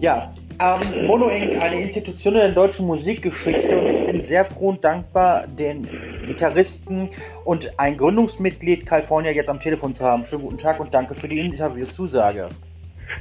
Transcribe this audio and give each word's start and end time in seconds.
Ja, 0.00 0.30
ähm, 0.58 1.06
Mono 1.06 1.28
Inc., 1.28 1.60
eine 1.60 1.78
Institution 1.78 2.32
in 2.32 2.40
der 2.40 2.52
deutschen 2.52 2.86
Musikgeschichte 2.86 3.78
und 3.78 3.86
ich 3.88 4.06
bin 4.06 4.22
sehr 4.22 4.46
froh 4.46 4.70
und 4.70 4.82
dankbar, 4.82 5.46
den 5.46 5.86
Gitarristen 6.24 7.10
und 7.44 7.78
ein 7.78 7.98
Gründungsmitglied 7.98 8.86
California 8.86 9.30
jetzt 9.30 9.50
am 9.50 9.60
Telefon 9.60 9.92
zu 9.92 10.02
haben. 10.02 10.24
Schönen 10.24 10.42
guten 10.42 10.56
Tag 10.56 10.80
und 10.80 10.94
danke 10.94 11.14
für 11.14 11.28
die 11.28 11.38
Interviewzusage. 11.38 12.48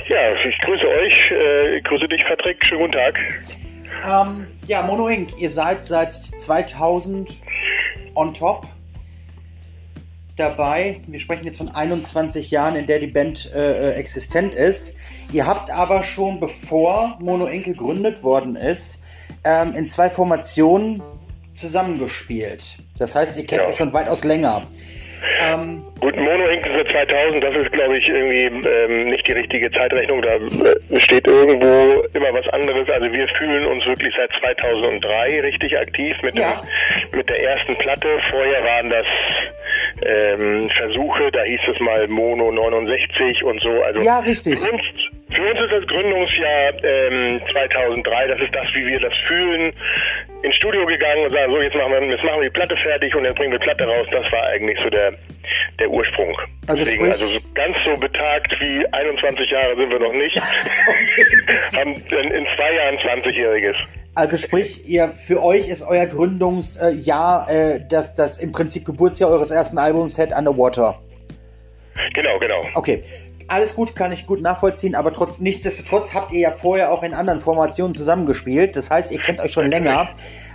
Ja, 0.08 0.34
ich 0.34 0.58
grüße 0.60 0.88
euch, 0.88 1.32
äh, 1.32 1.82
grüße 1.82 2.08
dich 2.08 2.24
Patrick, 2.26 2.66
schönen 2.66 2.82
guten 2.84 2.94
Tag. 2.94 3.20
Ähm, 4.08 4.48
ja, 4.66 4.82
Mono 4.82 5.10
Inc., 5.10 5.38
ihr 5.38 5.50
seid 5.50 5.86
seit 5.86 6.14
2000 6.14 7.30
on 8.16 8.34
top 8.34 8.66
dabei. 10.38 11.02
Wir 11.08 11.20
sprechen 11.20 11.44
jetzt 11.44 11.58
von 11.58 11.76
21 11.76 12.50
Jahren, 12.52 12.78
in 12.78 12.88
der 12.88 13.00
die 13.00 13.08
Band 13.08 13.54
äh, 13.54 13.92
existent 13.92 14.56
ist. 14.56 14.94
Ihr 15.32 15.46
habt 15.46 15.70
aber 15.70 16.04
schon 16.04 16.40
bevor 16.40 17.18
Mono 17.20 17.46
Inc. 17.48 17.66
gegründet 17.66 18.24
worden 18.24 18.56
ist, 18.56 19.02
ähm, 19.46 19.74
in 19.76 19.88
zwei 19.88 20.10
Formationen 20.10 21.02
zusammengespielt. 21.54 22.64
Das 22.98 23.16
heißt, 23.16 23.38
ihr 23.38 23.46
kennt 23.46 23.62
Ja. 23.64 23.70
euch 23.70 23.76
schon 23.76 23.94
weitaus 23.94 24.24
länger. 24.24 24.64
Ähm, 25.42 25.84
Gut, 26.00 26.16
Mono 26.16 26.48
Inc. 26.48 26.66
ist 26.66 26.72
seit 26.78 26.92
2000, 27.10 27.44
das 27.44 27.54
ist 27.56 27.72
glaube 27.74 27.98
ich 27.98 28.08
irgendwie 28.08 28.68
ähm, 28.68 29.10
nicht 29.10 29.28
die 29.28 29.34
richtige 29.34 29.70
Zeitrechnung, 29.72 30.22
da 30.22 30.36
äh, 30.36 31.00
steht 31.00 31.28
irgendwo 31.28 32.02
immer 32.14 32.34
was 32.34 32.48
anderes. 32.54 32.90
Also 32.90 33.12
wir 33.12 33.28
fühlen 33.38 33.66
uns 33.66 33.86
wirklich 33.86 34.14
seit 34.18 34.32
2003 34.40 35.42
richtig 35.42 35.78
aktiv 35.78 36.16
mit, 36.24 36.36
Ja. 36.40 36.62
dem, 37.12 37.18
mit 37.20 37.30
der 37.30 37.42
ersten 37.44 37.76
Platte. 37.78 38.08
Vorher 38.32 38.64
waren 38.64 38.90
das 38.90 39.06
ähm, 40.06 40.70
Versuche, 40.76 41.30
da 41.34 41.44
hieß 41.44 41.60
es 41.74 41.80
mal 41.82 42.08
Mono 42.08 42.52
69 42.52 43.44
und 43.44 43.62
so. 43.62 43.70
Also 43.84 44.00
Ja, 44.02 44.20
richtig. 44.20 44.54
Uns, 44.72 44.82
für 45.32 45.44
uns 45.44 45.60
ist 45.60 45.72
das 45.72 45.88
Gründungsjahr 45.88 46.84
ähm, 46.84 47.42
2003, 47.52 48.28
das 48.28 48.40
ist 48.42 48.56
das, 48.56 48.66
wie 48.74 48.86
wir 48.88 49.00
das 49.00 49.14
fühlen. 49.28 49.72
Ins 50.42 50.56
Studio 50.56 50.86
gegangen 50.86 51.24
und 51.24 51.32
sagen, 51.32 51.52
so 51.52 51.62
jetzt 51.62 51.76
machen 51.76 51.92
wir, 51.92 52.04
jetzt 52.10 52.24
machen 52.24 52.42
wir 52.42 52.50
die 52.50 52.54
Platte 52.54 52.76
fertig 52.78 53.14
und 53.14 53.24
dann 53.26 53.36
bringen 53.36 53.52
wir 53.52 53.60
Platte 53.60 53.84
raus. 53.84 54.08
Das 54.10 54.32
war 54.32 54.44
eigentlich 54.48 54.78
so 54.84 54.90
der, 54.90 55.14
der 55.80 55.90
Ursprung. 55.90 56.36
Also 56.68 56.84
Deswegen, 56.84 57.06
also 57.06 57.26
so 57.26 57.40
ganz 57.54 57.76
so 57.86 57.96
betagt 57.98 58.56
wie 58.60 58.86
21 58.92 59.50
Jahre 59.52 59.76
sind 59.76 59.90
wir 59.92 60.00
noch 60.00 60.14
nicht. 60.14 60.36
Haben 61.78 61.96
in, 61.96 62.32
in 62.32 62.48
zwei 62.56 62.74
Jahren 62.74 62.98
20-Jähriges. 62.98 63.76
also 64.16 64.38
sprich, 64.38 64.90
ihr 64.90 65.10
für 65.10 65.44
euch 65.44 65.70
ist 65.70 65.84
euer 65.88 66.08
Gründungsjahr 66.08 67.50
äh, 67.50 67.82
das, 67.88 68.16
das 68.16 68.40
im 68.40 68.52
Prinzip 68.52 68.86
Geburtsjahr 68.86 69.30
eures 69.30 69.52
ersten 69.52 69.78
Albums 69.78 70.18
Head 70.18 70.32
Underwater. 70.36 71.00
Genau, 72.14 72.40
genau. 72.40 72.66
Okay, 72.76 73.04
alles 73.50 73.76
gut, 73.76 73.96
kann 73.96 74.12
ich 74.12 74.26
gut 74.28 74.42
nachvollziehen, 74.42 74.96
aber 74.96 75.12
trotz, 75.12 75.40
nichtsdestotrotz 75.40 76.14
habt 76.14 76.32
ihr 76.32 76.40
ja 76.40 76.52
vorher 76.52 76.92
auch 76.92 77.04
in 77.04 77.14
anderen 77.14 77.40
Formationen 77.40 77.94
zusammengespielt. 77.94 78.76
Das 78.76 78.90
heißt, 78.90 79.12
ihr 79.12 79.20
kennt 79.20 79.42
euch 79.42 79.52
schon 79.52 79.70
länger 79.70 80.10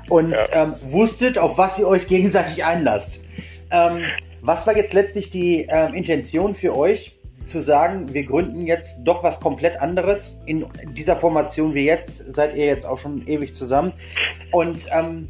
und 0.08 0.32
Ja. 0.32 0.38
ähm, 0.52 0.74
wusstet, 0.82 1.38
auf 1.38 1.58
was 1.58 1.78
ihr 1.78 1.88
euch 1.88 2.06
gegenseitig 2.06 2.64
einlasst. 2.64 3.24
Ähm, 3.70 4.04
was 4.42 4.66
war 4.66 4.76
jetzt 4.76 4.92
letztlich 4.92 5.30
die 5.30 5.66
ähm, 5.68 5.94
Intention 5.94 6.54
für 6.54 6.76
euch, 6.76 7.18
zu 7.46 7.60
sagen, 7.60 8.14
wir 8.14 8.24
gründen 8.24 8.66
jetzt 8.66 9.00
doch 9.04 9.22
was 9.22 9.38
komplett 9.38 9.80
anderes 9.80 10.38
in 10.46 10.66
dieser 10.96 11.16
Formation 11.16 11.74
wie 11.74 11.84
jetzt, 11.84 12.34
seid 12.34 12.54
ihr 12.56 12.64
jetzt 12.64 12.86
auch 12.86 12.98
schon 12.98 13.26
ewig 13.26 13.54
zusammen 13.54 13.92
und 14.50 14.86
ähm, 14.90 15.28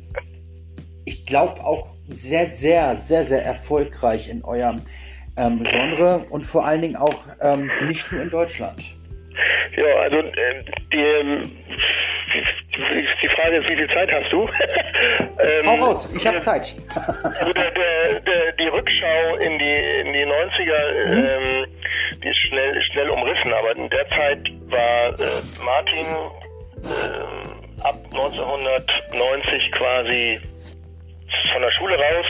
ich 1.05 1.27
glaube 1.27 1.65
auch 1.65 1.89
sehr, 2.09 2.47
sehr, 2.47 2.97
sehr, 2.97 3.25
sehr 3.25 3.45
erfolgreich 3.45 4.29
in 4.29 4.45
eurem 4.45 4.83
ähm, 5.37 5.63
Genre 5.65 6.25
und 6.31 6.45
vor 6.45 6.65
allen 6.67 6.83
Dingen 6.83 6.97
auch 6.97 7.25
ähm, 7.41 7.71
nicht 7.87 8.11
nur 8.13 8.23
in 8.23 8.31
Deutschland. 8.31 8.83
Ja, 9.77 9.85
also 10.03 10.19
äh, 10.19 10.65
die, 10.93 10.97
ähm, 10.97 11.51
die, 12.33 13.07
die 13.23 13.29
Frage 13.29 13.57
ist, 13.57 13.69
wie 13.71 13.77
viel 13.77 13.89
Zeit 13.89 14.13
hast 14.13 14.33
du? 14.33 14.49
ähm, 15.43 15.67
Hau 15.67 15.75
raus, 15.87 16.13
ich 16.17 16.27
habe 16.27 16.39
Zeit. 16.41 16.75
Also 17.41 17.53
der, 17.53 17.71
der, 17.73 18.21
der, 18.21 18.53
die 18.53 18.69
Rückschau 18.69 19.37
in 19.37 19.59
die, 19.59 20.01
in 20.01 20.13
die 20.13 20.25
90er, 20.25 21.07
Mhm. 21.07 21.29
ähm, 21.29 21.67
die 22.23 22.29
ist 22.29 22.39
schnell, 22.49 22.83
schnell 22.85 23.11
umrissen, 23.11 23.53
aber 23.53 23.77
in 23.77 23.89
der 23.91 24.09
Zeit 24.11 24.39
war 24.69 25.09
äh, 25.19 25.65
Martin 25.65 26.07
ähm, 26.85 27.83
ab 27.83 27.97
1990 28.13 29.73
quasi 29.73 30.41
von 31.53 31.63
der 31.63 31.71
Schule 31.73 31.97
raus 31.97 32.27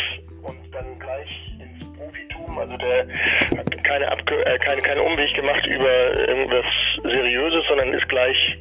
Also 2.75 2.87
der 2.87 3.59
hat 3.59 3.85
keine, 3.85 4.11
Abge 4.11 4.47
äh, 4.47 4.59
keine, 4.59 4.81
keine 4.81 5.03
Umweg 5.03 5.35
gemacht 5.35 5.67
über 5.67 6.29
irgendwas 6.29 6.65
Seriöses, 7.03 7.65
sondern 7.69 7.93
ist 7.93 8.09
gleich 8.09 8.59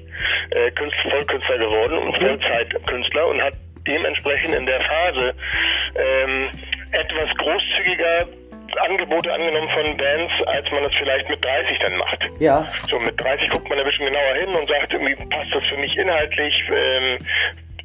äh, 0.51 0.71
Künstler, 0.71 1.11
Vollkünstler 1.11 1.57
geworden 1.57 1.97
und 1.97 2.17
Vollzeitkünstler 2.17 3.27
und 3.27 3.41
hat 3.41 3.53
dementsprechend 3.87 4.55
in 4.55 4.65
der 4.65 4.81
Phase 4.81 5.33
ähm, 5.95 6.49
etwas 6.91 7.29
großzügiger 7.37 8.27
Angebote 8.87 9.31
angenommen 9.31 9.69
von 9.69 9.97
Bands, 9.97 10.33
als 10.47 10.71
man 10.71 10.83
das 10.83 10.93
vielleicht 10.97 11.29
mit 11.29 11.43
30 11.45 11.79
dann 11.79 11.97
macht. 11.97 12.29
Ja, 12.39 12.67
So 12.89 12.99
mit 12.99 13.19
30 13.19 13.49
guckt 13.51 13.69
man 13.69 13.77
ein 13.77 13.85
bisschen 13.85 14.05
genauer 14.05 14.33
hin 14.35 14.49
und 14.49 14.67
sagt, 14.67 14.93
irgendwie 14.93 15.15
passt 15.15 15.53
das 15.53 15.63
für 15.69 15.77
mich 15.77 15.95
inhaltlich, 15.95 16.53
ähm, 16.73 17.17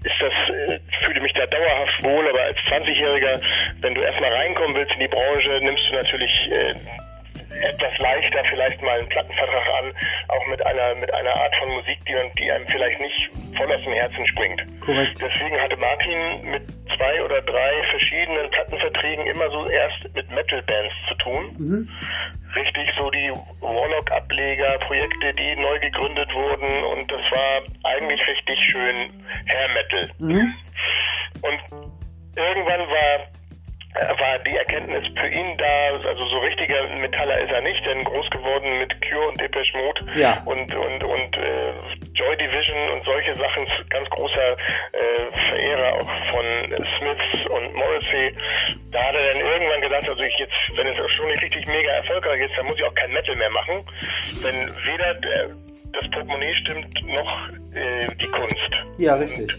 ist 0.05 0.15
das, 0.21 0.33
äh, 0.55 0.79
fühle 1.05 1.21
mich 1.21 1.33
da 1.33 1.47
dauerhaft 1.47 2.03
wohl, 2.03 2.29
aber 2.29 2.43
als 2.43 2.59
20-Jähriger, 2.69 3.41
wenn 3.81 3.95
du 3.95 4.03
erstmal 4.03 4.33
reinkommen 4.33 4.77
willst 4.77 4.93
in 4.93 5.01
die 5.01 5.09
Branche, 5.09 5.59
nimmst 5.63 5.85
du 5.91 5.95
natürlich 5.95 6.51
äh, 6.51 6.75
etwas 7.51 7.99
leichter 7.99 8.43
vielleicht 8.51 8.83
mal 8.83 8.99
einen 8.99 9.09
Plattenvertrag 9.09 9.67
an, 9.83 9.93
auch 10.29 10.47
mit 10.47 10.65
einer 10.67 10.95
mit 10.97 11.13
einer 11.13 11.35
Art 11.35 11.55
von 11.57 11.71
Musik, 11.71 11.99
die, 12.07 12.15
die 12.39 12.51
einem 12.51 12.67
vielleicht 12.69 13.01
nicht 13.01 13.31
voll 13.57 13.73
aus 13.73 13.83
dem 13.83 13.93
Herzen 13.93 14.27
springt. 14.27 14.63
Korrekt. 14.81 15.21
Deswegen 15.21 15.61
hatte 15.61 15.77
Martin 15.77 16.51
mit 16.51 16.63
zwei 16.97 17.23
oder 17.23 17.41
drei 17.43 17.73
verschiedenen 17.91 18.51
Plattenverträgen 18.51 19.27
immer 19.27 19.51
so 19.51 19.69
erst 19.69 20.15
mit 20.15 20.31
Metal-Bands 20.31 20.95
zu 21.09 21.15
tun 21.17 21.89
richtig 22.55 22.89
so 22.97 23.11
die 23.11 23.33
Warlock-Ableger, 23.61 24.79
Projekte, 24.87 25.35
die 25.35 25.57
neu 25.57 25.79
gegründet 25.81 26.33
wurden 26.35 26.85
und 26.85 27.11
das 27.11 27.21
war 27.31 27.63
eigentlich 27.85 28.21
richtig 28.27 28.59
schön 28.71 29.11
Hair 29.47 29.69
Metal. 29.75 30.11
Und 31.43 31.93
irgendwann 32.37 32.81
war 32.81 33.38
war 33.95 34.39
die 34.47 34.57
Erkenntnis 34.57 35.05
für 35.19 35.29
ihn 35.29 35.57
da, 35.57 36.09
also 36.09 36.25
so 36.27 36.39
richtiger 36.39 36.87
Metaller 37.01 37.39
ist 37.41 37.51
er 37.51 37.63
nicht, 37.63 37.85
denn 37.87 38.05
groß 38.05 38.31
geworden 38.31 38.79
mit 38.79 38.91
Cure 39.03 39.29
und 39.29 39.41
Depeche 39.41 39.77
Mode 39.77 40.07
Ja. 40.15 40.43
und 40.45 40.73
und 40.75 41.03
und 41.05 41.37
äh, 41.37 41.73
Joy 42.15 42.37
Division 42.37 42.91
und 42.93 43.05
solche 43.05 43.35
Sachen, 43.37 43.67
ganz 43.91 44.09
großer 44.11 44.53
äh, 44.53 45.49
Verehrer 45.51 45.95
auch 45.95 46.11
von 46.31 46.47
Smiths 46.99 47.51
und 47.51 47.75
Morrissey. 47.75 48.35
Da 48.93 49.03
hat 49.03 49.15
er 49.17 49.33
dann 49.35 49.41
irgendwann 49.43 49.81
gesagt, 49.81 50.09
also 50.11 50.23
ich 50.23 50.37
jetzt, 50.39 50.55
wenn 50.77 50.87
es 50.87 50.97
schon 51.13 51.29
nicht 51.29 51.43
richtig 51.43 51.67
mega 51.67 51.91
erfolgreich 51.91 52.41
ist, 52.43 52.57
dann 52.57 52.67
muss 52.67 52.77
ich 52.79 52.85
auch 52.85 52.95
kein 52.95 53.13
Metal 53.13 53.37
mehr 53.37 53.51
machen, 53.51 53.85
wenn 54.43 54.67
weder 54.85 55.15
der, 55.15 55.49
das 55.93 56.11
Portemonnaie 56.11 56.55
stimmt 56.57 56.95
noch 57.07 57.49
äh, 57.75 58.07
die 58.21 58.29
Kunst. 58.29 58.71
ja, 58.99 59.15
richtig. 59.15 59.51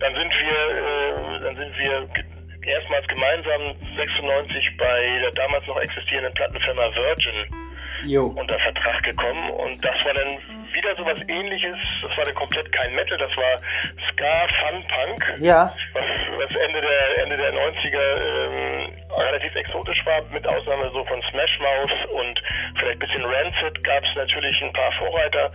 Dann 0.00 0.14
sind 0.14 0.32
wir, 0.32 0.58
äh, 0.76 1.40
dann 1.44 1.56
sind 1.56 1.78
wir 1.78 2.08
erstmals 2.62 3.06
gemeinsam 3.08 3.74
96 3.96 4.76
bei 4.76 5.18
der 5.22 5.32
damals 5.32 5.66
noch 5.66 5.78
existierenden 5.80 6.32
Plattenfirma 6.34 6.94
Virgin 6.94 7.46
Jo. 8.04 8.26
unter 8.36 8.58
Vertrag 8.58 9.02
gekommen 9.02 9.50
und 9.50 9.84
das 9.84 9.96
war 10.04 10.14
dann 10.14 10.38
wieder 10.72 10.94
sowas 10.96 11.18
ähnliches. 11.28 11.76
Das 12.02 12.16
war 12.16 12.24
dann 12.24 12.34
komplett 12.34 12.70
kein 12.72 12.94
Metal, 12.94 13.18
das 13.18 13.36
war 13.36 13.56
Ska 14.10 14.48
Fun 14.60 14.84
Punk, 14.88 15.34
Ja, 15.38 15.72
was, 15.92 16.04
was 16.38 16.56
Ende 16.56 16.80
der 16.80 17.22
Ende 17.22 17.36
der 17.36 17.52
90er 17.52 18.06
ähm, 18.20 18.92
relativ 19.16 19.54
exotisch 19.54 20.04
war, 20.06 20.22
mit 20.30 20.46
Ausnahme 20.46 20.90
so 20.92 21.04
von 21.04 21.20
Smash 21.30 21.58
Mouth 21.60 22.10
und 22.12 22.42
vielleicht 22.78 22.96
ein 22.96 23.06
bisschen 23.06 23.24
Rancid 23.24 23.84
gab 23.84 24.04
es 24.04 24.14
natürlich 24.16 24.62
ein 24.62 24.72
paar 24.72 24.92
Vorreiter. 24.92 25.52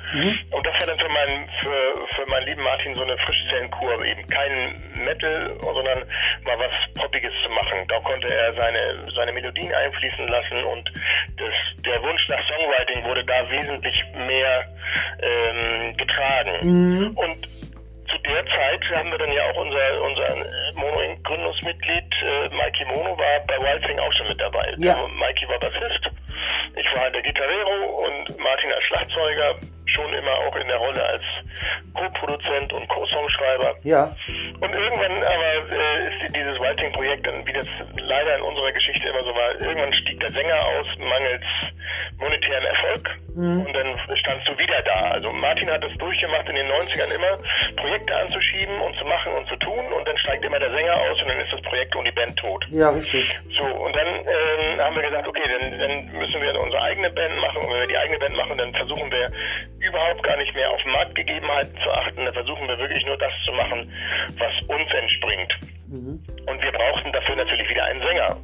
Und 0.52 0.66
das 0.66 0.74
war 0.80 0.88
dann 0.88 1.00
für 1.00 1.10
meinen 1.10 1.50
für, 1.62 2.08
für 2.16 2.26
meinen 2.30 2.46
lieben 2.46 2.64
Martin 2.64 2.96
so 2.96 3.04
eine 3.04 3.18
Frischzellenkur, 3.18 4.06
eben 4.06 4.28
kein 4.28 4.82
Metal, 4.96 5.58
sondern 5.62 6.00
mal 6.44 6.60
was 6.60 6.72
Poppiges 6.96 7.34
zu 7.44 7.50
machen. 7.50 7.86
Da 7.88 8.00
konnte 8.02 8.34
er 8.34 8.54
seine 8.54 9.08
seine 9.16 9.32
Melodien 9.32 9.74
einfließen 9.74 10.28
lassen 10.28 10.64
und 10.64 10.92
das, 11.38 11.54
der 11.86 12.02
Wunsch 12.02 12.28
nach 12.30 12.42
Songwriting 12.48 13.04
wurde 13.06 13.24
da 13.26 13.50
wesentlich 13.50 14.04
mehr 14.28 14.66
ähm, 15.22 15.98
getragen. 15.98 17.16
Und 17.16 17.48
zu 18.10 18.18
der 18.24 18.46
Zeit 18.46 18.82
haben 18.96 19.12
wir 19.12 19.18
dann 19.18 19.32
ja 19.32 19.44
auch 19.52 19.58
unser, 19.58 20.02
unser 20.02 20.28
äh, 20.30 20.74
Mono 20.76 21.00
Gründungsmitglied 21.24 22.14
äh, 22.24 22.50
Mikey 22.50 22.86
Mono 22.86 23.18
war 23.18 23.40
bei 23.48 23.58
Wildfing 23.60 24.00
auch 24.00 24.14
schon 24.14 24.28
mit 24.28 24.40
dabei. 24.40 24.74
Ja. 24.78 24.96
Der 24.96 25.08
Mikey 25.08 25.48
war 25.48 25.60
Bassist, 25.60 26.06
ich 26.76 26.98
war 26.98 27.10
der 27.10 27.22
Gitarrero 27.22 28.06
und 28.06 28.38
Martin 28.40 28.72
als 28.72 28.84
Schlagzeuger, 28.86 29.56
schon 29.88 30.14
immer 30.14 30.34
auch 30.48 30.56
in 30.56 30.68
der 30.68 30.78
Rolle 30.78 31.04
als 31.04 31.24
Co-Produzent 31.94 32.74
und 32.74 32.88
Co-Songschreiber. 32.90 33.76
ja, 33.84 34.16
Und 34.60 34.74
irgendwann 34.74 35.24
aber 35.24 35.72
äh, 35.72 36.08
ist 36.08 36.36
dieses 36.36 36.60
Writing-Projekt 36.60 37.26
dann, 37.26 37.46
wie 37.48 37.54
das 37.54 37.68
leider 37.96 38.36
in 38.38 38.42
unserer 38.42 38.72
Geschichte 38.72 39.08
immer 39.08 39.24
so 39.24 39.34
war, 39.34 39.56
irgendwann 39.62 39.94
stieg 39.94 40.20
der 40.20 40.32
Sänger 40.32 40.60
aus, 40.66 40.88
mangels 41.00 41.44
monetären 42.20 42.64
Erfolg 42.64 43.10
mhm. 43.36 43.62
und 43.66 43.74
dann 43.74 44.00
standst 44.18 44.48
du 44.48 44.58
wieder 44.58 44.82
da. 44.84 45.12
Also 45.12 45.32
Martin 45.34 45.70
hat 45.70 45.84
es 45.84 45.98
durchgemacht 45.98 46.48
in 46.50 46.56
den 46.56 46.68
90ern 46.68 47.14
immer, 47.14 47.38
Projekte 47.76 48.16
anzuschieben 48.16 48.80
und 48.82 48.96
zu 48.98 49.06
machen 49.06 49.34
und 49.34 49.48
zu 49.48 49.56
tun 49.58 49.86
und 49.92 50.08
dann 50.08 50.18
steigt 50.20 50.46
immer 50.46 50.60
der 50.60 50.72
Sänger 50.72 50.94
aus 50.94 51.22
und 51.22 51.28
dann 51.28 51.40
ist 51.40 51.52
das 51.52 51.62
Projekt 51.62 51.96
und 51.96 52.06
die 52.06 52.12
Band 52.12 52.38
tot. 52.38 52.66
Ja, 52.70 52.90
richtig. 52.90 53.38
So, 53.58 53.66
und 53.66 53.96
dann 53.96 54.08
ähm, 54.08 54.80
haben 54.80 54.96
wir 54.96 55.04
gesagt, 55.04 55.28
okay, 55.28 55.44
dann, 55.48 55.80
dann 55.80 56.12
müssen 56.14 56.42
wir 56.42 56.60
unsere 56.60 56.82
eigene 56.82 57.10
Band 57.10 57.38
machen 57.40 57.62
und 57.62 57.70
wenn 57.70 57.80
wir 57.82 57.88
die 57.88 57.98
eigene 57.98 58.20
Band 58.20 58.36
machen, 58.36 58.58
dann 58.58 58.74
versuchen 58.74 59.12
wir 59.12 59.32
überhaupt 59.80 60.24
gar 60.24 60.38
nicht 60.38 60.54
mehr 60.56 60.70
auf 60.72 60.84
Marktgegebenheiten 60.86 61.78
zu 61.84 61.92
achten, 61.92 62.26
dann 62.26 62.34
versuchen 62.34 62.68
wir 62.68 62.78
wirklich 62.78 63.06
nur 63.06 63.18
das 63.18 63.34
zu 63.46 63.52
machen, 63.52 63.92
was 64.38 64.54
uns 64.68 64.92
entspringt. 64.94 65.54
Mhm. 65.96 66.20
Und 66.48 66.62
wir 66.62 66.72
brauchten 66.72 67.12
dafür 67.14 67.36
natürlich 67.36 67.70
wieder 67.70 67.84
einen 67.86 68.02
Sänger. 68.02 68.38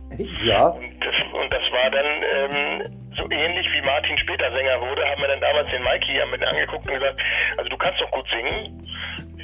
Ja. 0.44 0.68
Und 0.68 1.00
das, 1.04 1.16
und 1.34 1.50
das 1.52 1.64
war 1.72 1.90
dann 1.92 2.10
ähm, 2.34 3.02
so 3.18 3.30
ähnlich 3.30 3.68
wie 3.74 3.82
Martin 3.82 4.18
später 4.20 4.52
Sänger 4.52 4.80
wurde, 4.80 5.04
haben 5.06 5.22
wir 5.22 5.28
dann 5.28 5.42
damals 5.42 5.70
den 5.70 5.84
Mikey 5.84 6.16
haben 6.16 6.32
wir 6.32 6.48
angeguckt 6.48 6.88
und 6.88 6.94
gesagt, 6.94 7.20
also 7.58 7.70
du 7.70 7.78
kannst 7.78 8.00
doch 8.00 8.12
gut 8.12 8.26
singen, 8.30 8.88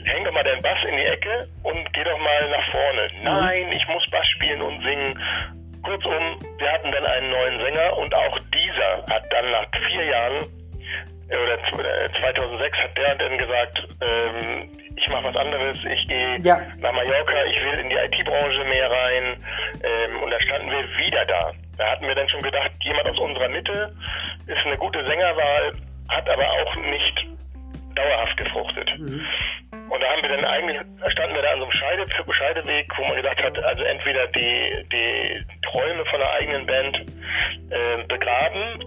häng 0.05 0.23
doch 0.23 0.31
mal 0.31 0.43
deinen 0.43 0.61
Bass 0.61 0.79
in 0.87 0.95
die 0.95 1.03
Ecke 1.03 1.47
und 1.63 1.93
geh 1.93 2.03
doch 2.03 2.19
mal 2.19 2.49
nach 2.49 2.71
vorne. 2.71 3.09
Mhm. 3.11 3.23
Nein, 3.23 3.71
ich 3.73 3.87
muss 3.87 4.05
Bass 4.09 4.27
spielen 4.35 4.61
und 4.61 4.81
singen. 4.83 5.19
Kurzum, 5.83 6.39
wir 6.57 6.71
hatten 6.71 6.91
dann 6.91 7.05
einen 7.05 7.29
neuen 7.29 7.59
Sänger 7.59 7.97
und 7.97 8.13
auch 8.13 8.39
dieser 8.53 9.13
hat 9.13 9.23
dann 9.31 9.51
nach 9.51 9.67
vier 9.87 10.05
Jahren 10.05 10.45
oder 11.29 11.59
2006 12.19 12.77
hat 12.77 12.97
der 12.97 13.15
dann 13.15 13.37
gesagt, 13.37 13.87
ähm, 14.01 14.69
ich 14.95 15.07
mache 15.09 15.25
was 15.25 15.35
anderes, 15.35 15.77
ich 15.83 16.07
gehe 16.07 16.39
ja. 16.43 16.59
nach 16.79 16.93
Mallorca, 16.93 17.45
ich 17.45 17.63
will 17.63 17.79
in 17.79 17.89
die 17.89 17.95
IT-Branche 17.95 18.63
mehr 18.65 18.89
rein 18.89 19.43
ähm, 19.83 20.23
und 20.23 20.31
da 20.31 20.41
standen 20.41 20.71
wir 20.71 20.83
wieder 20.97 21.25
da. 21.25 21.51
Da 21.77 21.91
hatten 21.91 22.07
wir 22.07 22.15
dann 22.15 22.29
schon 22.29 22.41
gedacht, 22.41 22.71
jemand 22.81 23.09
aus 23.09 23.19
unserer 23.19 23.49
Mitte 23.49 23.93
ist 24.47 24.65
eine 24.65 24.77
gute 24.77 25.05
Sängerwahl, 25.05 25.73
hat 26.09 26.29
aber 26.29 26.49
auch 26.49 26.75
nicht 26.75 27.25
dauerhaft 27.95 28.37
gefruchtet. 28.37 28.89
Mhm. 28.97 29.21
Und 29.89 30.01
da 30.01 30.07
haben 30.07 30.21
wir 30.21 30.29
dann 30.29 30.45
eigentlich, 30.45 30.77
standen 31.09 31.35
wir 31.35 31.41
da 31.41 31.51
an 31.51 31.59
so 31.59 31.65
einem 31.65 31.73
Scheide, 31.73 32.05
Scheideweg, 32.33 32.91
wo 32.97 33.03
man 33.05 33.15
gedacht 33.15 33.41
hat, 33.41 33.63
also 33.63 33.83
entweder 33.83 34.27
die, 34.27 34.85
die 34.91 35.45
Träume 35.63 36.05
von 36.05 36.19
der 36.19 36.31
eigenen 36.33 36.65
Band 36.65 36.97
äh, 37.69 38.03
begraben 38.07 38.83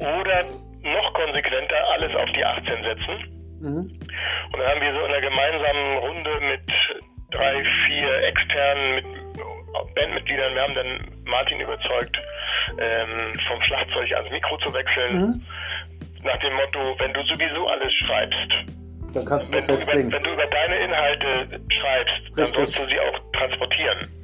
oder 0.00 0.44
noch 0.84 1.12
konsequenter 1.14 1.76
alles 1.92 2.14
auf 2.14 2.30
die 2.32 2.44
18 2.44 2.84
setzen. 2.84 3.14
Mhm. 3.60 4.00
Und 4.52 4.58
dann 4.58 4.68
haben 4.68 4.80
wir 4.80 4.92
so 4.92 5.00
in 5.00 5.12
einer 5.12 5.20
gemeinsamen 5.20 5.98
Runde 5.98 6.40
mit 6.40 6.62
drei, 7.30 7.64
vier 7.86 8.22
externen 8.24 8.94
mit 8.94 9.04
Bandmitgliedern, 9.94 10.54
wir 10.54 10.62
haben 10.62 10.74
dann 10.74 11.00
Martin 11.24 11.60
überzeugt, 11.60 12.16
ähm, 12.78 13.32
vom 13.48 13.60
Schlagzeug 13.62 14.12
ans 14.12 14.30
Mikro 14.30 14.56
zu 14.58 14.72
wechseln. 14.72 15.16
Mhm. 15.16 15.42
Nach 16.24 16.38
dem 16.38 16.54
Motto, 16.54 16.96
wenn 16.98 17.12
du 17.12 17.22
sowieso 17.24 17.66
alles 17.66 17.92
schreibst, 18.06 18.50
dann 19.14 19.24
kannst 19.24 19.52
du 19.52 19.58
wenn, 19.58 19.66
du 19.66 19.82
über, 19.82 20.12
wenn 20.12 20.22
du 20.22 20.32
über 20.32 20.46
deine 20.46 20.76
Inhalte 20.76 21.60
schreibst, 21.68 22.14
Richtig. 22.14 22.36
dann 22.36 22.46
sollst 22.46 22.78
du 22.78 22.86
sie 22.86 23.00
auch 23.00 23.32
transportieren 23.32 24.23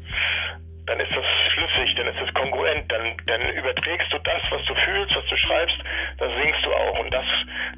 dann 0.91 0.99
ist 0.99 1.15
das 1.15 1.25
schlüssig, 1.55 1.95
dann 1.95 2.09
ist 2.09 2.21
das 2.21 2.35
kongruent, 2.35 2.91
dann, 2.91 3.15
dann 3.27 3.43
überträgst 3.51 4.13
du 4.13 4.19
das, 4.19 4.43
was 4.51 4.65
du 4.67 4.75
fühlst, 4.75 5.15
was 5.15 5.25
du 5.27 5.37
schreibst, 5.37 5.77
dann 6.19 6.31
singst 6.43 6.65
du 6.65 6.75
auch. 6.75 6.99
Und 6.99 7.15
das, 7.15 7.25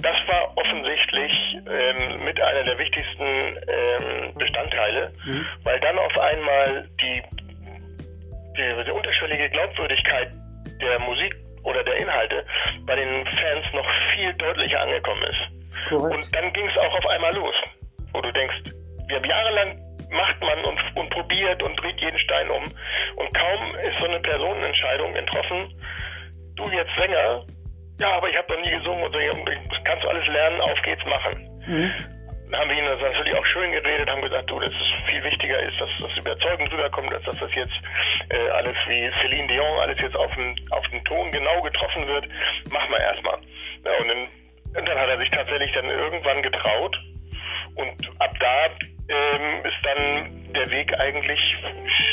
das 0.00 0.16
war 0.28 0.56
offensichtlich 0.56 1.32
ähm, 1.68 2.24
mit 2.24 2.40
einer 2.40 2.64
der 2.64 2.78
wichtigsten 2.78 3.22
ähm, 3.68 4.34
Bestandteile, 4.34 5.12
mhm. 5.26 5.46
weil 5.62 5.78
dann 5.80 5.98
auf 5.98 6.18
einmal 6.18 6.88
die, 7.02 7.22
die, 8.56 8.84
die 8.86 8.90
unterschwellige 8.90 9.50
Glaubwürdigkeit 9.50 10.32
der 10.80 10.98
Musik 11.00 11.36
oder 11.64 11.84
der 11.84 11.96
Inhalte 11.96 12.46
bei 12.86 12.96
den 12.96 13.26
Fans 13.26 13.66
noch 13.74 13.86
viel 14.14 14.32
deutlicher 14.34 14.80
angekommen 14.80 15.22
ist. 15.24 15.90
Korrekt. 15.90 16.16
Und 16.16 16.34
dann 16.34 16.50
ging 16.54 16.66
es 16.66 16.78
auch 16.78 16.94
auf 16.94 17.06
einmal 17.08 17.34
los, 17.34 17.54
wo 18.14 18.22
du 18.22 18.32
denkst, 18.32 18.72
wir 19.08 19.16
haben 19.16 19.28
jahrelang 19.28 19.91
macht 20.12 20.40
man 20.40 20.64
und, 20.64 20.78
und 20.96 21.10
probiert 21.10 21.62
und 21.62 21.76
dreht 21.80 22.00
jeden 22.00 22.18
Stein 22.18 22.50
um. 22.50 22.64
Und 23.16 23.34
kaum 23.34 23.74
ist 23.76 23.98
so 23.98 24.06
eine 24.06 24.20
Personenentscheidung 24.20 25.14
getroffen, 25.14 25.74
du 26.56 26.68
jetzt 26.70 26.94
Sänger, 26.96 27.44
ja, 28.00 28.12
aber 28.16 28.28
ich 28.28 28.36
habe 28.36 28.52
noch 28.52 28.60
nie 28.62 28.70
gesungen 28.70 29.04
und 29.04 29.12
so, 29.12 29.18
kannst 29.84 30.04
du 30.04 30.08
alles 30.08 30.26
lernen, 30.26 30.60
auf 30.60 30.80
geht's 30.82 31.04
machen. 31.06 31.48
Mhm. 31.66 31.92
Dann 32.50 32.60
haben 32.60 32.70
wir 32.70 32.76
ihnen 32.76 32.88
das 32.88 33.00
natürlich 33.00 33.34
auch 33.34 33.46
schön 33.46 33.72
geredet, 33.72 34.10
haben 34.10 34.20
gesagt, 34.20 34.50
du, 34.50 34.60
das 34.60 34.72
ist 34.72 35.08
viel 35.08 35.24
wichtiger 35.24 35.58
ist, 35.62 35.80
dass 35.80 35.88
das 36.00 36.18
überzeugend 36.18 36.70
rüberkommt, 36.70 37.12
als 37.14 37.24
dass 37.24 37.38
das 37.38 37.54
jetzt 37.54 37.72
äh, 38.28 38.48
alles 38.50 38.76
wie 38.88 39.10
Celine 39.20 39.48
Dion, 39.48 39.78
alles 39.80 39.98
jetzt 40.00 40.16
auf 40.16 40.34
den, 40.34 40.54
auf 40.70 40.86
den 40.88 41.02
Ton 41.04 41.30
genau 41.32 41.62
getroffen 41.62 42.06
wird. 42.06 42.26
Mach 42.70 42.86
mal 42.90 43.00
erstmal. 43.00 43.38
Ja, 43.84 43.92
und, 44.00 44.08
dann, 44.08 44.28
und 44.76 44.88
dann 44.88 44.98
hat 44.98 45.08
er 45.08 45.18
sich 45.18 45.30
tatsächlich 45.30 45.72
dann 45.72 45.88
irgendwann 45.88 46.42
getraut 46.42 46.98
und 47.76 48.20
ab 48.20 48.34
da 48.38 48.68
ähm, 49.12 49.64
ist 49.64 49.84
dann 49.84 50.52
der 50.52 50.70
Weg 50.70 50.98
eigentlich 50.98 51.40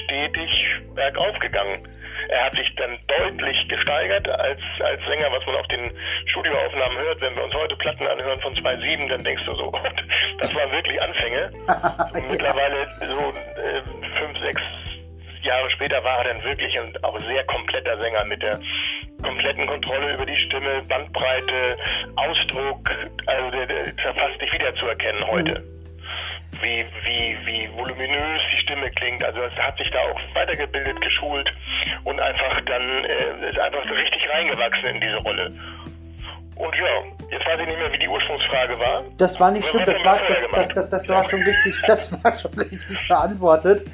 stetig 0.05 0.49
bergauf 0.95 1.37
gegangen. 1.39 1.87
Er 2.29 2.45
hat 2.45 2.55
sich 2.55 2.75
dann 2.75 2.97
deutlich 3.07 3.67
gesteigert 3.69 4.27
als, 4.27 4.61
als 4.81 5.01
Sänger, 5.05 5.31
was 5.31 5.45
man 5.45 5.55
auf 5.55 5.67
den 5.67 5.91
Studioaufnahmen 6.27 6.97
hört. 6.97 7.21
Wenn 7.21 7.35
wir 7.35 7.43
uns 7.43 7.53
heute 7.53 7.75
Platten 7.77 8.05
anhören 8.05 8.39
von 8.41 8.53
2.7, 8.53 9.07
dann 9.09 9.23
denkst 9.23 9.43
du 9.45 9.55
so, 9.55 9.71
Gott, 9.71 10.03
das 10.39 10.53
waren 10.55 10.71
wirklich 10.71 11.01
Anfänge. 11.01 11.51
Und 12.13 12.29
mittlerweile 12.29 12.87
so 12.99 13.33
äh, 13.61 13.81
fünf, 14.19 14.39
sechs 14.39 14.61
Jahre 15.41 15.71
später 15.71 16.03
war 16.03 16.19
er 16.19 16.33
dann 16.33 16.43
wirklich 16.43 16.77
ein 16.77 16.93
auch 17.03 17.17
sehr 17.21 17.43
kompletter 17.45 17.97
Sänger 17.97 18.25
mit 18.25 18.43
der 18.43 18.59
kompletten 19.23 19.65
Kontrolle 19.67 20.13
über 20.13 20.25
die 20.25 20.37
Stimme, 20.45 20.81
Bandbreite, 20.87 21.77
Ausdruck. 22.15 22.89
Also 23.25 23.51
der, 23.51 23.65
der 23.65 23.83
ist 23.85 23.99
ja 24.03 24.13
fast 24.13 24.39
nicht 24.41 24.53
wiederzuerkennen 24.53 25.25
heute. 25.27 25.59
Mhm 25.59 25.79
wie, 26.61 26.85
wie, 27.03 27.37
wie 27.45 27.69
voluminös 27.77 28.41
die 28.53 28.61
Stimme 28.61 28.89
klingt. 28.91 29.23
Also 29.23 29.39
es 29.41 29.53
hat 29.55 29.77
sich 29.77 29.89
da 29.91 29.99
auch 29.99 30.19
weitergebildet, 30.35 30.99
geschult 31.01 31.49
und 32.03 32.19
einfach 32.19 32.61
dann 32.61 32.81
äh, 33.05 33.49
ist 33.49 33.59
einfach 33.59 33.83
so 33.87 33.93
richtig 33.93 34.21
reingewachsen 34.29 34.85
in 34.89 35.01
diese 35.01 35.17
Rolle. 35.17 35.51
Und 36.55 36.75
ja, 36.75 37.31
jetzt 37.31 37.45
weiß 37.45 37.59
ich 37.61 37.67
nicht 37.67 37.79
mehr, 37.79 37.93
wie 37.93 37.99
die 37.99 38.07
Ursprungsfrage 38.07 38.77
war. 38.79 39.03
Das 39.17 39.39
war 39.39 39.51
nicht 39.51 39.67
schlimm, 39.67 39.85
das 39.85 40.03
war, 40.03 40.19
das, 40.27 40.37
das, 40.51 40.67
das, 40.73 40.89
das, 40.89 41.09
war 41.09 41.29
schon 41.29 41.41
richtig, 41.43 41.81
das 41.87 42.23
war 42.23 42.37
schon 42.37 42.53
richtig 42.53 43.07
beantwortet. 43.07 43.85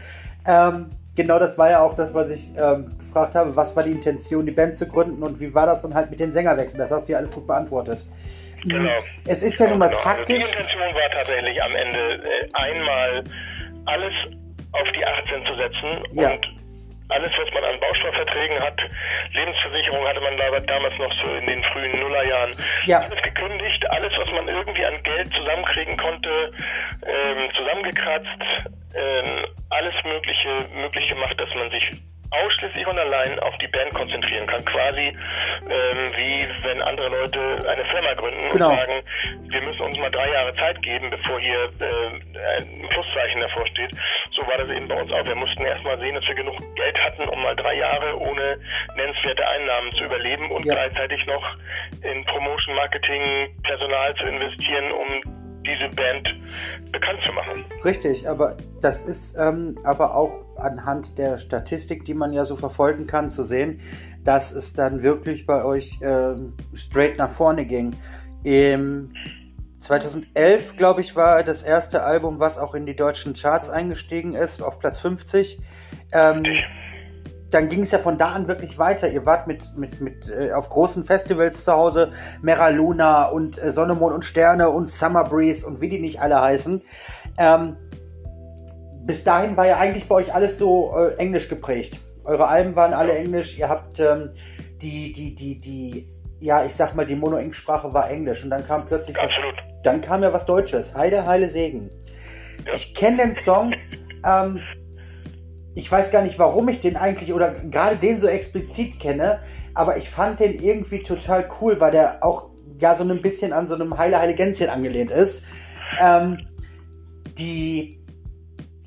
Ähm, 0.48 0.90
genau 1.16 1.38
das 1.38 1.58
war 1.60 1.70
ja 1.70 1.82
auch 1.82 1.96
das, 1.96 2.14
was 2.16 2.32
ich 2.32 2.50
ähm, 2.58 2.98
gefragt 2.98 3.36
habe. 3.36 3.56
Was 3.56 3.76
war 3.76 3.84
die 3.84 3.92
Intention, 3.92 4.46
die 4.46 4.52
Band 4.52 4.76
zu 4.76 4.88
gründen 4.88 5.22
und 5.22 5.40
wie 5.40 5.54
war 5.54 5.68
das 5.68 5.84
dann 5.84 5.94
halt 5.94 6.10
mit 6.10 6.20
den 6.20 6.32
Sängerwechseln? 6.32 6.80
Das 6.80 6.92
hast 6.92 7.08
du 7.08 7.14
ja 7.14 7.20
alles 7.20 7.32
gut 7.32 7.46
beantwortet. 7.46 8.06
Genau. 8.66 8.96
Es 9.28 9.44
ist 9.44 9.60
ja 9.60 9.68
nun 9.68 9.80
mal 9.80 9.88
genau. 9.90 10.02
faktisch. 10.02 10.42
Also 10.42 10.54
die 10.54 10.58
Intention 10.58 10.96
war 10.96 11.10
tatsächlich 11.12 11.64
am 11.64 11.76
Ende 11.76 12.00
äh, 12.00 12.48
einmal 12.54 13.24
alles 13.86 14.14
auf 14.72 14.88
die 14.98 15.06
18 15.06 15.46
zu 15.46 15.56
setzen 15.56 16.20
ja. 16.20 16.32
und 16.32 16.56
alles, 17.10 17.30
was 17.38 17.54
man 17.54 17.64
an 17.64 17.80
Bausparverträgen 17.80 18.60
hat, 18.60 18.82
Lebensversicherung 19.34 20.08
hatte 20.08 20.22
man 20.22 20.38
damals 20.38 20.98
noch 20.98 21.14
so 21.24 21.36
in 21.36 21.46
den 21.46 21.64
frühen 21.66 22.00
Nullerjahren, 22.00 22.54
ja. 22.86 23.00
alles 23.02 23.22
gekündigt, 23.22 23.90
alles, 23.92 24.12
was 24.18 24.32
man 24.32 24.48
irgendwie 24.48 24.86
an 24.86 25.02
Geld 25.04 25.32
zusammenkriegen 25.34 25.98
konnte, 25.98 26.52
ähm, 27.06 27.50
zusammengekratzt, 27.56 28.42
ähm, 28.96 29.46
alles 29.70 29.94
Mögliche 30.04 30.66
möglich 30.74 31.08
gemacht, 31.10 31.40
dass 31.40 31.54
man 31.54 31.70
sich 31.70 31.92
ausschließlich 32.44 32.88
und 32.88 32.98
allein 32.98 33.40
auf 33.40 33.58
die 33.60 33.68
Band 33.68 33.94
konzentrieren 33.94 34.48
kann. 34.48 34.64
Quasi 34.66 35.08
ähm, 35.70 36.10
wie 36.16 36.48
wenn 36.64 36.82
andere 36.82 37.10
Leute 37.10 37.40
eine 37.68 37.86
Firma 37.86 38.14
gründen 38.14 38.50
genau. 38.52 38.70
und 38.70 38.76
sagen, 38.78 39.02
wir 39.50 39.62
müssen 39.62 39.82
uns 39.82 39.98
mal 39.98 40.12
drei 40.12 40.32
Jahre 40.32 40.56
Zeit 40.56 40.82
geben, 40.82 41.10
bevor 41.10 41.40
hier 41.40 41.70
äh, 41.80 42.60
ein 42.60 42.90
Pluszeichen 42.90 43.42
davor 43.42 43.66
steht. 43.68 43.92
So 44.36 44.42
war 44.48 44.58
das 44.58 44.70
eben 44.70 44.88
bei 44.88 45.02
uns 45.02 45.12
auch. 45.12 45.26
Wir 45.26 45.36
mussten 45.36 45.64
erstmal 45.64 45.98
sehen, 46.00 46.16
dass 46.16 46.28
wir 46.28 46.36
genug 46.36 46.58
Geld 46.76 46.98
hatten, 47.00 47.28
um 47.30 47.42
mal 47.42 47.56
drei 47.56 47.76
Jahre 47.76 48.20
ohne 48.20 48.58
nennenswerte 48.96 49.48
Einnahmen 49.48 49.94
zu 49.94 50.04
überleben 50.04 50.52
und 50.52 50.66
ja. 50.66 50.74
gleichzeitig 50.74 51.26
noch 51.26 51.56
in 52.02 52.26
Promotion, 52.26 52.76
Marketing, 52.76 53.50
Personal 53.64 54.14
zu 54.16 54.26
investieren, 54.26 54.92
um 54.92 55.45
diese 55.66 55.94
Band 55.96 56.28
bekannt 56.92 57.20
zu 57.26 57.32
machen. 57.34 57.66
Richtig, 57.84 58.28
aber 58.28 58.58
das 58.82 59.06
ist 59.06 59.36
ähm, 59.38 59.78
aber 59.84 60.16
auch 60.16 60.46
anhand 60.58 61.18
der 61.18 61.38
Statistik, 61.38 62.06
die 62.06 62.14
man 62.14 62.34
ja 62.34 62.46
so 62.46 62.56
verfolgen 62.56 63.08
kann, 63.08 63.30
zu 63.30 63.44
sehen, 63.44 63.80
dass 64.24 64.52
es 64.52 64.74
dann 64.74 65.04
wirklich 65.04 65.46
bei 65.46 65.64
euch 65.64 66.00
ähm, 66.02 66.54
straight 66.74 67.18
nach 67.18 67.30
vorne 67.30 67.66
ging. 67.66 67.96
Im 68.44 69.14
2011, 69.80 70.78
glaube 70.78 71.02
ich, 71.02 71.16
war 71.16 71.44
das 71.44 71.62
erste 71.62 72.04
Album, 72.04 72.40
was 72.40 72.58
auch 72.58 72.74
in 72.74 72.86
die 72.86 72.96
deutschen 72.96 73.34
Charts 73.34 73.70
eingestiegen 73.70 74.34
ist, 74.34 74.64
auf 74.64 74.80
Platz 74.80 75.00
50. 75.00 75.60
Ähm, 76.12 76.44
dann 77.50 77.70
ging 77.70 77.82
es 77.82 77.92
ja 77.92 78.00
von 78.00 78.18
da 78.18 78.30
an 78.30 78.48
wirklich 78.48 78.78
weiter. 78.78 79.08
Ihr 79.10 79.26
wart 79.26 79.48
mit, 79.48 79.76
mit, 79.78 80.02
mit 80.02 80.30
äh, 80.30 80.52
auf 80.52 80.70
großen 80.70 81.04
Festivals 81.04 81.64
zu 81.64 81.72
Hause, 81.72 82.12
Mera 82.42 82.70
Luna 82.70 83.26
und 83.26 83.62
äh, 83.62 83.72
Sonne, 83.72 83.96
Mond 83.96 84.14
und 84.14 84.26
Sterne 84.26 84.70
und 84.70 84.90
Summer 84.90 85.24
Breeze 85.24 85.66
und 85.66 85.82
wie 85.82 85.90
die 85.90 86.00
nicht 86.00 86.22
alle 86.22 86.42
heißen. 86.42 86.82
Ähm, 87.38 87.78
bis 89.06 89.24
dahin 89.24 89.56
war 89.56 89.68
ja 89.68 89.78
eigentlich 89.78 90.08
bei 90.08 90.16
euch 90.16 90.34
alles 90.34 90.58
so 90.58 90.96
äh, 90.98 91.16
englisch 91.18 91.48
geprägt. 91.48 92.00
Eure 92.24 92.48
Alben 92.48 92.76
waren 92.76 92.94
alle 92.94 93.14
englisch. 93.14 93.58
Ihr 93.60 93.70
habt 93.70 94.00
ähm, 94.00 94.32
die, 94.82 95.12
die, 95.12 95.36
die, 95.36 95.60
die 95.60 96.16
ja, 96.40 96.66
ich 96.66 96.76
sag 96.76 96.96
mal, 96.96 97.06
die 97.06 97.16
Mono-Ink-Sprache 97.16 97.94
war 97.94 98.10
Englisch 98.10 98.44
und 98.44 98.50
dann 98.50 98.66
kam 98.66 98.86
plötzlich 98.86 99.18
Absolut. 99.18 99.56
was, 99.56 99.64
dann 99.84 100.02
kam 100.02 100.24
ja 100.24 100.34
was 100.34 100.46
Deutsches. 100.46 100.96
Heide, 100.96 101.26
Heile, 101.26 101.50
Segen. 101.50 101.90
Ja. 102.66 102.74
Ich 102.74 102.94
kenne 102.94 103.18
den 103.18 103.36
Song, 103.36 103.74
ähm, 104.26 104.60
ich 105.76 105.92
weiß 105.92 106.10
gar 106.10 106.22
nicht, 106.22 106.40
warum 106.40 106.70
ich 106.70 106.80
den 106.80 106.96
eigentlich 106.96 107.34
oder 107.34 107.52
gerade 107.52 107.98
den 107.98 108.20
so 108.20 108.28
explizit 108.28 109.00
kenne, 109.00 109.40
aber 109.74 109.98
ich 109.98 110.10
fand 110.10 110.40
den 110.40 110.54
irgendwie 110.54 111.04
total 111.04 111.48
cool, 111.62 111.80
weil 111.82 111.92
der 111.92 112.24
auch 112.24 112.50
ja 112.80 112.96
so 112.96 113.04
ein 113.04 113.22
bisschen 113.22 113.54
an 113.54 113.68
so 113.68 113.76
einem 113.76 113.98
Heile, 113.98 114.20
Heile 114.20 114.34
Gänschen 114.34 114.70
angelehnt 114.70 115.12
ist. 115.12 115.44
Ähm, 116.00 116.40
die 117.38 118.00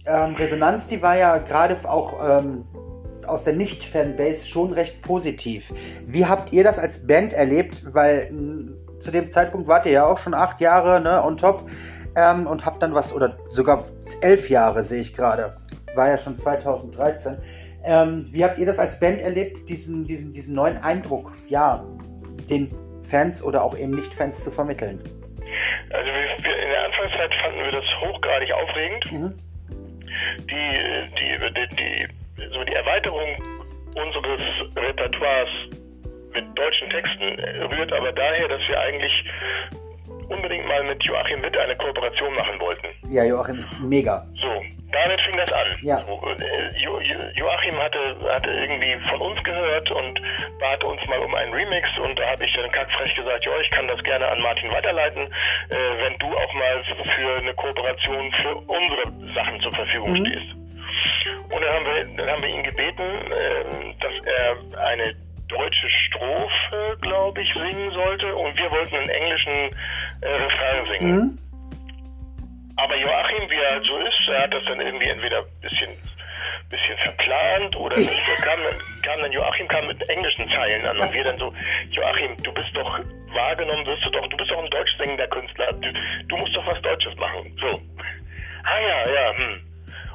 ähm, 0.06 0.34
Resonanz, 0.34 0.88
die 0.88 1.02
war 1.02 1.16
ja 1.16 1.38
gerade 1.38 1.76
auch 1.88 2.14
ähm, 2.22 2.64
aus 3.26 3.44
der 3.44 3.52
Nicht-Fanbase 3.52 4.46
schon 4.46 4.72
recht 4.72 5.02
positiv. 5.02 5.70
Wie 6.06 6.24
habt 6.24 6.52
ihr 6.52 6.64
das 6.64 6.78
als 6.78 7.06
Band 7.06 7.34
erlebt? 7.34 7.82
Weil 7.92 8.30
mh, 8.32 8.72
zu 9.00 9.10
dem 9.10 9.30
Zeitpunkt 9.30 9.68
wart 9.68 9.84
ihr 9.84 9.92
ja 9.92 10.06
auch 10.06 10.18
schon 10.18 10.32
acht 10.32 10.60
Jahre 10.60 11.00
ne, 11.00 11.22
on 11.22 11.36
top 11.36 11.68
ähm, 12.16 12.46
und 12.46 12.64
habt 12.64 12.82
dann 12.82 12.94
was, 12.94 13.12
oder 13.12 13.36
sogar 13.50 13.84
elf 14.22 14.48
Jahre 14.48 14.82
sehe 14.82 15.00
ich 15.00 15.14
gerade. 15.14 15.58
War 15.98 16.08
ja 16.08 16.16
schon 16.16 16.38
2013. 16.38 17.38
Ähm, 17.84 18.28
wie 18.30 18.44
habt 18.44 18.56
ihr 18.56 18.66
das 18.66 18.78
als 18.78 19.00
Band 19.00 19.20
erlebt, 19.20 19.68
diesen, 19.68 20.06
diesen, 20.06 20.32
diesen 20.32 20.54
neuen 20.54 20.76
Eindruck, 20.78 21.32
ja, 21.48 21.84
den 22.48 22.70
Fans 23.02 23.42
oder 23.42 23.64
auch 23.64 23.76
eben 23.76 23.90
Nicht-Fans 23.90 24.44
zu 24.44 24.52
vermitteln? 24.52 25.00
Also 25.90 26.06
wir, 26.06 26.22
in 26.38 26.70
der 26.70 26.84
Anfangszeit 26.84 27.34
fanden 27.42 27.58
wir 27.64 27.72
das 27.72 27.84
hochgradig 28.00 28.52
aufregend. 28.52 29.12
Mhm. 29.12 29.34
Die, 30.48 30.78
die, 31.18 31.38
die, 31.54 31.76
die, 31.76 32.48
so 32.48 32.62
die 32.62 32.74
Erweiterung 32.74 33.28
unseres 33.96 34.40
Repertoires 34.76 35.50
mit 36.32 36.44
deutschen 36.56 36.90
Texten 36.90 37.24
rührt 37.74 37.92
aber 37.92 38.12
daher, 38.12 38.46
dass 38.46 38.60
wir 38.68 38.78
eigentlich 38.78 39.24
unbedingt 40.28 40.66
mal 40.68 40.84
mit 40.84 41.02
Joachim 41.02 41.42
Witt 41.42 41.56
eine 41.56 41.74
Kooperation 41.76 42.34
machen 42.34 42.60
wollten. 42.60 42.86
Ja, 43.10 43.24
Joachim 43.24 43.58
ist 43.58 43.68
mega. 43.80 44.24
So, 44.40 44.62
damit 44.92 45.20
fing 45.20 45.36
das 45.36 45.52
an. 45.52 45.66
Ja. 45.82 45.98
Äh, 45.98 46.78
jo 46.82 46.98
Jo 47.00 47.18
Joachim 47.34 47.76
hatte, 47.78 48.16
hatte 48.32 48.50
irgendwie 48.50 48.96
von 49.08 49.20
uns 49.20 49.42
gehört 49.44 49.90
und 49.90 50.20
bat 50.60 50.82
uns 50.84 51.00
mal 51.08 51.18
um 51.20 51.34
einen 51.34 51.52
Remix 51.52 51.86
und 51.98 52.18
da 52.18 52.30
habe 52.30 52.44
ich 52.44 52.52
dann 52.54 52.70
kackfrech 52.72 53.14
gesagt, 53.14 53.44
ja, 53.44 53.52
ich 53.62 53.70
kann 53.70 53.86
das 53.88 54.02
gerne 54.02 54.26
an 54.28 54.40
Martin 54.40 54.70
weiterleiten, 54.70 55.22
äh, 55.22 55.74
wenn 56.02 56.18
du 56.18 56.26
auch 56.36 56.54
mal 56.54 56.82
für 57.16 57.36
eine 57.38 57.54
Kooperation 57.54 58.32
für 58.42 58.54
unsere 58.56 59.34
Sachen 59.34 59.60
zur 59.60 59.72
Verfügung 59.72 60.12
Mhm. 60.12 60.26
stehst. 60.26 60.54
Und 61.50 61.62
dann 61.62 61.74
haben 61.74 61.84
wir, 61.86 62.04
dann 62.16 62.30
haben 62.30 62.42
wir 62.42 62.48
ihn 62.50 62.62
gebeten, 62.64 63.02
ähm, 63.02 63.94
dass 64.00 64.12
er 64.24 64.80
eine 64.86 65.14
deutsche 65.48 65.88
Strophe, 66.06 66.96
glaube 67.00 67.40
ich, 67.40 67.48
singen 67.54 67.90
sollte 67.92 68.34
und 68.36 68.56
wir 68.58 68.70
wollten 68.70 68.96
einen 68.96 69.08
englischen 69.08 69.70
äh, 70.20 70.28
Refrain 70.28 70.86
singen. 70.92 71.16
Mhm. 71.16 71.38
Aber 72.78 72.96
Joachim, 72.96 73.50
wie 73.50 73.56
er 73.56 73.82
so 73.82 73.98
ist, 73.98 74.28
er 74.28 74.42
hat 74.44 74.54
das 74.54 74.64
dann 74.66 74.80
irgendwie 74.80 75.08
entweder 75.08 75.38
ein 75.38 75.60
bisschen, 75.60 75.90
bisschen 76.70 76.96
verplant 76.98 77.74
oder 77.74 77.96
kam, 78.40 78.60
dann, 78.62 79.02
kam 79.02 79.20
dann 79.20 79.32
Joachim 79.32 79.66
kam 79.66 79.88
mit 79.88 80.08
englischen 80.08 80.48
Zeilen 80.50 80.86
an 80.86 81.00
und 81.00 81.12
wir 81.12 81.24
dann 81.24 81.38
so, 81.38 81.52
Joachim, 81.90 82.36
du 82.44 82.52
bist 82.52 82.70
doch 82.74 83.00
wahrgenommen, 83.34 83.84
wirst 83.84 84.04
du 84.04 84.10
doch, 84.10 84.26
du 84.28 84.36
bist 84.36 84.50
doch 84.52 84.62
ein 84.62 84.70
deutsch 84.70 84.96
singender 84.96 85.26
Künstler, 85.26 85.72
du, 85.72 85.92
du 86.28 86.36
musst 86.36 86.54
doch 86.54 86.66
was 86.66 86.80
Deutsches 86.82 87.16
machen. 87.16 87.52
So. 87.60 87.80
Ah 88.62 88.80
ja, 88.80 89.10
ja, 89.10 89.36
hm. 89.36 89.60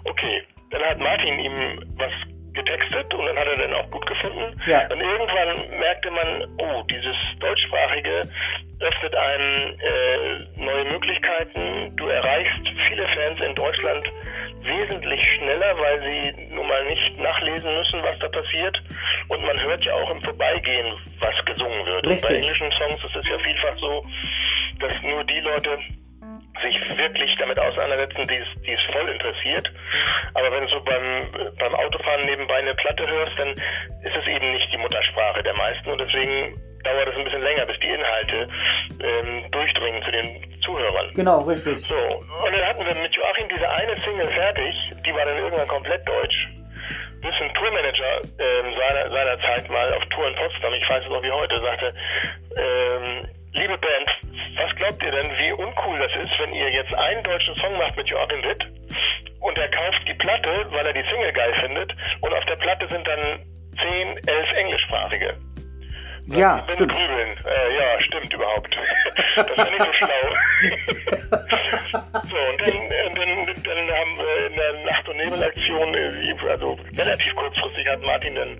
Okay. 0.06 0.44
Dann 0.72 0.84
hat 0.84 1.00
Martin 1.00 1.40
ihm 1.40 1.84
was 1.98 2.12
getextet 2.54 3.14
und 3.14 3.26
dann 3.26 3.38
hat 3.38 3.48
er 3.48 3.58
den 3.58 3.74
auch 3.74 3.90
gut 3.92 4.06
gefunden. 4.06 4.62
Ja. 4.68 4.82
Und 4.92 5.02
irgendwann 5.02 5.80
merkte 5.80 6.12
man, 6.12 6.48
oh, 6.58 6.84
dieses 6.90 7.16
deutschsprachige 7.40 8.24
öffnet 8.80 9.16
einem 9.16 9.80
äh, 9.80 10.62
neue 10.62 10.86
Möglichkeiten. 10.86 11.96
Du 11.96 12.08
erreichst 12.08 12.68
viele 12.88 13.08
Fans 13.08 13.40
in 13.40 13.56
Deutschland 13.56 14.12
wesentlich 14.62 15.22
schneller, 15.36 15.78
weil 15.80 16.02
sie 16.02 16.54
nun 16.54 16.68
mal 16.68 16.86
nicht 16.86 17.18
nachlesen 17.20 17.74
müssen, 17.78 18.04
was 18.04 18.20
da 18.20 18.28
passiert. 18.30 18.82
Und 19.30 19.46
man 19.46 19.60
hört 19.62 19.84
ja 19.86 19.94
auch 19.94 20.12
im 20.12 20.22
Vorbeigehen, 20.22 20.94
was 21.20 21.46
gesungen 21.46 21.86
wird. 21.86 22.08
Und 22.08 22.22
bei 22.22 22.28
Richtig. 22.28 22.44
englischen 22.44 22.72
Songs 22.72 23.04
ist 23.04 23.16
es 23.16 23.28
ja 23.30 23.40
vielfach 23.40 23.78
so, 23.80 24.06
dass 24.80 25.02
nur 25.02 25.24
die 25.24 25.40
Leute 25.40 25.80
sich 26.64 26.98
wirklich 26.98 27.36
damit 27.38 27.60
auseinandersetzen, 27.60 28.28
die 28.28 28.38
es, 28.38 28.62
die 28.64 28.74
es 28.74 28.82
voll 28.92 29.08
interessiert. 29.10 29.72
Aber 30.34 30.52
wenn 30.52 30.64
du 30.64 30.70
so 30.70 30.82
beim, 30.82 31.54
beim 31.60 31.76
Autofahren 31.76 32.26
nebenbei 32.26 32.56
eine 32.56 32.74
Platte 32.76 33.06
hörst, 33.08 33.38
dann 33.38 33.50
ist 33.50 34.16
es 34.16 34.28
eben 34.28 34.52
nicht 34.52 34.72
die 34.72 34.78
Muttersprache 34.78 35.44
der 35.44 35.54
meisten 35.54 35.92
und 35.92 36.00
deswegen 36.00 36.58
dauert 36.84 37.08
es 37.08 37.16
ein 37.16 37.24
bisschen 37.24 37.42
länger, 37.42 37.66
bis 37.66 37.80
die 37.80 37.88
Inhalte 37.88 38.48
ähm, 39.00 39.52
durchdringen 39.52 40.04
zu 40.04 40.12
den 40.12 40.62
Zuhörern. 40.62 41.12
Genau, 41.16 41.42
richtig. 41.42 41.80
So, 41.80 41.96
und 41.96 42.52
dann 42.52 42.66
hatten 42.66 42.86
wir 42.86 42.96
mit 42.96 43.14
Joachim 43.16 43.48
diese 43.50 43.70
eine 43.70 43.98
Single 44.02 44.28
fertig, 44.28 44.76
die 45.06 45.14
war 45.14 45.26
dann 45.26 45.38
irgendwann 45.38 45.68
komplett 45.68 46.08
deutsch. 46.08 46.48
Bis 47.22 47.34
ein 47.40 47.54
Tourmanager 47.54 48.22
ähm, 48.38 48.74
seiner, 48.78 49.10
seiner 49.10 49.40
Zeit 49.40 49.70
mal 49.70 49.94
auf 49.94 50.04
Tour 50.10 50.28
in 50.28 50.36
Potsdam, 50.36 50.74
ich 50.74 50.90
weiß 50.90 51.04
es 51.04 51.10
noch 51.10 51.24
wie 51.24 51.32
heute, 51.32 51.62
sagte, 51.62 51.94
ähm, 52.58 53.28
liebe 53.54 53.78
Band, 53.78 54.10
was 54.58 54.76
glaubt 54.76 55.04
ihr 55.04 55.12
denn, 55.12 55.30
wie 55.38 55.52
uncool 55.54 56.00
das 56.00 56.26
ist, 56.26 56.40
wenn 56.40 56.54
ihr 56.54 56.70
jetzt 56.72 56.94
einen 56.94 57.24
deutschen 57.24 57.56
Song 57.56 57.78
macht 57.78 57.96
mit 57.96 58.08
Joachim 58.08 58.44
Witt 58.44 58.64
und 59.40 59.58
er 59.58 59.70
kauft 59.70 60.02
die 60.08 60.14
Platte, 60.16 60.66
weil 60.72 60.86
er 60.86 60.94
die 60.94 61.10
Single 61.10 61.34
geil 61.34 61.54
findet 61.62 61.94
und 62.22 62.34
auf 62.34 62.46
der 62.46 62.56
Platte 62.58 62.88
sind 62.88 63.08
dann 63.08 63.40
10, 63.80 64.28
11 64.28 64.52
englischsprachige. 64.58 65.38
Ja, 66.28 66.64
Bin 66.68 66.76
stimmt. 66.76 66.94
grübeln. 66.94 67.38
Äh, 67.46 67.76
ja, 67.76 68.02
stimmt 68.02 68.34
überhaupt. 68.34 68.74
das 69.36 69.58
wäre 69.58 69.72
nicht 69.72 69.86
so 69.86 69.94
schlau. 69.94 70.36
so, 72.30 72.38
und 72.38 72.62
dann, 72.62 72.92
äh, 72.92 73.10
dann, 73.14 73.64
dann 73.64 73.98
haben 73.98 74.18
wir 74.18 74.48
in 74.48 74.56
der 74.56 74.74
Nacht- 74.86 75.10
und 75.10 75.18
Nebelaktion, 75.18 75.94
äh, 75.94 76.50
also 76.50 76.80
relativ 76.98 77.36
kurzfristig 77.36 77.88
hat 77.88 78.02
Martin 78.04 78.36
dann 78.36 78.58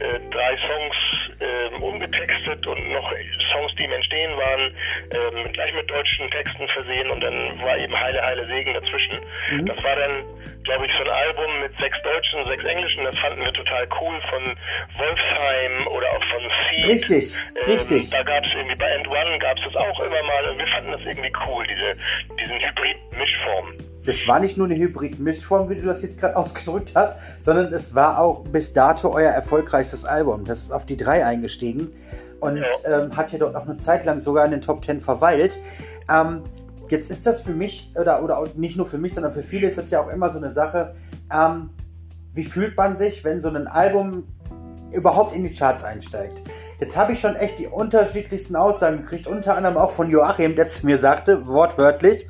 äh, 0.00 0.20
drei 0.30 0.56
Songs 0.56 0.96
ähm, 1.42 1.82
umgetextet 1.82 2.66
und 2.66 2.92
noch 2.92 3.12
Songs, 3.52 3.74
die 3.78 3.84
im 3.84 3.92
Entstehen 3.92 4.36
waren, 4.36 4.74
ähm, 5.10 5.52
gleich 5.52 5.74
mit 5.74 5.90
deutschen 5.90 6.30
Texten 6.30 6.68
versehen 6.68 7.10
und 7.10 7.20
dann 7.20 7.60
war 7.60 7.76
eben 7.78 7.98
Heile, 7.98 8.22
Heile 8.22 8.46
Segen 8.46 8.74
dazwischen. 8.74 9.18
Das 9.66 9.82
war 9.84 9.96
dann, 9.96 10.24
glaube 10.64 10.86
ich, 10.86 10.92
so 10.96 11.04
ein 11.04 11.10
Album 11.10 11.60
mit 11.60 11.78
sechs 11.78 11.96
deutschen, 12.02 12.44
sechs 12.46 12.64
englischen, 12.64 13.04
das 13.04 13.18
fanden 13.18 13.44
wir 13.44 13.52
total 13.52 13.88
cool 14.00 14.20
von 14.30 14.56
Wolfsheim 14.98 15.86
oder 15.88 16.08
auch 16.10 16.24
von 16.30 16.42
Seed. 16.70 16.86
Richtig, 16.88 17.36
richtig. 17.66 18.10
Da 18.10 18.22
gab 18.22 18.44
es 18.44 18.50
irgendwie 18.54 18.76
bei 18.76 18.90
End 18.90 19.08
One 19.08 19.38
gab 19.38 19.58
es 19.58 19.64
das 19.64 19.76
auch 19.76 20.00
immer 20.00 20.22
mal 20.22 20.50
und 20.50 20.58
wir 20.58 20.66
fanden 20.68 20.92
das 20.92 21.00
irgendwie 21.02 21.32
cool, 21.46 21.66
diese, 21.66 21.96
diesen 22.38 22.58
Hybrid-Mischform. 22.60 23.91
Das 24.04 24.26
war 24.26 24.40
nicht 24.40 24.56
nur 24.56 24.66
eine 24.66 24.76
Hybrid-Mischform, 24.76 25.68
wie 25.68 25.76
du 25.76 25.82
das 25.82 26.02
jetzt 26.02 26.18
gerade 26.18 26.36
ausgedrückt 26.42 26.92
hast, 26.94 27.18
sondern 27.40 27.72
es 27.72 27.94
war 27.94 28.20
auch 28.20 28.44
bis 28.44 28.72
dato 28.72 29.12
euer 29.12 29.30
erfolgreichstes 29.30 30.04
Album. 30.04 30.44
Das 30.44 30.58
ist 30.58 30.72
auf 30.72 30.86
die 30.86 30.96
3 30.96 31.24
eingestiegen 31.24 31.90
und 32.40 32.64
ähm, 32.84 33.16
hat 33.16 33.32
ja 33.32 33.38
dort 33.38 33.54
auch 33.54 33.66
eine 33.66 33.76
Zeit 33.76 34.04
lang 34.04 34.18
sogar 34.18 34.44
in 34.44 34.50
den 34.50 34.60
Top 34.60 34.84
10 34.84 35.00
verweilt. 35.00 35.56
Ähm, 36.10 36.42
jetzt 36.88 37.10
ist 37.10 37.24
das 37.26 37.40
für 37.40 37.52
mich, 37.52 37.92
oder, 37.98 38.22
oder 38.22 38.44
nicht 38.56 38.76
nur 38.76 38.86
für 38.86 38.98
mich, 38.98 39.14
sondern 39.14 39.32
für 39.32 39.42
viele 39.42 39.66
ist 39.68 39.78
das 39.78 39.90
ja 39.90 40.02
auch 40.02 40.08
immer 40.08 40.28
so 40.28 40.38
eine 40.38 40.50
Sache. 40.50 40.94
Ähm, 41.32 41.70
wie 42.34 42.44
fühlt 42.44 42.76
man 42.76 42.96
sich, 42.96 43.24
wenn 43.24 43.40
so 43.40 43.48
ein 43.48 43.68
Album 43.68 44.24
überhaupt 44.90 45.34
in 45.34 45.44
die 45.44 45.54
Charts 45.54 45.84
einsteigt? 45.84 46.42
Jetzt 46.80 46.96
habe 46.96 47.12
ich 47.12 47.20
schon 47.20 47.36
echt 47.36 47.60
die 47.60 47.68
unterschiedlichsten 47.68 48.56
Aussagen 48.56 49.02
gekriegt, 49.02 49.28
unter 49.28 49.56
anderem 49.56 49.76
auch 49.76 49.92
von 49.92 50.10
Joachim, 50.10 50.56
der 50.56 50.66
zu 50.66 50.84
mir 50.84 50.98
sagte, 50.98 51.46
wortwörtlich, 51.46 52.28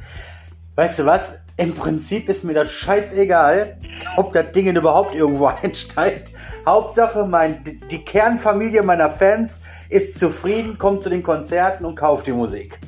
weißt 0.74 0.98
du 0.98 1.06
was, 1.06 1.38
im 1.62 1.74
Prinzip 1.74 2.28
ist 2.28 2.42
mir 2.42 2.54
das 2.54 2.72
scheißegal, 2.72 3.76
ob 4.16 4.32
das 4.32 4.50
Ding 4.52 4.74
überhaupt 4.74 5.14
irgendwo 5.14 5.46
einsteigt. 5.62 6.32
Hauptsache, 6.66 7.24
mein, 7.24 7.62
die 7.90 8.04
Kernfamilie 8.04 8.82
meiner 8.82 9.10
Fans 9.10 9.60
ist 9.88 10.18
zufrieden, 10.18 10.76
kommt 10.76 11.02
zu 11.02 11.10
den 11.10 11.22
Konzerten 11.22 11.84
und 11.84 11.94
kauft 11.94 12.26
die 12.26 12.32
Musik. 12.32 12.78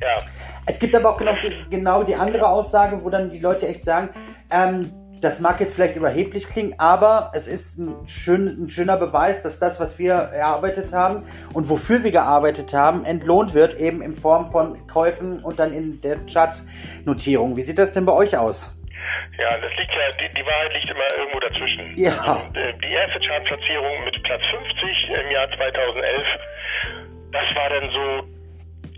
Ja, 0.00 0.16
Es 0.64 0.78
gibt 0.78 0.94
aber 0.94 1.10
auch 1.10 1.18
genau 1.18 1.34
die, 1.34 1.52
genau 1.68 2.02
die 2.02 2.14
andere 2.14 2.48
Aussage, 2.48 3.02
wo 3.02 3.10
dann 3.10 3.30
die 3.30 3.38
Leute 3.38 3.66
echt 3.66 3.84
sagen, 3.84 4.10
ähm, 4.50 4.90
das 5.20 5.40
mag 5.40 5.60
jetzt 5.60 5.74
vielleicht 5.74 5.96
überheblich 5.96 6.48
klingen, 6.48 6.74
aber 6.78 7.30
es 7.34 7.46
ist 7.46 7.78
ein, 7.78 8.06
schön, 8.06 8.64
ein 8.64 8.70
schöner 8.70 8.96
Beweis, 8.96 9.42
dass 9.42 9.58
das, 9.58 9.80
was 9.80 9.98
wir 9.98 10.12
erarbeitet 10.12 10.92
haben 10.92 11.24
und 11.52 11.68
wofür 11.68 12.02
wir 12.02 12.10
gearbeitet 12.10 12.74
haben, 12.74 13.04
entlohnt 13.04 13.54
wird, 13.54 13.74
eben 13.74 14.02
in 14.02 14.14
Form 14.14 14.46
von 14.46 14.86
Käufen 14.86 15.40
und 15.40 15.58
dann 15.58 15.72
in 15.72 16.00
der 16.00 16.18
Charts-Notierung. 16.26 17.56
Wie 17.56 17.62
sieht 17.62 17.78
das 17.78 17.92
denn 17.92 18.06
bei 18.06 18.12
euch 18.12 18.36
aus? 18.36 18.76
ja, 19.40 19.56
das 19.56 19.72
liegt 19.76 19.92
ja, 19.92 20.08
die, 20.20 20.34
die 20.34 20.46
Wahrheit 20.46 20.72
liegt 20.74 20.90
immer 20.90 21.08
irgendwo 21.16 21.40
dazwischen. 21.40 21.96
Ja. 21.96 22.12
Und, 22.34 22.56
äh, 22.56 22.74
die 22.74 22.92
erste 22.92 23.20
Chartplatzierung 23.20 24.04
mit 24.04 24.22
Platz 24.22 24.42
50 24.50 25.10
im 25.24 25.30
Jahr 25.30 25.48
2011, 25.56 26.26
das 27.32 27.54
war 27.54 27.68
dann 27.70 27.90
so 27.90 28.39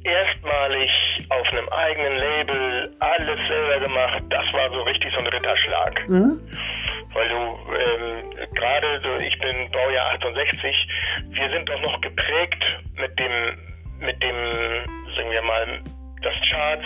erstmalig 0.04 0.90
auf 1.28 1.46
einem 1.48 1.68
eigenen 1.68 2.18
Label, 2.18 2.96
alles 3.00 3.38
selber 3.48 3.80
gemacht. 3.80 4.22
Das 4.30 4.44
war 4.52 4.70
so 4.70 4.82
richtig 4.82 5.12
so 5.12 5.18
ein 5.20 5.26
Ritterschlag. 5.26 6.08
Mhm. 6.08 6.40
Weil 7.14 7.28
du 7.28 7.36
ähm, 7.36 8.54
gerade 8.54 9.00
so, 9.02 9.22
ich 9.22 9.38
bin 9.38 9.70
Baujahr 9.70 10.12
68, 10.14 10.88
wir 11.30 11.50
sind 11.50 11.68
doch 11.68 11.80
noch 11.82 12.00
geprägt 12.00 12.64
mit 12.96 13.18
dem 13.18 13.56
mal, 15.42 15.80
dass 16.22 16.34
Charts 16.48 16.84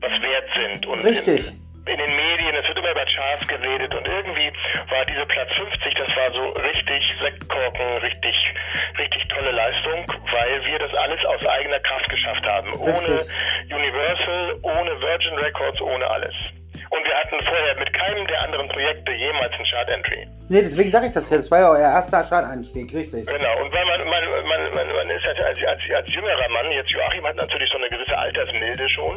was 0.00 0.22
wert 0.22 0.48
sind. 0.54 0.86
Und 0.86 1.00
Richtig. 1.00 1.48
In, 1.48 1.63
in 1.86 1.98
den 1.98 2.16
Medien, 2.16 2.54
es 2.56 2.66
wird 2.66 2.78
immer 2.78 2.90
über 2.90 3.04
Charts 3.04 3.46
geredet 3.46 3.94
und 3.94 4.06
irgendwie 4.06 4.52
war 4.88 5.04
diese 5.04 5.26
Platz 5.26 5.50
50, 5.54 5.94
das 5.94 6.08
war 6.16 6.32
so 6.32 6.48
richtig 6.60 7.02
Sektkorken, 7.20 7.98
richtig, 7.98 8.34
richtig 8.98 9.28
tolle 9.28 9.50
Leistung, 9.50 10.06
weil 10.32 10.64
wir 10.64 10.78
das 10.78 10.94
alles 10.94 11.24
aus 11.26 11.44
eigener 11.46 11.80
Kraft 11.80 12.08
geschafft 12.08 12.46
haben. 12.46 12.72
Ohne. 12.74 13.20
Universal, 13.70 14.58
ohne 14.62 15.00
Virgin 15.00 15.34
Records, 15.34 15.80
ohne 15.80 16.08
alles. 16.08 16.34
Und 16.90 17.04
wir 17.04 17.14
hatten 17.14 17.38
vorher 17.44 17.74
mit 17.78 17.92
keinem 17.92 18.26
der 18.26 18.42
anderen 18.42 18.68
Projekte 18.68 19.12
jemals 19.12 19.52
ein 19.58 19.64
Chart-Entry. 19.64 20.28
Nee, 20.48 20.60
deswegen 20.60 20.90
sage 20.90 21.06
ich 21.06 21.12
das 21.12 21.30
ja. 21.30 21.36
Das 21.38 21.50
war 21.50 21.58
ja 21.58 21.70
euer 21.70 21.90
erster 21.96 22.24
Starteinstieg, 22.24 22.92
richtig. 22.92 23.26
Genau, 23.26 23.64
und 23.64 23.72
weil 23.72 23.84
man, 23.86 24.00
man, 24.08 24.24
man, 24.48 24.74
man, 24.74 24.86
man 24.94 25.10
ist 25.10 25.24
halt 25.24 25.40
als, 25.40 25.58
als, 25.66 25.80
als 25.94 26.08
jüngerer 26.14 26.48
Mann, 26.50 26.70
jetzt 26.72 26.90
Joachim 26.90 27.24
hat 27.26 27.36
natürlich 27.36 27.68
so 27.70 27.78
eine 27.78 27.88
gewisse 27.88 28.16
Altersmilde 28.16 28.88
schon. 28.90 29.16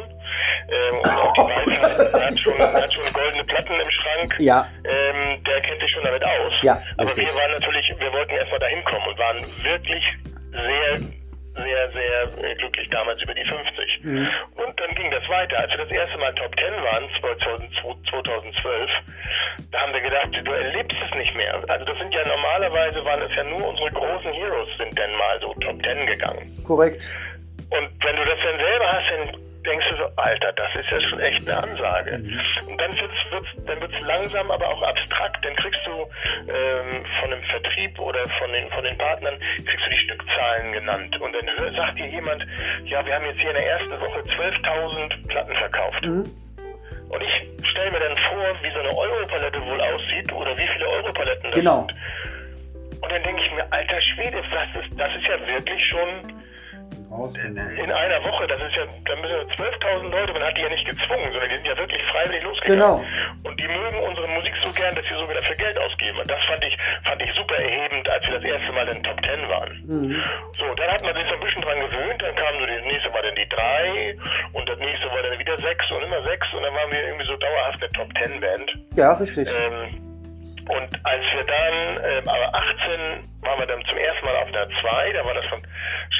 Ähm, 0.68 0.98
und 0.98 1.06
auch 1.06 1.34
die 1.34 1.82
Weisheit, 1.82 2.12
er 2.12 2.26
hat 2.26 2.38
schon, 2.38 2.58
hat 2.58 2.92
schon 2.92 3.12
goldene 3.12 3.44
Platten 3.44 3.74
im 3.74 3.90
Schrank. 3.90 4.40
Ja. 4.40 4.66
Ähm, 4.84 5.42
der 5.44 5.60
kennt 5.60 5.80
sich 5.80 5.90
schon 5.90 6.04
damit 6.04 6.24
aus. 6.24 6.52
Ja, 6.62 6.82
Aber 6.96 7.10
richtig. 7.10 7.28
wir 7.28 7.40
waren 7.40 7.52
natürlich, 7.52 7.94
wir 7.98 8.12
wollten 8.12 8.34
erstmal 8.34 8.60
dahin 8.60 8.84
kommen 8.84 9.06
und 9.06 9.18
waren 9.18 9.38
wirklich 9.62 10.04
sehr, 10.52 11.17
sehr, 11.58 11.90
sehr 11.92 12.50
äh, 12.50 12.54
glücklich 12.56 12.88
damals 12.90 13.22
über 13.22 13.34
die 13.34 13.44
50. 13.44 14.04
Mhm. 14.04 14.28
Und 14.56 14.80
dann 14.80 14.94
ging 14.94 15.10
das 15.10 15.28
weiter. 15.28 15.58
Als 15.58 15.70
wir 15.72 15.78
das 15.84 15.90
erste 15.90 16.18
Mal 16.18 16.34
Top 16.34 16.54
10 16.56 16.64
waren, 16.82 17.08
2012, 18.10 18.90
da 19.70 19.80
haben 19.80 19.92
wir 19.92 20.00
gedacht, 20.00 20.28
du 20.32 20.52
erlebst 20.52 20.96
es 21.04 21.18
nicht 21.18 21.34
mehr. 21.34 21.54
Also 21.68 21.84
das 21.84 21.98
sind 21.98 22.14
ja 22.14 22.26
normalerweise, 22.26 23.04
waren 23.04 23.22
es 23.22 23.34
ja 23.36 23.44
nur 23.44 23.68
unsere 23.68 23.90
großen 23.90 24.32
Heroes 24.32 24.68
sind 24.78 24.98
dann 24.98 25.12
mal 25.16 25.40
so 25.40 25.52
Top 25.60 25.82
10 25.82 26.06
gegangen. 26.06 26.50
Korrekt. 26.66 27.14
Und 27.70 27.90
wenn 28.02 28.16
du 28.16 28.24
das 28.24 28.38
dann 28.42 28.58
selber 28.58 28.86
hast, 28.92 29.10
dann 29.10 29.47
denkst 29.68 29.86
du 29.90 29.96
so, 29.96 30.08
Alter, 30.16 30.52
das 30.52 30.68
ist 30.74 30.90
ja 30.90 31.00
schon 31.08 31.20
echt 31.20 31.48
eine 31.48 31.62
Ansage. 31.62 32.12
Und 32.66 32.80
dann 32.80 32.90
wird's, 32.98 33.20
wird's, 33.30 33.64
dann 33.66 33.80
wird's 33.80 34.00
langsam, 34.00 34.50
aber 34.50 34.66
auch 34.68 34.82
abstrakt. 34.82 35.44
Dann 35.44 35.54
kriegst 35.56 35.80
du 35.86 35.92
ähm, 36.50 37.04
von 37.20 37.30
dem 37.30 37.42
Vertrieb 37.44 37.98
oder 37.98 38.20
von 38.38 38.52
den, 38.52 38.68
von 38.70 38.84
den 38.84 38.96
Partnern, 38.98 39.38
kriegst 39.64 39.84
du 39.86 39.90
die 39.90 39.98
Stückzahlen 40.04 40.72
genannt. 40.72 41.20
Und 41.20 41.32
dann 41.34 41.74
sagt 41.76 41.98
dir 41.98 42.06
jemand, 42.08 42.44
ja, 42.84 43.04
wir 43.04 43.14
haben 43.14 43.26
jetzt 43.26 43.40
hier 43.40 43.50
in 43.50 43.56
der 43.56 43.66
ersten 43.66 44.00
Woche 44.00 44.20
12.000 44.20 45.28
Platten 45.28 45.54
verkauft. 45.56 46.04
Mhm. 46.04 46.30
Und 47.10 47.22
ich 47.22 47.68
stelle 47.70 47.90
mir 47.90 48.00
dann 48.00 48.16
vor, 48.16 48.44
wie 48.62 48.70
so 48.70 48.80
eine 48.80 48.96
Europalette 48.96 49.64
wohl 49.64 49.80
aussieht 49.80 50.32
oder 50.32 50.56
wie 50.56 50.68
viele 50.68 50.88
Europaletten 50.88 51.50
das 51.50 51.60
Genau. 51.60 51.86
sind. 51.86 51.94
Und 53.02 53.12
dann 53.12 53.22
denke 53.22 53.42
ich 53.42 53.52
mir, 53.52 53.72
alter 53.72 54.00
Schwede, 54.02 54.42
das 54.50 54.84
ist, 54.84 55.00
das 55.00 55.14
ist 55.14 55.24
ja 55.24 55.46
wirklich 55.46 55.86
schon 55.88 56.34
in 57.08 57.90
einer 57.92 58.20
Woche, 58.24 58.46
das 58.46 58.60
ist 58.60 58.76
ja, 58.76 58.84
da 59.06 59.16
müssen 59.16 59.32
ja 59.32 59.54
12.000 59.56 60.10
Leute, 60.10 60.32
man 60.32 60.42
hat 60.42 60.56
die 60.56 60.60
ja 60.60 60.68
nicht 60.68 60.84
gezwungen, 60.84 61.32
sondern 61.32 61.48
die 61.48 61.56
sind 61.56 61.66
ja 61.66 61.76
wirklich 61.78 62.02
freiwillig 62.12 62.42
losgegangen. 62.44 62.78
Genau. 62.78 63.48
Und 63.48 63.58
die 63.58 63.68
mögen 63.68 63.98
unsere 64.00 64.28
Musik 64.28 64.52
so 64.62 64.70
gern, 64.72 64.94
dass 64.94 65.04
sie 65.06 65.14
sogar 65.14 65.34
dafür 65.40 65.56
Geld 65.56 65.78
ausgeben. 65.78 66.18
Und 66.20 66.30
das 66.30 66.42
fand 66.44 66.62
ich, 66.64 66.76
fand 67.04 67.22
ich 67.22 67.32
super 67.32 67.56
erhebend, 67.56 68.08
als 68.08 68.26
wir 68.28 68.34
das 68.34 68.44
erste 68.44 68.72
Mal 68.72 68.88
in 68.88 68.94
den 69.00 69.04
Top 69.04 69.18
10 69.24 69.48
waren. 69.48 69.72
Mhm. 69.88 70.22
So, 70.52 70.68
dann 70.74 70.90
hat 70.92 71.02
man 71.02 71.14
sich 71.16 71.24
so 71.28 71.34
ein 71.34 71.40
bisschen 71.40 71.62
dran 71.62 71.80
gewöhnt, 71.80 72.20
dann 72.20 72.34
kam 72.36 72.52
so 72.60 72.66
das 72.66 72.84
nächste 72.84 73.08
war 73.12 73.22
dann 73.22 73.34
die 73.34 73.48
3 73.48 74.16
und 74.52 74.68
das 74.68 74.78
nächste 74.78 75.06
war 75.08 75.22
dann 75.22 75.38
wieder 75.38 75.56
6 75.56 75.90
und 75.90 76.02
immer 76.04 76.22
6 76.22 76.52
und 76.52 76.62
dann 76.62 76.74
waren 76.74 76.92
wir 76.92 77.02
irgendwie 77.08 77.26
so 77.26 77.36
dauerhaft 77.36 77.80
eine 77.80 77.92
Top 77.92 78.08
10 78.20 78.40
Band. 78.40 78.68
Ja, 78.96 79.12
richtig. 79.14 79.48
Ähm, 79.48 79.96
und 80.68 80.90
als 81.08 81.24
wir 81.32 81.44
dann, 81.48 81.76
ähm, 82.04 82.28
aber 82.28 82.52
18 82.52 83.24
waren 83.40 83.58
wir 83.60 83.66
dann 83.66 83.82
zum 83.88 83.96
ersten 83.96 84.26
Mal 84.26 84.36
auf 84.36 84.52
der 84.52 84.68
2, 84.68 85.12
da 85.12 85.24
war 85.24 85.32
das 85.32 85.44
schon, 85.46 85.62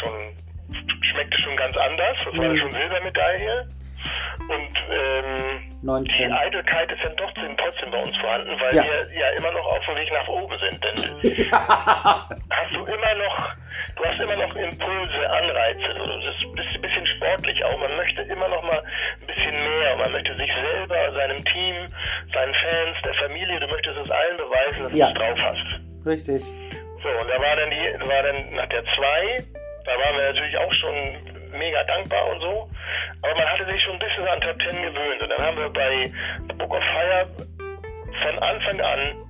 schon 0.00 0.47
schmeckte 1.02 1.38
schon 1.42 1.56
ganz 1.56 1.76
anders, 1.76 2.16
das 2.24 2.36
war 2.38 2.48
Mhm. 2.48 2.58
schon 2.58 2.72
Silbermedaille. 2.72 3.68
Und 4.48 4.74
ähm, 4.90 5.78
19. 5.82 6.28
die 6.28 6.32
Eitelkeit 6.32 6.90
ist 6.92 7.02
dann 7.04 7.16
doch 7.16 7.30
trotzdem 7.34 7.90
bei 7.90 7.98
uns 8.02 8.16
vorhanden, 8.18 8.50
weil 8.60 8.74
Ja. 8.74 8.84
wir 8.84 9.18
ja 9.18 9.28
immer 9.36 9.50
noch 9.52 9.66
auf 9.66 9.84
dem 9.86 9.96
Weg 9.96 10.10
nach 10.12 10.28
oben 10.28 10.56
sind. 10.58 10.84
Denn 10.84 11.52
hast 11.52 12.72
du 12.72 12.84
immer 12.86 13.14
noch, 13.14 13.50
du 13.96 14.04
hast 14.04 14.20
immer 14.20 14.36
noch 14.36 14.54
Impulse, 14.54 15.30
Anreize. 15.30 15.94
Du 15.94 16.52
bist 16.54 16.68
ein 16.74 16.80
bisschen 16.80 17.06
sportlich 17.16 17.62
auch. 17.64 17.78
Man 17.78 17.96
möchte 17.96 18.22
immer 18.22 18.48
noch 18.48 18.62
mal 18.62 18.78
ein 19.20 19.26
bisschen 19.26 19.54
mehr. 19.54 19.96
Man 19.96 20.12
möchte 20.12 20.34
sich 20.36 20.50
selber, 20.54 21.12
seinem 21.12 21.44
Team, 21.44 21.74
seinen 22.32 22.54
Fans, 22.54 22.96
der 23.04 23.14
Familie, 23.14 23.60
du 23.60 23.66
möchtest 23.68 23.96
es 23.98 24.10
allen 24.10 24.36
beweisen, 24.36 24.82
dass 24.84 24.92
Ja. 24.94 25.06
du 25.06 25.12
es 25.12 25.18
drauf 25.18 25.38
hast. 25.42 26.06
Richtig. 26.06 26.42
So, 27.02 27.08
und 27.20 27.28
da 27.28 27.38
war 27.40 27.56
dann 27.56 27.70
die, 27.70 28.08
war 28.08 28.22
dann 28.22 28.54
nach 28.54 28.66
der 28.68 28.82
2, 28.84 29.44
da 29.88 29.98
waren 30.04 30.16
wir 30.16 30.24
natürlich 30.32 30.56
auch 30.58 30.72
schon 30.74 30.94
mega 31.58 31.82
dankbar 31.84 32.26
und 32.30 32.40
so. 32.40 32.68
Aber 33.22 33.34
man 33.34 33.48
hatte 33.50 33.64
sich 33.66 33.82
schon 33.82 33.94
ein 33.94 33.98
bisschen 33.98 34.28
an 34.28 34.40
Top 34.40 34.60
10 34.62 34.82
gewöhnt. 34.82 35.22
Und 35.22 35.28
dann 35.30 35.44
haben 35.44 35.56
wir 35.56 35.68
bei 35.70 36.12
Book 36.54 36.72
of 36.74 36.82
Fire 36.84 37.26
von 38.22 38.38
Anfang 38.38 38.80
an 38.80 39.24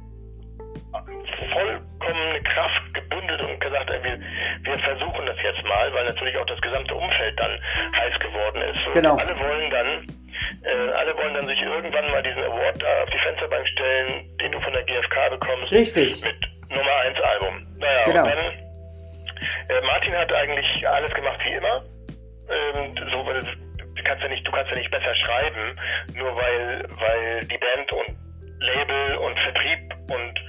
vollkommene 1.52 2.42
Kraft 2.42 2.94
gebündelt 2.94 3.42
und 3.42 3.60
gesagt, 3.60 3.90
ey, 3.90 4.02
wir, 4.02 4.18
wir 4.62 4.78
versuchen 4.80 5.26
das 5.26 5.36
jetzt 5.42 5.62
mal, 5.64 5.92
weil 5.92 6.04
natürlich 6.06 6.36
auch 6.36 6.46
das 6.46 6.60
gesamte 6.60 6.94
Umfeld 6.94 7.38
dann 7.38 7.58
heiß 7.96 8.18
geworden 8.18 8.62
ist. 8.62 8.86
Und 8.86 8.94
Genau. 8.94 9.16
alle 9.16 9.38
wollen 9.38 9.70
dann, 9.70 10.06
äh, 10.64 10.92
alle 10.92 11.16
wollen 11.16 11.34
dann 11.34 11.46
sich 11.46 11.60
irgendwann 11.62 12.10
mal 12.10 12.22
diesen 12.22 12.42
Award 12.42 12.82
da 12.82 13.02
auf 13.02 13.10
die 13.10 13.18
Fensterbank 13.18 13.66
stellen, 13.68 14.36
den 14.40 14.52
du 14.52 14.60
von 14.60 14.72
der 14.72 14.82
GfK 14.84 15.30
bekommst. 15.30 15.72
Richtig. 15.72 16.22
Mit 16.24 16.36
Nummer 16.76 16.96
1 17.06 17.20
Album. 17.20 17.66
Naja, 17.78 18.04
Genau. 18.06 18.22
und 18.24 18.28
dann, 18.30 18.67
äh, 19.68 19.80
Martin 19.86 20.14
hat 20.14 20.32
eigentlich 20.32 20.88
alles 20.88 21.12
gemacht 21.14 21.40
wie 21.44 21.54
immer. 21.54 21.84
Ähm, 22.50 22.94
so, 23.10 23.26
weil 23.26 23.40
du, 23.40 23.46
du 23.94 24.02
kannst 24.02 24.22
ja 24.22 24.28
nicht, 24.28 24.46
du 24.46 24.52
kannst 24.52 24.70
ja 24.70 24.78
nicht 24.78 24.90
besser 24.90 25.14
schreiben, 25.14 25.78
nur 26.14 26.34
weil, 26.36 26.84
weil 26.98 27.44
die 27.44 27.58
Band 27.58 27.92
und 27.92 28.16
Label 28.60 29.16
und 29.18 29.38
Vertrieb 29.38 29.94
und 30.10 30.40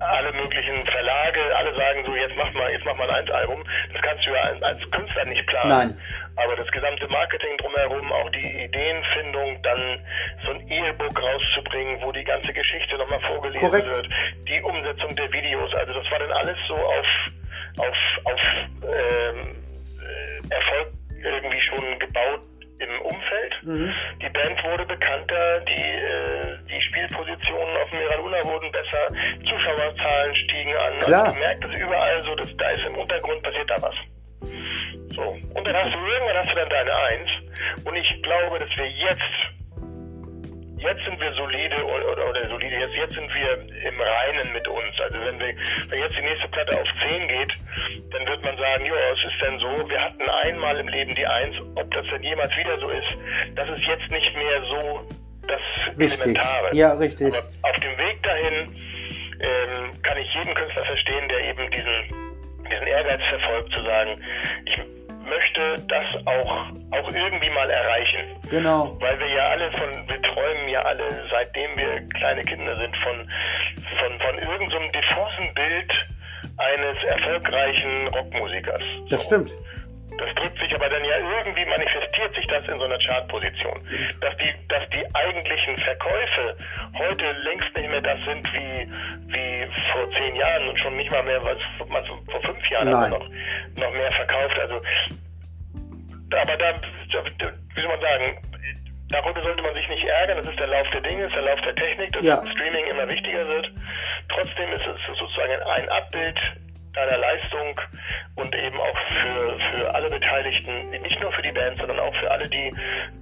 alle 0.00 0.32
möglichen 0.32 0.82
Verlage, 0.86 1.40
alle 1.56 1.74
sagen 1.76 2.04
so, 2.06 2.16
jetzt 2.16 2.34
mach 2.36 2.52
mal, 2.54 2.70
jetzt 2.72 2.84
mach 2.84 2.96
mal 2.96 3.10
ein 3.10 3.30
Album. 3.30 3.62
Das 3.92 4.02
kannst 4.02 4.26
du 4.26 4.30
ja 4.30 4.40
als, 4.40 4.62
als 4.62 4.90
Künstler 4.90 5.24
nicht 5.26 5.46
planen. 5.46 5.68
Nein. 5.68 6.00
Aber 6.36 6.56
das 6.56 6.68
gesamte 6.68 7.06
Marketing 7.08 7.56
drumherum, 7.58 8.10
auch 8.12 8.30
die 8.30 8.64
Ideenfindung, 8.64 9.60
dann 9.62 10.00
so 10.44 10.52
ein 10.52 10.70
E-Book 10.70 11.22
rauszubringen, 11.22 12.00
wo 12.00 12.12
die 12.12 12.24
ganze 12.24 12.52
Geschichte 12.52 12.96
nochmal 12.96 13.20
vorgelesen 13.20 13.68
Korrekt. 13.68 13.88
wird, 13.88 14.08
die 14.48 14.62
Umsetzung 14.62 15.14
der 15.16 15.30
Videos, 15.32 15.74
also 15.74 15.92
das 15.92 16.10
war 16.10 16.18
dann 16.20 16.32
alles 16.32 16.56
so 16.66 16.76
auf, 16.76 17.06
auf, 17.78 17.96
auf 18.24 18.40
ähm, 18.82 19.56
äh, 20.00 20.54
Erfolg 20.54 20.88
irgendwie 21.22 21.60
schon 21.60 21.98
gebaut 21.98 22.40
im 22.80 23.00
Umfeld. 23.02 23.54
Mhm. 23.62 23.92
Die 24.22 24.28
Band 24.30 24.64
wurde 24.64 24.86
bekannter, 24.86 25.60
die, 25.60 25.72
äh, 25.72 26.58
die 26.68 26.80
Spielpositionen 26.82 27.76
auf 27.76 27.92
Mira 27.92 28.14
Luna 28.16 28.44
wurden 28.44 28.72
besser, 28.72 29.12
Zuschauerzahlen 29.48 30.34
stiegen 30.34 30.74
an. 30.76 31.00
Klar. 31.00 31.24
Also 31.24 31.34
du 31.34 31.38
merkst 31.40 31.64
es 31.64 31.80
überall 31.80 32.22
so, 32.22 32.34
dass 32.34 32.56
da 32.56 32.70
ist 32.70 32.86
im 32.86 32.94
Untergrund 32.96 33.42
passiert 33.42 33.70
da 33.70 33.82
was. 33.82 33.94
So. 35.14 35.36
Und 35.54 35.66
dann 35.66 35.76
hast 35.76 35.92
du 35.92 35.98
irgendwann 35.98 36.36
hast 36.36 36.50
du 36.50 36.56
dann 36.56 36.70
deine 36.70 36.94
Eins. 36.94 37.30
Und 37.84 37.96
ich 37.96 38.22
glaube, 38.22 38.58
dass 38.58 38.76
wir 38.76 38.88
jetzt, 38.88 39.59
jetzt 40.80 41.04
sind 41.04 41.20
wir 41.20 41.32
solide 41.34 41.84
oder, 41.84 42.28
oder, 42.28 42.48
solide, 42.48 42.76
jetzt, 42.76 42.94
jetzt 42.94 43.14
sind 43.14 43.30
wir 43.34 43.52
im 43.88 44.00
Reinen 44.00 44.52
mit 44.52 44.66
uns. 44.66 45.00
Also 45.00 45.24
wenn 45.24 45.38
wir, 45.38 45.54
wenn 45.88 45.98
jetzt 46.00 46.16
die 46.16 46.22
nächste 46.22 46.48
Platte 46.48 46.80
auf 46.80 46.88
10 47.08 47.28
geht, 47.28 47.52
dann 48.12 48.26
wird 48.26 48.44
man 48.44 48.56
sagen, 48.56 48.86
ja, 48.86 48.94
es 49.12 49.32
ist 49.32 49.40
denn 49.42 49.58
so, 49.58 49.88
wir 49.88 50.00
hatten 50.00 50.28
einmal 50.28 50.78
im 50.78 50.88
Leben 50.88 51.14
die 51.14 51.26
Eins, 51.26 51.56
ob 51.76 51.90
das 51.90 52.06
denn 52.12 52.22
jemals 52.22 52.56
wieder 52.56 52.78
so 52.80 52.88
ist, 52.88 53.08
das 53.56 53.68
ist 53.68 53.84
jetzt 53.86 54.10
nicht 54.10 54.34
mehr 54.36 54.62
so 54.80 55.06
das 55.46 55.98
Wichtig. 55.98 56.20
Elementare. 56.20 56.68
Ja, 56.72 56.92
richtig. 56.92 57.34
Aber 57.34 57.70
auf 57.70 57.76
dem 57.80 57.98
Weg 57.98 58.22
dahin 58.22 58.76
ähm, 59.40 60.02
kann 60.02 60.18
ich 60.18 60.32
jeden 60.34 60.54
Künstler 60.54 60.84
verstehen, 60.84 61.28
der 61.28 61.40
eben 61.40 61.70
diesen, 61.70 62.64
diesen 62.70 62.86
Ehrgeiz 62.86 63.20
verfolgt, 63.28 63.72
zu 63.72 63.82
sagen, 63.82 64.22
ich 64.66 64.99
möchte 65.30 65.86
das 65.88 66.26
auch, 66.26 66.52
auch 66.92 67.08
irgendwie 67.14 67.50
mal 67.50 67.70
erreichen. 67.70 68.20
Genau. 68.50 68.96
Weil 69.00 69.18
wir 69.18 69.28
ja 69.28 69.48
alle 69.50 69.70
von, 69.72 69.88
wir 70.08 70.20
träumen 70.22 70.68
ja 70.68 70.82
alle, 70.82 71.04
seitdem 71.30 71.70
wir 71.76 72.00
kleine 72.18 72.42
Kinder 72.42 72.76
sind, 72.76 72.94
von, 72.98 73.16
von, 73.98 74.20
von 74.20 74.38
irgendeinem 74.38 74.86
so 74.92 75.00
diffusen 75.00 75.54
Bild 75.54 75.92
eines 76.58 77.02
erfolgreichen 77.04 78.08
Rockmusikers. 78.08 78.82
Das 79.08 79.20
So. 79.22 79.26
stimmt. 79.26 79.50
Das 80.18 80.34
drückt 80.34 80.58
sich 80.58 80.74
aber 80.74 80.88
dann 80.88 81.04
ja 81.04 81.16
irgendwie, 81.18 81.64
manifestiert 81.64 82.34
sich 82.34 82.46
das 82.46 82.66
in 82.68 82.78
so 82.78 82.84
einer 82.84 82.98
Chartposition. 82.98 83.80
Dass 84.20 84.36
die, 84.36 84.52
dass 84.68 84.88
die 84.90 85.04
eigentlichen 85.14 85.76
Verkäufe 85.78 86.56
heute 86.98 87.32
längst 87.44 87.76
nicht 87.76 87.90
mehr 87.90 88.00
das 88.00 88.18
sind 88.24 88.44
wie, 88.52 88.90
wie 89.32 89.66
vor 89.92 90.10
zehn 90.12 90.36
Jahren 90.36 90.68
und 90.68 90.78
schon 90.78 90.96
nicht 90.96 91.10
mal 91.10 91.22
mehr, 91.22 91.42
was 91.44 91.58
man 91.88 92.04
vor 92.04 92.40
fünf 92.42 92.70
Jahren 92.70 92.90
Nein. 92.90 93.10
noch, 93.10 93.28
noch 93.76 93.92
mehr 93.92 94.12
verkauft. 94.12 94.58
Also, 94.60 94.82
aber 96.30 96.56
da, 96.56 96.74
wie 97.74 97.80
soll 97.80 97.88
man 97.88 98.00
sagen, 98.00 98.38
darüber 99.10 99.42
sollte 99.42 99.62
man 99.62 99.74
sich 99.74 99.88
nicht 99.88 100.04
ärgern. 100.04 100.38
Das 100.38 100.46
ist 100.46 100.58
der 100.58 100.68
Lauf 100.68 100.88
der 100.92 101.00
Dinge, 101.00 101.24
ist 101.24 101.34
der 101.34 101.42
Lauf 101.42 101.60
der 101.62 101.74
Technik, 101.74 102.12
dass 102.12 102.24
Ja. 102.24 102.42
Streaming 102.52 102.86
immer 102.86 103.08
wichtiger 103.08 103.46
wird. 103.46 103.70
Trotzdem 104.28 104.72
ist 104.72 104.86
es 104.86 105.18
sozusagen 105.18 105.62
ein 105.62 105.88
Abbild 105.88 106.38
deiner 106.94 107.18
Leistung 107.18 107.80
und 108.36 108.54
eben 108.54 108.76
auch 108.76 108.98
für, 109.22 109.58
für 109.72 109.94
alle 109.94 110.10
Beteiligten, 110.10 110.90
nicht 110.90 111.20
nur 111.20 111.32
für 111.32 111.42
die 111.42 111.52
Band, 111.52 111.78
sondern 111.78 111.98
auch 111.98 112.14
für 112.16 112.30
alle, 112.30 112.48
die, 112.48 112.72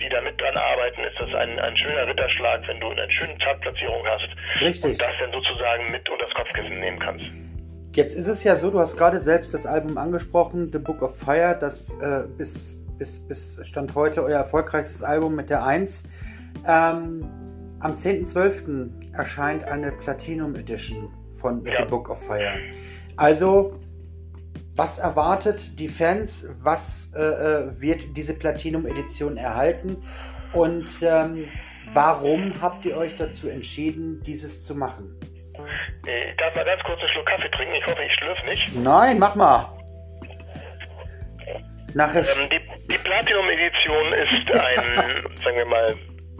die 0.00 0.08
da 0.08 0.20
mit 0.20 0.40
dran 0.40 0.56
arbeiten, 0.56 1.04
ist 1.04 1.18
das 1.18 1.34
ein, 1.34 1.58
ein 1.58 1.76
schöner 1.76 2.06
Ritterschlag, 2.06 2.66
wenn 2.66 2.80
du 2.80 2.88
eine 2.90 3.10
schöne 3.10 3.36
Chartplatzierung 3.38 4.06
hast 4.06 4.28
Richtig. 4.62 4.84
und 4.84 5.00
das 5.00 5.12
dann 5.20 5.32
sozusagen 5.32 5.90
mit 5.90 6.08
unter 6.08 6.24
das 6.24 6.34
Kopfkissen 6.34 6.80
nehmen 6.80 6.98
kannst. 6.98 7.24
Jetzt 7.94 8.14
ist 8.14 8.28
es 8.28 8.44
ja 8.44 8.54
so, 8.54 8.70
du 8.70 8.78
hast 8.78 8.96
gerade 8.96 9.18
selbst 9.18 9.52
das 9.54 9.66
Album 9.66 9.98
angesprochen, 9.98 10.70
The 10.72 10.78
Book 10.78 11.02
of 11.02 11.18
Fire, 11.18 11.56
das 11.58 11.90
äh, 12.00 12.22
bis, 12.36 12.84
bis, 12.98 13.26
bis 13.26 13.66
Stand 13.66 13.94
heute 13.94 14.22
euer 14.22 14.38
erfolgreichstes 14.38 15.02
Album 15.02 15.34
mit 15.34 15.50
der 15.50 15.64
1. 15.64 16.08
Ähm, 16.66 17.28
am 17.80 17.94
10.12. 17.94 19.14
erscheint 19.14 19.64
eine 19.64 19.92
Platinum 19.92 20.54
Edition 20.54 21.12
von 21.40 21.64
Ja. 21.64 21.78
The 21.78 21.84
Book 21.84 22.10
of 22.10 22.24
Fire. 22.24 22.58
Also, 23.18 23.72
was 24.76 25.00
erwartet 25.00 25.80
die 25.80 25.88
Fans? 25.88 26.48
Was 26.62 27.12
äh, 27.16 27.20
äh, 27.20 27.80
wird 27.80 28.16
diese 28.16 28.38
Platinum 28.38 28.86
Edition 28.86 29.36
erhalten? 29.36 29.96
Und 30.52 30.88
ähm, 31.02 31.48
warum 31.92 32.62
habt 32.62 32.86
ihr 32.86 32.96
euch 32.96 33.16
dazu 33.16 33.48
entschieden, 33.48 34.22
dieses 34.22 34.64
zu 34.64 34.76
machen? 34.76 35.18
Ich 36.06 36.36
darf 36.36 36.54
mal 36.54 36.64
ganz 36.64 36.80
kurz 36.84 37.00
einen 37.00 37.08
Schluck 37.08 37.26
Kaffee 37.26 37.50
trinken. 37.50 37.74
Ich 37.74 37.86
hoffe, 37.86 38.02
ich 38.06 38.14
schlürfe 38.14 38.46
nicht. 38.46 38.76
Nein, 38.76 39.18
mach 39.18 39.34
mal. 39.34 39.76
Nachher. 41.94 42.20
Ähm, 42.20 42.48
die, 42.50 42.60
die 42.86 42.98
Platinum-Edition 42.98 44.12
ist 44.12 44.50
ein, 44.52 45.36
sagen 45.42 45.56
wir 45.56 45.66
mal, 45.66 45.96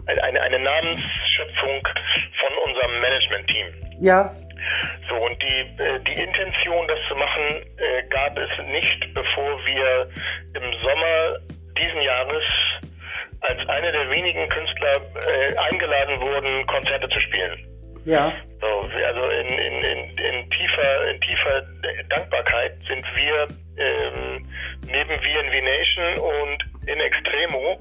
eine, 0.07 0.41
eine 0.41 0.59
Namensschöpfung 0.59 1.87
von 2.39 2.51
unserem 2.65 3.01
Management-Team. 3.01 3.67
ja, 3.99 4.33
So, 5.07 5.15
und 5.15 5.41
die, 5.41 5.81
äh, 5.81 5.99
die 6.07 6.21
Intention, 6.21 6.87
das 6.87 6.99
zu 7.07 7.15
machen, 7.15 7.63
äh, 7.77 8.03
gab 8.09 8.37
es 8.37 8.49
nicht, 8.67 9.13
bevor 9.13 9.65
wir 9.65 10.09
im 10.53 10.73
Sommer 10.81 11.39
diesen 11.77 12.01
Jahres 12.01 12.43
als 13.41 13.67
eine 13.69 13.91
der 13.91 14.09
wenigen 14.09 14.47
Künstler 14.49 14.93
äh, 15.27 15.55
eingeladen 15.57 16.19
wurden, 16.19 16.65
Konzerte 16.67 17.07
zu 17.09 17.19
spielen. 17.21 17.57
ja, 18.05 18.33
So, 18.59 18.67
also 18.67 19.29
in, 19.29 19.47
in, 19.47 19.83
in, 19.83 20.17
in 20.17 20.49
tiefer, 20.49 21.09
in 21.09 21.21
tiefer 21.21 21.61
Dankbarkeit 22.09 22.73
sind 22.87 23.05
wir 23.15 23.47
ähm, 23.77 24.45
neben 24.85 25.19
VNV 25.21 25.53
Nation 25.63 26.19
und 26.19 26.89
in 26.89 26.99
Extremo 26.99 27.79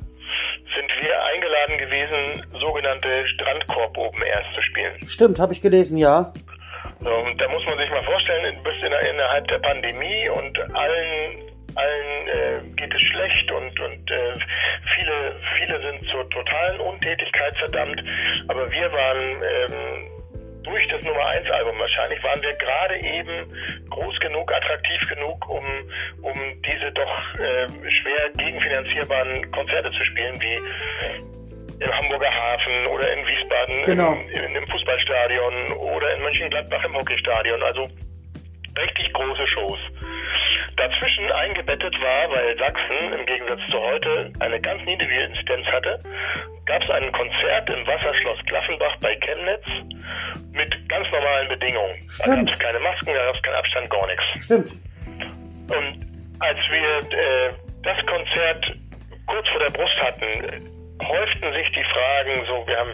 sind 0.74 0.90
wir 1.00 1.24
eingeladen 1.24 1.78
gewesen, 1.78 2.60
sogenannte 2.60 3.26
Strandkorb 3.28 3.96
Open 3.96 4.22
Airs 4.22 4.46
zu 4.54 4.62
spielen. 4.62 5.08
stimmt, 5.08 5.38
habe 5.40 5.52
ich 5.52 5.62
gelesen, 5.62 5.96
ja. 5.98 6.32
So, 7.00 7.11
und 7.11 7.40
da 7.40 7.48
muss 7.48 7.64
man 7.66 7.78
sich 7.78 7.90
mal 7.90 8.02
vorstellen, 8.04 8.56
du 8.56 8.62
bist 8.62 8.82
in, 8.82 8.92
innerhalb 8.92 9.46
der 9.48 9.58
Pandemie 9.58 10.28
und 10.30 10.58
allen, 10.74 11.52
allen 11.76 12.28
äh, 12.28 12.61
geht 12.76 12.92
es 12.92 13.00
schlecht 13.00 13.52
und, 13.52 13.80
und 13.80 14.11
äh, 14.11 14.34
viele, 14.96 15.37
viele 15.58 15.80
sind 15.80 16.11
zur 16.11 16.28
totalen 16.30 16.80
Untätigkeit 16.80 17.56
verdammt. 17.56 18.02
Aber 18.48 18.70
wir 18.70 18.92
waren 18.92 19.42
ähm, 19.42 20.18
durch 20.64 20.88
das 20.88 21.02
Nummer 21.02 21.24
1 21.26 21.48
Album 21.50 21.78
wahrscheinlich, 21.78 22.22
waren 22.24 22.42
wir 22.42 22.54
gerade 22.54 22.96
eben 23.00 23.46
groß 23.90 24.18
genug, 24.20 24.52
attraktiv 24.52 25.08
genug, 25.08 25.48
um, 25.48 25.64
um 26.22 26.62
diese 26.62 26.92
doch 26.92 27.34
äh, 27.34 27.68
schwer 27.68 28.30
gegenfinanzierbaren 28.37 29.50
Konzerte 29.52 29.90
zu 29.92 30.04
spielen, 30.04 30.40
wie 30.40 31.38
im 31.80 31.92
Hamburger 31.92 32.30
Hafen 32.32 32.86
oder 32.86 33.12
in 33.12 33.26
Wiesbaden 33.26 33.84
Genau. 33.84 34.12
im, 34.12 34.28
in, 34.30 34.54
im 34.56 34.66
Fußballstadion 34.68 35.72
oder 35.72 36.14
in 36.16 36.22
Mönchengladbach 36.22 36.84
im 36.84 36.96
Hockeystadion. 36.96 37.62
Also 37.62 37.88
richtig 38.78 39.12
große 39.12 39.46
Shows. 39.48 39.78
Dazwischen 40.76 41.30
eingebettet 41.32 41.94
war, 42.00 42.30
weil 42.30 42.56
Sachsen 42.58 43.12
im 43.18 43.26
Gegensatz 43.26 43.60
zu 43.70 43.80
heute 43.80 44.32
eine 44.40 44.60
ganz 44.60 44.82
niedrige 44.84 45.22
Inzidenz 45.24 45.66
hatte, 45.66 46.00
gab 46.66 46.82
es 46.82 46.90
ein 46.90 47.10
Konzert 47.12 47.70
im 47.70 47.86
Wasserschloss 47.86 48.38
Klaffenbach 48.46 48.96
bei 49.00 49.16
Chemnitz 49.16 49.66
mit 50.52 50.88
ganz 50.88 51.10
normalen 51.10 51.48
Bedingungen. 51.48 51.94
Da 52.18 52.24
gab 52.24 52.34
Stimmt. 52.34 52.50
es 52.52 52.58
keine 52.58 52.78
Masken, 52.80 53.14
da 53.14 53.24
gab 53.26 53.34
es 53.36 53.42
keinen 53.42 53.54
Abstand, 53.56 53.90
gar 53.90 54.06
nichts. 54.06 54.44
Stimmt. 54.44 54.72
Und 55.70 56.06
als 56.40 56.58
wir 56.70 57.18
äh, 57.18 57.52
das 57.82 58.06
Konzert 58.06 58.72
kurz 59.26 59.48
vor 59.48 59.60
der 59.60 59.70
Brust 59.70 59.96
hatten, 60.00 60.77
häuften 61.02 61.52
sich 61.52 61.70
die 61.72 61.84
Fragen, 61.84 62.44
so 62.46 62.66
wir 62.66 62.76
haben 62.78 62.92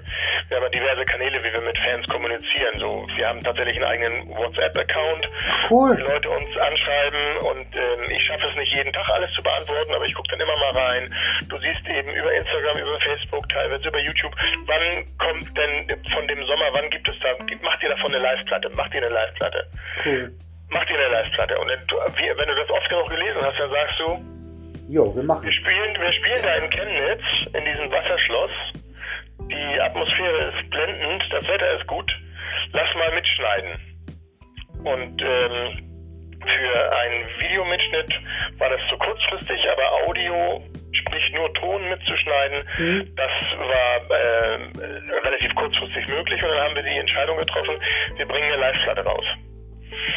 wir 0.48 0.56
haben 0.60 0.70
diverse 0.72 1.04
Kanäle, 1.06 1.42
wie 1.42 1.52
wir 1.52 1.60
mit 1.62 1.78
Fans 1.78 2.06
kommunizieren. 2.08 2.78
So, 2.78 3.06
wir 3.16 3.28
haben 3.28 3.42
tatsächlich 3.42 3.76
einen 3.76 3.84
eigenen 3.84 4.28
WhatsApp-Account, 4.36 5.28
Cool. 5.70 5.96
die 5.96 6.02
Leute 6.02 6.28
uns 6.30 6.56
anschreiben 6.58 7.36
und 7.38 7.66
ähm, 7.74 8.10
ich 8.10 8.22
schaffe 8.24 8.46
es 8.50 8.56
nicht 8.56 8.74
jeden 8.74 8.92
Tag 8.92 9.08
alles 9.08 9.32
zu 9.32 9.42
beantworten, 9.42 9.94
aber 9.94 10.04
ich 10.04 10.14
gucke 10.14 10.28
dann 10.30 10.40
immer 10.40 10.56
mal 10.56 10.70
rein. 10.76 11.14
Du 11.48 11.58
siehst 11.58 11.86
eben 11.88 12.10
über 12.10 12.32
Instagram, 12.34 12.76
über 12.78 13.00
Facebook, 13.00 13.48
teilweise 13.48 13.88
über 13.88 13.98
YouTube, 14.00 14.34
wann 14.66 15.06
kommt 15.18 15.56
denn 15.56 15.88
von 16.12 16.28
dem 16.28 16.44
Sommer, 16.44 16.66
wann 16.72 16.90
gibt 16.90 17.08
es 17.08 17.16
da, 17.20 17.28
macht 17.62 17.82
ihr 17.82 17.88
davon 17.88 18.14
eine 18.14 18.22
Live-Platte, 18.22 18.68
macht 18.70 18.92
ihr 18.94 19.02
eine 19.02 19.14
Live-Platte 19.14 19.64
Cool. 20.04 20.32
mach 20.70 20.84
dir 20.84 20.98
eine 20.98 21.08
Live-Platte. 21.08 21.58
Und 21.58 21.68
wenn 21.68 22.48
du 22.48 22.54
das 22.54 22.70
oft 22.70 22.88
genug 22.88 23.08
gelesen 23.08 23.40
hast, 23.42 23.58
dann 23.58 23.70
sagst 23.70 23.98
du, 24.00 24.24
Jo, 24.88 25.14
wir 25.14 25.22
machen. 25.22 25.42
wir 25.44 25.52
spielen, 25.52 25.96
wir 26.00 26.12
spielen 26.12 26.42
da 26.42 26.54
in 26.56 26.70
Chemnitz, 26.70 27.22
in 27.54 27.64
diesem 27.64 27.90
Wasserschloss. 27.90 28.50
Die 29.50 29.80
Atmosphäre 29.80 30.52
ist 30.52 30.70
blendend, 30.70 31.24
das 31.30 31.46
Wetter 31.48 31.78
ist 31.78 31.86
gut. 31.86 32.10
Lass 32.72 32.94
mal 32.94 33.12
mitschneiden. 33.14 33.72
Und 34.84 35.22
ähm, 35.22 35.90
für 36.42 36.92
einen 36.98 37.24
Videomitschnitt 37.40 38.12
war 38.58 38.68
das 38.68 38.80
zu 38.90 38.96
kurzfristig, 38.98 39.60
aber 39.72 40.06
Audio, 40.06 40.62
sprich 40.92 41.32
nur 41.34 41.52
Ton 41.54 41.88
mitzuschneiden, 41.88 42.64
Mhm. 42.78 43.14
das 43.16 43.32
war 43.58 44.18
äh, 44.18 44.58
relativ 45.24 45.54
kurzfristig 45.54 46.06
möglich. 46.08 46.42
Und 46.42 46.50
dann 46.50 46.60
haben 46.60 46.74
wir 46.74 46.82
die 46.82 46.98
Entscheidung 46.98 47.38
getroffen, 47.38 47.76
wir 48.16 48.26
bringen 48.26 48.52
eine 48.52 48.60
Live-Platte 48.60 49.04
raus. 49.04 49.24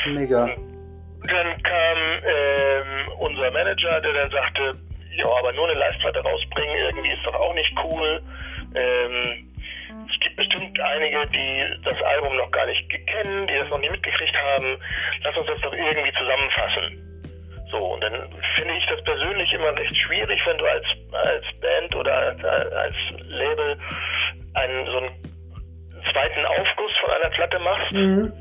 Mega. 0.08 0.46
Dann 0.46 1.64
kam 1.64 1.98
ähm, 2.26 2.97
unser 3.20 3.52
Manager, 3.52 4.02
der 4.02 4.14
dann 4.14 4.32
sagte, 4.32 4.76
ja, 5.16 5.26
aber 5.40 5.52
nur 5.54 5.70
eine 5.70 5.80
Live-Platte 5.80 6.20
rausbringen, 6.20 6.78
irgendwie 6.78 7.12
ist 7.12 7.26
doch 7.26 7.36
auch 7.36 7.54
nicht 7.54 7.74
cool. 7.84 8.22
Ähm, 8.76 9.48
es 10.10 10.20
gibt 10.20 10.36
bestimmt 10.36 10.80
einige, 10.80 11.26
die 11.28 11.66
das 11.84 12.02
Album 12.04 12.36
noch 12.38 12.52
gar 12.52 12.66
nicht 12.66 12.90
kennen, 12.90 13.48
die 13.48 13.56
das 13.56 13.70
noch 13.70 13.80
nie 13.80 13.90
mitgekriegt 13.90 14.36
haben. 14.36 14.78
Lass 15.24 15.38
uns 15.38 15.48
das 15.48 15.62
doch 15.62 15.74
irgendwie 15.74 16.14
zusammenfassen. 16.14 17.04
So, 17.72 17.78
und 17.94 18.02
dann 18.02 18.14
finde 18.56 18.74
ich 18.78 18.86
das 18.86 19.04
persönlich 19.04 19.52
immer 19.54 19.76
recht 19.76 19.98
schwierig, 19.98 20.40
wenn 20.46 20.58
du 20.58 20.66
als, 20.66 20.86
als 21.12 21.46
Band 21.60 21.96
oder 21.96 22.14
als, 22.16 22.44
als 22.44 22.96
Label 23.28 23.78
einen 24.54 24.86
so 24.86 24.98
einen 24.98 25.12
zweiten 26.12 26.46
Aufguss 26.46 26.92
von 27.02 27.12
einer 27.12 27.30
Platte 27.30 27.60
machst 27.60 27.92
Mhm. 27.92 28.34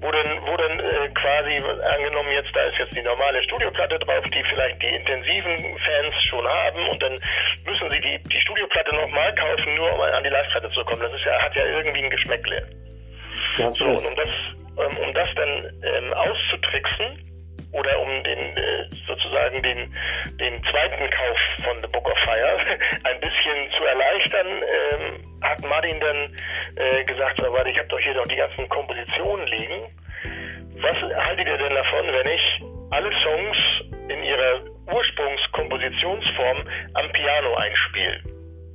Wo 0.00 0.10
dann, 0.10 0.46
wo 0.46 0.56
dann 0.56 0.78
äh, 0.80 1.08
quasi 1.14 1.56
angenommen 1.96 2.30
jetzt, 2.32 2.54
da 2.54 2.62
ist 2.62 2.78
jetzt 2.78 2.96
die 2.96 3.02
normale 3.02 3.42
Studioplatte 3.44 3.98
drauf, 3.98 4.24
die 4.32 4.42
vielleicht 4.44 4.80
die 4.82 4.94
intensiven 4.94 5.78
Fans 5.78 6.14
schon 6.30 6.46
haben 6.46 6.88
und 6.88 7.02
dann 7.02 7.14
müssen 7.64 7.90
sie 7.90 8.00
die, 8.00 8.18
die 8.28 8.40
Studioplatte 8.40 8.94
nochmal 8.94 9.34
kaufen, 9.34 9.74
nur 9.74 9.92
um 9.92 10.00
an 10.00 10.22
die 10.22 10.30
Live-Platte 10.30 10.70
zu 10.70 10.84
kommen. 10.84 11.02
Das 11.02 11.12
ist 11.12 11.24
ja, 11.24 11.42
hat 11.42 11.54
ja 11.56 11.64
irgendwie 11.64 12.04
ein 12.04 12.10
Geschmäckle. 12.10 12.62
Hast 13.58 13.78
So, 13.78 13.86
und 13.86 14.06
um 14.06 14.16
das, 14.16 14.28
ähm, 14.78 14.96
um 14.98 15.14
das 15.14 15.28
dann 15.34 15.82
ähm, 15.82 16.12
auszutricksen 16.12 17.27
oder 17.72 18.00
um 18.00 18.08
den 18.24 18.56
äh, 18.56 18.88
sozusagen 19.06 19.62
den, 19.62 19.94
den 20.40 20.62
zweiten 20.64 21.10
Kauf 21.10 21.38
von 21.64 21.82
The 21.82 21.88
Book 21.88 22.08
of 22.08 22.18
Fire 22.24 22.58
ein 23.04 23.20
bisschen 23.20 23.70
zu 23.76 23.84
erleichtern, 23.84 24.46
ähm, 24.46 25.42
hat 25.42 25.62
Martin 25.62 26.00
dann 26.00 26.34
äh, 26.76 27.04
gesagt, 27.04 27.42
warte, 27.42 27.70
ich 27.70 27.78
habe 27.78 27.88
doch 27.88 28.00
hier 28.00 28.14
noch 28.14 28.26
die 28.26 28.36
ganzen 28.36 28.68
Kompositionen 28.68 29.46
liegen. 29.48 29.86
Was 30.80 30.96
haltet 30.96 31.46
ihr 31.46 31.58
denn 31.58 31.74
davon, 31.74 32.06
wenn 32.06 32.32
ich 32.32 32.62
alle 32.90 33.10
Songs 33.22 33.56
in 34.08 34.22
ihrer 34.22 34.60
Ursprungskompositionsform 34.92 36.58
am 36.94 37.12
Piano 37.12 37.54
einspiele? 37.56 38.20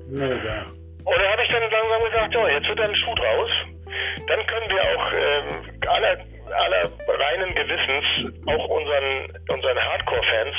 Mega. 0.10 0.65
Und 1.06 1.17
da 1.17 1.32
habe 1.32 1.43
ich 1.43 1.49
dann 1.49 1.62
langsam 1.69 2.03
gesagt, 2.12 2.34
so, 2.34 2.47
jetzt 2.47 2.67
wird 2.67 2.79
dann 2.79 2.89
ein 2.89 2.95
Schuh 2.95 3.15
draus. 3.15 3.49
Dann 4.27 4.45
können 4.47 4.69
wir 4.69 4.82
auch 4.82 5.13
ähm, 5.13 5.89
aller, 5.89 6.17
aller 6.54 6.89
reinen 7.08 7.56
Gewissens 7.56 8.34
auch 8.48 8.66
unseren, 8.68 9.30
unseren 9.50 9.80
Hardcore-Fans 9.80 10.56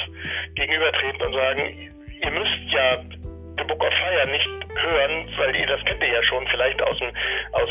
gegenübertreten 0.55 1.23
und 1.23 1.33
sagen, 1.35 1.93
ihr 2.23 2.31
müsst 2.31 2.73
ja 2.73 2.99
The 3.57 3.65
Book 3.65 3.83
of 3.83 3.93
Fire 3.95 4.27
nicht 4.31 4.49
hören, 4.75 5.29
weil 5.37 5.57
ihr 5.57 5.67
das 5.67 5.85
kennt 5.85 6.03
ihr 6.03 6.13
ja 6.13 6.23
schon, 6.25 6.47
vielleicht 6.49 6.83
aus, 6.83 6.99
dem, 6.99 7.11
aus 7.53 7.71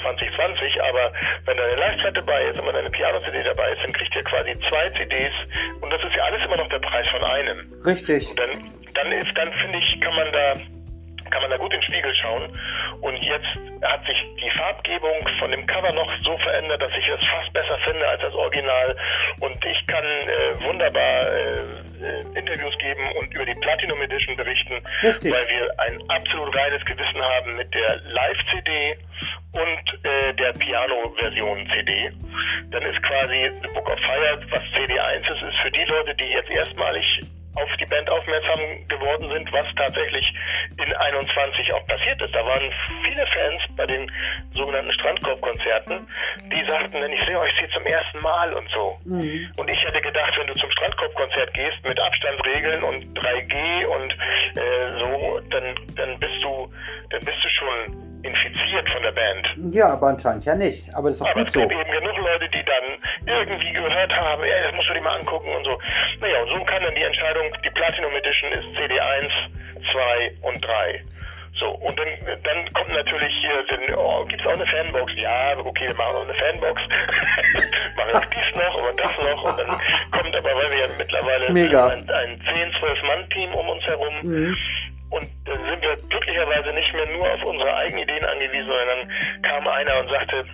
2020, 0.00 0.82
aber 0.82 1.12
wenn 1.44 1.56
da 1.56 1.64
eine 1.64 1.76
Live-Platte 1.76 2.22
dabei 2.22 2.44
ist 2.44 2.60
und 2.60 2.66
wenn 2.66 2.76
eine 2.76 2.90
Piano-CD 2.90 3.42
dabei 3.42 3.72
ist, 3.72 3.82
dann 3.82 3.92
kriegt 3.92 4.14
ihr 4.14 4.24
quasi 4.24 4.52
zwei 4.68 4.88
CDs 4.90 5.34
und 5.80 5.90
das 5.90 6.02
ist 6.04 6.14
ja 6.14 6.22
alles 6.24 6.44
immer 6.44 6.56
noch 6.56 6.68
der 6.68 6.78
Preis 6.78 7.06
von 7.10 7.24
einem. 7.24 7.72
Richtig. 7.84 8.34
Dann, 8.36 8.50
dann 8.94 9.12
ist, 9.12 9.36
dann 9.36 9.52
finde 9.52 9.78
ich, 9.78 10.00
kann 10.00 10.14
man 10.14 10.32
da 10.32 10.54
kann 11.30 11.42
man 11.42 11.50
da 11.50 11.56
gut 11.56 11.72
in 11.72 11.80
den 11.80 11.86
Spiegel 11.86 12.14
schauen. 12.14 12.48
Und 13.00 13.16
jetzt 13.22 13.46
hat 13.82 14.04
sich 14.06 14.16
die 14.40 14.50
Farbgebung 14.50 15.28
von 15.38 15.50
dem 15.50 15.66
Cover 15.66 15.92
noch 15.92 16.10
so 16.24 16.36
verändert, 16.38 16.82
dass 16.82 16.92
ich 16.98 17.08
es 17.08 17.24
fast 17.26 17.52
besser 17.52 17.78
finde 17.84 18.06
als 18.06 18.22
das 18.22 18.34
Original. 18.34 18.96
Und 19.40 19.64
ich 19.64 19.86
kann 19.86 20.04
äh, 20.04 20.60
wunderbar 20.64 21.32
äh, 21.32 21.60
äh 22.02 22.38
Interviews 22.38 22.76
geben 22.78 23.12
und 23.18 23.34
über 23.34 23.44
die 23.44 23.54
Platinum 23.54 24.00
Edition 24.02 24.36
berichten, 24.36 24.80
Richtig. 25.02 25.32
weil 25.32 25.48
wir 25.48 25.80
ein 25.80 25.98
absolut 26.08 26.56
reines 26.56 26.84
Gewissen 26.84 27.20
haben 27.20 27.56
mit 27.56 27.72
der 27.74 27.96
Live-CD 28.04 28.96
und 29.52 30.04
äh, 30.04 30.34
der 30.34 30.52
Piano-Version 30.52 31.68
CD. 31.74 32.10
Dann 32.70 32.82
ist 32.82 33.02
quasi 33.02 33.50
The 33.62 33.68
Book 33.74 33.88
of 33.88 33.98
Fire, 34.00 34.38
was 34.50 34.62
CD1 34.74 35.20
ist, 35.20 35.42
ist 35.42 35.58
für 35.62 35.70
die 35.70 35.84
Leute, 35.84 36.14
die 36.14 36.26
jetzt 36.26 36.50
erstmalig 36.50 37.04
auf 37.62 37.70
die 37.80 37.86
Band 37.86 38.08
aufmerksam 38.10 38.60
geworden 38.88 39.28
sind, 39.32 39.52
was 39.52 39.66
tatsächlich 39.76 40.32
in 40.76 40.92
21 40.92 41.72
auch 41.72 41.86
passiert 41.86 42.20
ist. 42.22 42.34
Da 42.34 42.44
waren 42.44 42.72
viele 43.04 43.26
Fans 43.26 43.62
bei 43.76 43.86
den 43.86 44.10
sogenannten 44.54 44.92
Strandkorb-Konzerten, 44.92 46.06
die 46.52 46.64
sagten, 46.70 47.00
wenn 47.00 47.12
ich 47.12 47.24
sehe 47.26 47.38
euch 47.38 47.52
sie 47.60 47.68
zum 47.72 47.84
ersten 47.86 48.20
Mal 48.20 48.52
und 48.52 48.68
so. 48.70 48.98
Mhm. 49.04 49.52
Und 49.56 49.68
ich 49.68 49.82
hätte 49.84 50.00
gedacht, 50.00 50.34
wenn 50.38 50.46
du 50.46 50.54
zum 50.54 50.70
Strandkorb-Konzert 50.70 51.54
gehst 51.54 51.82
mit 51.84 51.98
Abstandsregeln 51.98 52.82
und 52.82 53.18
3G 53.18 53.86
und 53.86 54.12
äh, 54.12 54.98
so, 54.98 55.40
dann, 55.50 55.74
dann 55.96 56.18
bist 56.18 56.42
du, 56.42 56.72
dann 57.10 57.24
bist 57.24 57.38
du 57.42 57.48
schon 57.48 58.22
infiziert 58.22 58.88
von 58.90 59.02
der 59.02 59.12
Band. 59.12 59.74
Ja, 59.74 59.90
aber 59.90 60.08
anscheinend 60.08 60.44
ja 60.44 60.54
nicht. 60.54 60.92
Aber 60.94 61.08
das 61.08 61.16
ist 61.16 61.22
auch 61.22 61.30
aber 61.30 61.40
gut 61.40 61.48
es 61.48 61.54
so. 61.54 61.60
gibt 61.60 61.72
eben 61.72 61.90
genug 61.90 62.18
Leute, 62.18 62.48
die 62.48 62.64
dann 62.64 62.86
irgendwie 63.26 63.72
gehört 63.72 64.12
haben, 64.12 64.42
ey, 64.42 64.62
das 64.64 64.74
musst 64.74 64.88
du 64.88 64.94
dir 64.94 65.00
mal 65.00 65.18
angucken 65.18 65.48
und 65.54 65.64
so. 65.64 65.78
Naja, 66.20 66.42
und 66.42 66.48
so 66.54 66.64
kann 66.64 66.82
dann 66.82 66.94
die 66.94 67.02
Entscheidung, 67.02 67.46
die 67.64 67.70
Platinum 67.70 68.12
Edition 68.14 68.52
ist 68.52 68.66
CD1, 68.76 69.30
2 69.92 70.32
und 70.42 70.64
3. 70.64 71.04
So, 71.58 71.70
und 71.70 71.98
dann, 71.98 72.08
dann 72.44 72.72
kommt 72.72 72.90
natürlich 72.90 73.34
hier, 73.40 73.64
dann, 73.68 73.96
oh, 73.96 74.24
gibt 74.26 74.40
es 74.40 74.46
auch 74.46 74.52
eine 74.52 74.66
Fanbox? 74.66 75.12
Ja, 75.16 75.58
okay, 75.58 75.88
wir 75.88 75.94
machen 75.96 76.16
auch 76.16 76.24
eine 76.24 76.34
Fanbox. 76.34 76.82
machen 77.96 78.12
wir 78.12 78.22
dies 78.30 78.62
noch 78.62 78.88
und 78.88 79.00
das 79.00 79.10
noch. 79.18 79.42
Und 79.42 79.58
dann 79.58 79.80
kommt 80.12 80.36
aber, 80.36 80.54
weil 80.54 80.70
wir 80.70 80.78
ja 80.78 80.86
mittlerweile 80.96 81.52
Mega. 81.52 81.88
ein, 81.88 82.08
ein 82.08 82.40
10, 82.54 82.72
12 82.78 83.02
Mann-Team 83.02 83.54
um 83.54 83.68
uns 83.70 83.84
herum, 83.86 84.14
mhm. 84.22 84.56
Und 85.10 85.28
dann 85.44 85.64
sind 85.64 85.82
wir 85.82 85.94
glücklicherweise 86.08 86.72
nicht 86.72 86.92
mehr 86.94 87.06
nur 87.06 87.32
auf 87.32 87.42
unsere 87.44 87.74
eigenen 87.74 88.02
Ideen 88.02 88.24
angewiesen, 88.24 88.66
sondern 88.66 88.88
dann 88.88 89.42
kam 89.42 89.68
einer 89.68 89.98
und 90.00 90.08
sagte, 90.10 90.44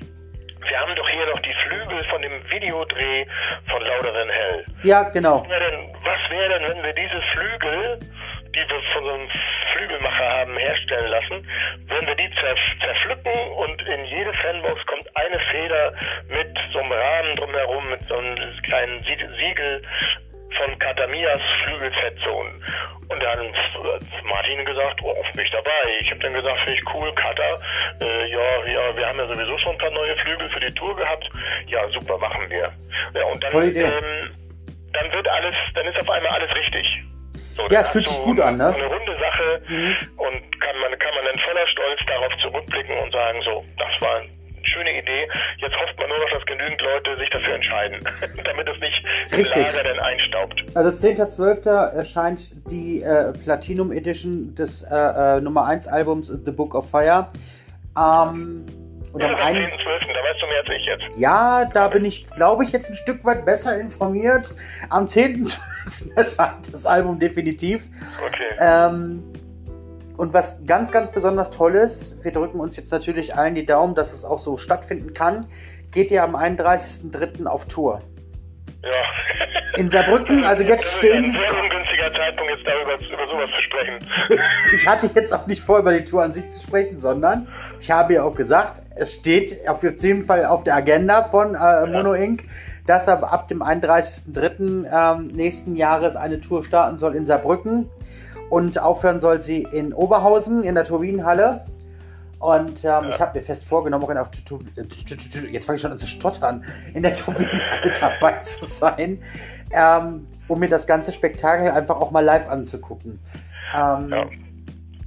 wir 0.67 0.81
haben 0.81 0.95
doch 0.95 1.09
hier 1.09 1.27
noch 1.27 1.41
die 1.41 1.55
Flügel 1.67 2.05
von 2.05 2.23
dem 2.23 2.51
Videodreh 2.51 3.27
von 3.71 3.83
Than 3.85 4.31
Hell. 4.31 4.65
Ja, 4.83 5.03
genau. 5.11 5.43
Was 5.43 5.51
wäre 5.51 5.71
denn, 5.71 5.95
wäre 6.35 6.59
denn, 6.59 6.69
wenn 6.69 6.83
wir 6.83 6.93
diese 6.95 7.21
Flügel, 7.33 7.99
die 8.55 8.69
wir 8.69 8.83
von 8.93 9.05
so 9.05 9.11
einem 9.11 9.29
Flügelmacher 9.73 10.29
haben 10.39 10.57
herstellen 10.57 11.11
lassen, 11.11 11.49
wenn 11.89 12.07
wir 12.07 12.15
die 12.15 12.31
zerpflücken 12.81 13.53
und 13.57 13.83
in 13.83 14.05
jede 14.07 14.33
Fanbox 14.35 14.85
kommt 14.87 15.17
eine 15.17 15.39
Feder 15.51 15.93
mit 16.29 16.49
so 16.73 16.81
einem 16.81 16.93
Rahmen 16.93 17.37
drumherum, 17.37 17.91
mit 17.91 18.01
so 18.09 18.17
einem 18.17 18.37
kleinen 18.63 19.05
Siegel 19.05 19.83
von 20.57 20.79
Katamias 20.79 21.41
Flügelfettsohn. 21.65 22.49
Und 23.09 23.23
dann 23.23 23.53
hat 23.53 24.25
Martin 24.25 24.65
gesagt, 24.65 25.01
oh, 25.03 25.15
bin 25.35 25.45
ich 25.45 25.51
dabei. 25.51 25.85
Ich 26.01 26.11
habe 26.11 26.21
dann 26.21 26.35
gesagt, 26.35 26.59
finde 26.61 26.79
ich 26.79 26.95
cool, 26.95 27.13
Kata, 27.15 27.59
äh, 28.01 28.31
ja, 28.31 28.65
ja, 28.67 28.97
wir 28.97 29.07
haben 29.07 29.19
ja 29.19 29.27
sowieso 29.27 29.59
schon 29.59 29.73
ein 29.73 29.79
paar 29.79 29.91
neue 29.91 30.17
Flügel 30.17 30.49
für 30.49 30.61
die 30.61 30.75
Tour 30.75 30.97
gehabt. 30.97 31.29
Ja, 31.67 31.89
super, 31.91 32.19
machen 32.19 32.49
wir. 32.49 32.73
Ja, 33.15 33.25
und 33.27 33.43
dann, 33.43 33.53
ähm, 33.77 34.31
dann 34.93 35.13
wird 35.13 35.29
alles, 35.29 35.55
dann 35.75 35.87
ist 35.87 36.01
auf 36.01 36.11
einmal 36.11 36.33
alles 36.33 36.55
richtig. 36.55 36.87
So, 37.57 37.63
ja, 37.69 37.81
es 37.81 37.91
fühlt 37.91 38.07
sich 38.07 38.19
gut 38.23 38.41
an, 38.41 38.57
ne? 38.57 38.75
Eine 38.75 38.87
runde 38.87 39.17
Sache 39.17 39.63
mhm. 39.69 39.97
und 40.17 40.61
kann 40.61 40.77
man, 40.81 40.99
kann 40.99 41.15
man 41.15 41.25
dann 41.25 41.39
voller 41.39 41.67
Stolz 41.69 42.01
darauf 42.07 42.33
zurückblicken 42.43 42.99
und 42.99 43.13
sagen, 43.13 43.43
so, 43.43 43.65
das 43.79 44.01
war 44.01 44.17
ein 44.17 44.44
schöne 44.67 44.99
Idee. 44.99 45.29
Jetzt 45.59 45.75
hofft 45.77 45.99
man 45.99 46.09
nur 46.09 46.19
noch, 46.19 46.31
dass 46.31 46.45
genügend 46.47 46.81
Leute 46.81 47.17
sich 47.19 47.31
dafür 47.31 47.55
entscheiden, 47.55 48.01
damit 48.45 48.69
es 48.69 48.81
nicht 48.81 49.05
Richtig. 49.33 49.57
im 49.57 49.63
Lager 49.63 49.95
dann 49.95 49.99
einstaubt. 49.99 50.65
Also 50.75 50.91
10.12. 50.91 51.97
erscheint 51.97 52.41
die 52.71 53.03
äh, 53.03 53.33
Platinum 53.33 53.93
Edition 53.93 54.55
des 54.55 54.83
äh, 54.83 54.95
äh, 54.95 55.41
Nummer 55.41 55.67
1 55.67 55.89
Albums 55.89 56.29
The 56.29 56.53
Book 56.53 56.75
of 56.75 56.91
Fire. 56.91 57.29
Ähm, 57.97 58.67
und 59.13 59.21
ja, 59.21 59.29
am 59.29 59.37
10.12., 59.37 60.13
da 60.13 60.23
weißt 60.25 60.43
du 60.43 60.47
mehr 60.47 60.59
als 60.59 60.71
ich 60.77 60.87
jetzt. 60.87 61.05
Ja, 61.17 61.65
da 61.67 61.89
bin 61.89 62.05
ich, 62.05 62.29
glaube 62.31 62.65
ich, 62.65 62.73
jetzt 62.73 62.91
ein 62.91 62.97
Stück 62.97 63.25
weit 63.25 63.45
besser 63.45 63.79
informiert. 63.79 64.53
Am 64.91 65.07
10.12. 65.07 65.57
erscheint 66.17 66.73
das 66.73 66.85
Album 66.85 67.21
definitiv. 67.21 67.85
Okay. 68.27 68.57
Ähm, 68.59 69.23
und 70.17 70.33
was 70.33 70.65
ganz, 70.67 70.93
ganz 70.93 71.11
besonders 71.11 71.51
toll 71.51 71.75
ist, 71.75 72.25
wir 72.25 72.33
drücken 72.33 72.61
uns 72.61 72.77
jetzt 72.77 72.93
natürlich 72.93 73.35
allen 73.35 73.55
die 73.55 73.67
Daumen, 73.67 73.95
dass 73.95 74.13
es 74.13 74.25
auch 74.25 74.39
so 74.39 74.57
stattfinden 74.57 75.13
kann, 75.13 75.47
geht 75.93 76.11
ihr 76.11 76.23
am 76.23 76.37
31.03. 76.37 77.47
auf 77.47 77.67
Tour. 77.67 78.01
Ja. 78.83 78.91
In 79.77 79.91
Saarbrücken, 79.91 80.45
also 80.45 80.63
jetzt 80.63 80.85
stehen. 80.85 81.33
Das 81.33 81.35
ist 81.35 81.41
ein 81.41 81.49
sehr 81.49 81.63
ungünstiger 81.65 82.13
Zeitpunkt, 82.13 82.53
jetzt 82.53 82.67
darüber 82.67 82.95
über 82.95 83.27
sowas 83.27 83.51
zu 83.51 83.63
sprechen. 83.63 84.41
ich 84.73 84.87
hatte 84.87 85.11
jetzt 85.15 85.33
auch 85.33 85.47
nicht 85.47 85.63
vor, 85.63 85.79
über 85.81 85.93
die 85.93 86.05
Tour 86.05 86.23
an 86.23 86.33
sich 86.33 86.49
zu 86.51 86.63
sprechen, 86.63 86.99
sondern 86.99 87.49
ich 87.81 87.91
habe 87.91 88.15
ja 88.15 88.23
auch 88.23 88.35
gesagt, 88.35 88.83
es 88.95 89.15
steht 89.15 89.69
auf 89.69 89.83
jeden 89.83 90.23
Fall 90.23 90.45
auf 90.45 90.63
der 90.63 90.77
Agenda 90.77 91.25
von 91.25 91.57
äh, 91.57 91.87
Mono 91.87 92.15
Inc., 92.15 92.45
dass 92.87 93.09
ab, 93.09 93.33
ab 93.33 93.49
dem 93.49 93.63
31.03. 93.63 94.85
Ähm, 94.93 95.29
nächsten 95.29 95.75
Jahres 95.75 96.15
eine 96.15 96.41
Tour 96.41 96.63
starten 96.65 96.99
soll 96.99 97.17
in 97.17 97.25
Saarbrücken. 97.25 97.89
Und 98.51 98.79
aufhören 98.79 99.21
soll 99.21 99.41
sie 99.41 99.63
in 99.63 99.93
Oberhausen 99.93 100.63
in 100.65 100.75
der 100.75 100.85
Turbinenhalle. 100.85 101.65
Und 102.39 102.85
ähm, 102.85 102.91
ja. 102.91 103.09
ich 103.09 103.21
habe 103.21 103.39
mir 103.39 103.45
fest 103.45 103.65
vorgenommen, 103.65 104.05
auch 104.05 104.11
in 104.11 104.17
der, 104.17 104.29
jetzt 105.51 105.65
fange 105.65 105.77
ich 105.77 105.81
schon 105.81 105.93
an 105.93 105.99
zu 105.99 106.07
stottern, 106.07 106.65
in 106.93 107.03
der 107.03 107.15
Turbinenhalle 107.15 107.93
dabei 108.01 108.39
zu 108.41 108.65
sein, 108.65 109.23
ähm, 109.73 110.27
um 110.47 110.61
mir 110.61 110.69
das 110.69 110.87
ganze 110.87 111.13
Spektakel 111.13 111.71
einfach 111.71 111.97
auch 111.97 112.11
mal 112.11 112.25
live 112.25 112.47
anzugucken. 112.49 113.19
Ähm, 113.75 114.11
ja. 114.11 114.27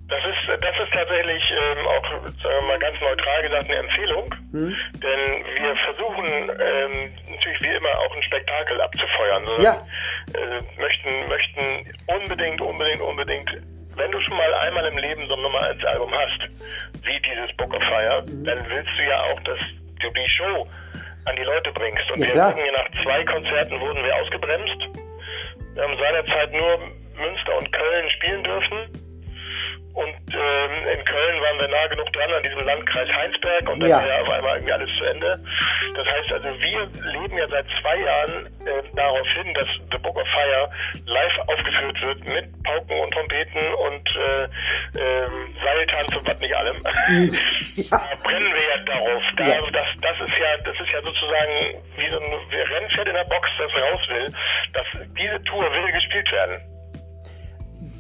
Das 0.10 0.24
ist, 0.24 0.64
das 0.64 0.76
ist 0.82 0.94
tatsächlich 0.94 1.52
ähm, 1.52 1.86
auch, 1.86 2.04
sagen 2.24 2.56
wir 2.62 2.68
mal 2.68 2.80
ganz 2.80 2.96
neutral 3.02 3.42
gesagt, 3.44 3.66
eine 3.66 3.76
Empfehlung. 3.76 4.36
Hm. 4.54 4.76
Denn 4.94 5.46
wir 5.62 5.76
versuchen 5.84 6.26
ähm, 6.26 7.12
natürlich 7.30 7.62
wie 7.62 7.76
immer 7.76 7.90
auch 8.00 8.16
ein 8.16 8.24
Spektakel 8.24 8.80
abzufeuern. 8.80 9.46
So, 9.46 9.62
ja. 9.62 9.86
Äh, 10.34 10.62
möchten, 10.80 11.28
möchten 11.28 11.94
unbedingt, 12.08 12.62
unbedingt, 12.62 13.02
unbedingt, 13.02 13.50
wenn 13.96 14.12
du 14.12 14.22
schon 14.22 14.38
mal 14.38 14.54
einmal 14.54 14.86
im 14.86 14.98
Leben 14.98 15.28
so 15.28 15.34
ein 15.34 15.42
Nummer 15.42 15.62
1 15.64 15.84
Album 15.86 16.12
hast, 16.14 16.40
wie 17.04 17.20
dieses 17.22 17.56
Book 17.58 17.74
of 17.74 17.84
Fire, 17.84 18.24
mhm. 18.28 18.44
dann 18.44 18.70
willst 18.70 18.92
du 18.98 19.04
ja 19.04 19.24
auch, 19.24 19.40
dass 19.42 19.60
du 20.02 20.10
die 20.10 20.30
Show 20.38 20.68
an 21.26 21.36
die 21.36 21.44
Leute 21.44 21.72
bringst. 21.72 22.10
Und 22.12 22.20
ja, 22.20 22.28
wir 22.28 22.34
klar. 22.34 22.56
wurden 22.56 22.66
ja 22.66 22.72
nach 22.72 23.04
zwei 23.04 23.24
Konzerten 23.26 23.80
wurden 23.80 24.04
wir 24.04 24.16
ausgebremst. 24.16 24.80
Wir 25.74 25.84
haben 25.84 25.98
seinerzeit 25.98 26.54
nur 26.54 26.80
Münster 27.18 27.58
und 27.58 27.72
Köln 27.72 28.10
spielen 28.12 28.44
dürfen 28.44 29.07
und 29.98 30.14
ähm, 30.30 30.74
in 30.94 31.06
Köln 31.06 31.42
waren 31.42 31.60
wir 31.60 31.68
nah 31.70 31.88
genug 31.88 32.14
dran 32.14 32.32
an 32.32 32.44
diesem 32.44 32.64
Landkreis 32.64 33.10
Heinsberg 33.10 33.68
und 33.68 33.80
dann 33.80 33.90
ja. 33.90 33.98
war 33.98 34.08
ja 34.08 34.22
auf 34.22 34.30
einmal 34.30 34.56
irgendwie 34.58 34.74
alles 34.74 34.90
zu 34.96 35.04
Ende. 35.06 35.32
Das 35.96 36.06
heißt 36.06 36.32
also, 36.34 36.48
wir 36.60 36.86
leben 37.14 37.36
ja 37.36 37.48
seit 37.50 37.66
zwei 37.82 37.98
Jahren 37.98 38.46
äh, 38.46 38.96
darauf 38.96 39.28
hin, 39.30 39.52
dass 39.56 39.68
The 39.90 39.98
Book 39.98 40.16
of 40.16 40.28
Fire 40.28 40.70
live 41.08 41.40
aufgeführt 41.48 42.02
wird 42.02 42.30
mit 42.30 42.64
Pauken 42.64 43.00
und 43.00 43.12
Trompeten 43.12 43.74
und 43.74 44.08
äh, 44.16 44.44
äh, 44.44 45.30
Seiltanz 45.64 46.16
und 46.16 46.30
was 46.30 46.40
nicht 46.42 46.56
allem. 46.56 46.78
Ja. 47.76 47.98
Da 47.98 48.30
brennen 48.30 48.54
wir 48.54 48.68
ja 48.70 48.78
darauf. 48.86 49.24
Da, 49.38 49.48
ja. 49.48 49.62
Das, 49.72 49.88
das 50.02 50.30
ist 50.30 50.38
ja, 50.38 50.58
das 50.64 50.76
ist 50.80 50.92
ja 50.94 51.02
sozusagen 51.02 51.82
wie 51.96 52.10
so 52.10 52.20
ein 52.20 52.34
Rennpferd 52.54 53.08
in 53.08 53.16
der 53.16 53.24
Box, 53.24 53.50
das 53.58 53.72
raus 53.74 54.02
will. 54.10 54.34
Dass 54.74 54.86
diese 55.18 55.42
Tour 55.44 55.64
will 55.72 55.92
gespielt 55.92 56.32
werden 56.32 56.77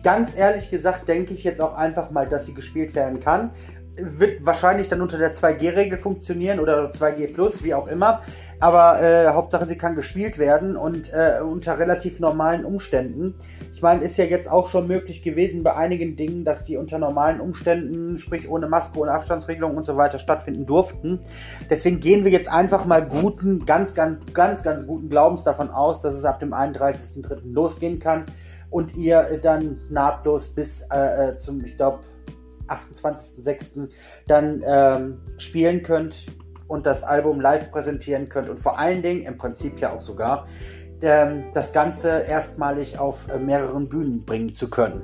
ganz 0.07 0.37
ehrlich 0.37 0.71
gesagt 0.71 1.09
denke 1.09 1.33
ich 1.33 1.43
jetzt 1.43 1.59
auch 1.59 1.75
einfach 1.75 2.11
mal, 2.11 2.25
dass 2.29 2.45
sie 2.45 2.53
gespielt 2.53 2.95
werden 2.95 3.19
kann. 3.19 3.51
Wird 3.97 4.45
wahrscheinlich 4.45 4.87
dann 4.87 5.01
unter 5.01 5.17
der 5.17 5.33
2G-Regel 5.33 5.97
funktionieren 5.97 6.61
oder 6.61 6.91
2G 6.91 7.33
Plus, 7.33 7.61
wie 7.61 7.73
auch 7.73 7.89
immer. 7.89 8.21
Aber 8.61 9.01
äh, 9.01 9.27
Hauptsache, 9.27 9.65
sie 9.65 9.77
kann 9.77 9.95
gespielt 9.95 10.37
werden 10.37 10.77
und 10.77 11.11
äh, 11.11 11.41
unter 11.41 11.77
relativ 11.77 12.21
normalen 12.21 12.63
Umständen. 12.63 13.35
Ich 13.73 13.81
meine, 13.81 14.01
ist 14.01 14.15
ja 14.15 14.23
jetzt 14.23 14.49
auch 14.49 14.69
schon 14.69 14.87
möglich 14.87 15.23
gewesen 15.23 15.61
bei 15.61 15.75
einigen 15.75 16.15
Dingen, 16.15 16.45
dass 16.45 16.63
die 16.63 16.77
unter 16.77 16.99
normalen 16.99 17.41
Umständen, 17.41 18.17
sprich 18.17 18.47
ohne 18.47 18.69
Maske, 18.69 18.97
ohne 18.99 19.11
Abstandsregelung 19.11 19.75
und 19.75 19.83
so 19.83 19.97
weiter 19.97 20.19
stattfinden 20.19 20.65
durften. 20.65 21.19
Deswegen 21.69 21.99
gehen 21.99 22.23
wir 22.23 22.31
jetzt 22.31 22.49
einfach 22.49 22.85
mal 22.85 23.05
guten, 23.05 23.65
ganz, 23.65 23.93
ganz, 23.93 24.19
ganz, 24.31 24.63
ganz 24.63 24.87
guten 24.87 25.09
Glaubens 25.09 25.43
davon 25.43 25.69
aus, 25.69 25.99
dass 25.99 26.13
es 26.13 26.23
ab 26.23 26.39
dem 26.39 26.53
31.03. 26.53 27.39
losgehen 27.51 27.99
kann 27.99 28.23
und 28.69 28.95
ihr 28.95 29.39
dann 29.41 29.79
nahtlos 29.89 30.53
bis 30.53 30.81
äh, 30.91 31.29
äh 31.29 31.35
zum, 31.35 31.63
ich 31.63 31.77
glaube, 31.77 31.99
28.06. 32.67 33.89
dann 34.27 34.63
ähm, 34.65 35.21
spielen 35.37 35.83
könnt 35.83 36.27
und 36.67 36.85
das 36.85 37.03
Album 37.03 37.39
live 37.39 37.71
präsentieren 37.71 38.29
könnt 38.29 38.49
und 38.49 38.57
vor 38.57 38.77
allen 38.77 39.01
Dingen 39.01 39.23
im 39.23 39.37
Prinzip 39.37 39.79
ja 39.79 39.93
auch 39.93 40.01
sogar 40.01 40.45
ähm, 41.01 41.45
das 41.53 41.73
Ganze 41.73 42.25
erstmalig 42.27 42.99
auf 42.99 43.27
äh, 43.29 43.37
mehreren 43.37 43.87
Bühnen 43.87 44.25
bringen 44.25 44.53
zu 44.53 44.69
können. 44.69 45.01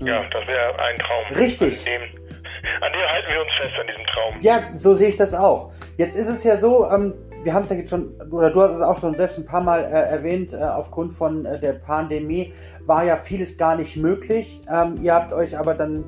Ja, 0.00 0.22
das 0.30 0.46
wäre 0.46 0.78
ein 0.78 0.98
Traum. 0.98 1.36
Richtig. 1.36 1.86
An 1.86 1.92
dem, 1.92 2.82
an 2.82 2.92
dem 2.92 3.08
halten 3.08 3.32
wir 3.32 3.40
uns 3.40 3.50
fest, 3.60 3.74
an 3.80 3.86
diesem 3.86 4.06
Traum. 4.06 4.34
Ja, 4.40 4.60
so 4.74 4.94
sehe 4.94 5.08
ich 5.08 5.16
das 5.16 5.34
auch. 5.34 5.72
Jetzt 5.96 6.16
ist 6.16 6.28
es 6.28 6.44
ja 6.44 6.56
so, 6.56 6.88
ähm, 6.90 7.14
wir 7.42 7.54
haben 7.54 7.62
es 7.62 7.70
ja 7.70 7.76
jetzt 7.76 7.90
schon, 7.90 8.14
oder 8.30 8.50
du 8.50 8.60
hast 8.60 8.72
es 8.72 8.82
auch 8.82 8.98
schon 8.98 9.14
selbst 9.14 9.38
ein 9.38 9.46
paar 9.46 9.62
Mal 9.62 9.80
äh, 9.80 9.88
erwähnt, 9.88 10.52
äh, 10.52 10.62
aufgrund 10.62 11.12
von 11.12 11.44
äh, 11.46 11.58
der 11.58 11.74
Pandemie 11.74 12.52
war 12.86 13.04
ja 13.04 13.16
vieles 13.16 13.56
gar 13.56 13.76
nicht 13.76 13.96
möglich. 13.96 14.60
Ähm, 14.70 14.98
ihr 15.02 15.14
habt 15.14 15.32
euch 15.32 15.58
aber 15.58 15.74
dann 15.74 16.04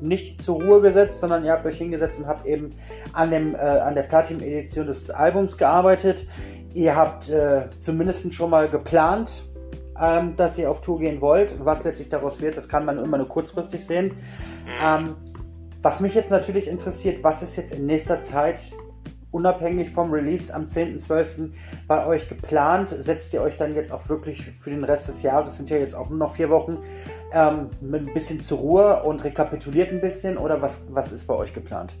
nicht 0.00 0.42
zur 0.42 0.60
Ruhe 0.60 0.80
gesetzt, 0.80 1.20
sondern 1.20 1.44
ihr 1.44 1.52
habt 1.52 1.64
euch 1.64 1.78
hingesetzt 1.78 2.18
und 2.18 2.26
habt 2.26 2.46
eben 2.46 2.74
an, 3.12 3.30
dem, 3.30 3.54
äh, 3.54 3.58
an 3.58 3.94
der 3.94 4.02
Platin-Edition 4.02 4.86
des 4.86 5.10
Albums 5.10 5.56
gearbeitet. 5.56 6.26
Ihr 6.74 6.96
habt 6.96 7.28
äh, 7.28 7.66
zumindest 7.78 8.32
schon 8.34 8.50
mal 8.50 8.68
geplant, 8.68 9.44
ähm, 10.00 10.34
dass 10.36 10.58
ihr 10.58 10.70
auf 10.70 10.80
Tour 10.80 10.98
gehen 10.98 11.20
wollt. 11.20 11.54
Was 11.64 11.84
letztlich 11.84 12.08
daraus 12.08 12.40
wird, 12.40 12.56
das 12.56 12.68
kann 12.68 12.84
man 12.84 12.98
immer 12.98 13.18
nur 13.18 13.28
kurzfristig 13.28 13.84
sehen. 13.84 14.16
Ähm, 14.80 15.16
was 15.80 16.00
mich 16.00 16.14
jetzt 16.14 16.30
natürlich 16.30 16.68
interessiert, 16.68 17.22
was 17.22 17.42
ist 17.42 17.56
jetzt 17.56 17.72
in 17.72 17.86
nächster 17.86 18.22
Zeit 18.22 18.72
unabhängig 19.32 19.90
vom 19.90 20.12
Release 20.12 20.54
am 20.54 20.66
10.12. 20.66 21.50
bei 21.88 22.06
euch 22.06 22.28
geplant? 22.28 22.90
Setzt 22.90 23.34
ihr 23.34 23.42
euch 23.42 23.56
dann 23.56 23.74
jetzt 23.74 23.90
auch 23.92 24.08
wirklich 24.08 24.44
für 24.60 24.70
den 24.70 24.84
Rest 24.84 25.08
des 25.08 25.22
Jahres, 25.22 25.56
sind 25.56 25.70
ja 25.70 25.78
jetzt 25.78 25.94
auch 25.94 26.08
nur 26.08 26.18
noch 26.18 26.36
vier 26.36 26.50
Wochen, 26.50 26.78
ähm, 27.32 27.70
mit 27.80 28.02
ein 28.02 28.12
bisschen 28.12 28.40
zur 28.40 28.58
Ruhe 28.58 29.02
und 29.02 29.24
rekapituliert 29.24 29.90
ein 29.90 30.00
bisschen 30.00 30.36
oder 30.36 30.62
was, 30.62 30.86
was 30.90 31.10
ist 31.10 31.26
bei 31.26 31.34
euch 31.34 31.52
geplant? 31.52 31.96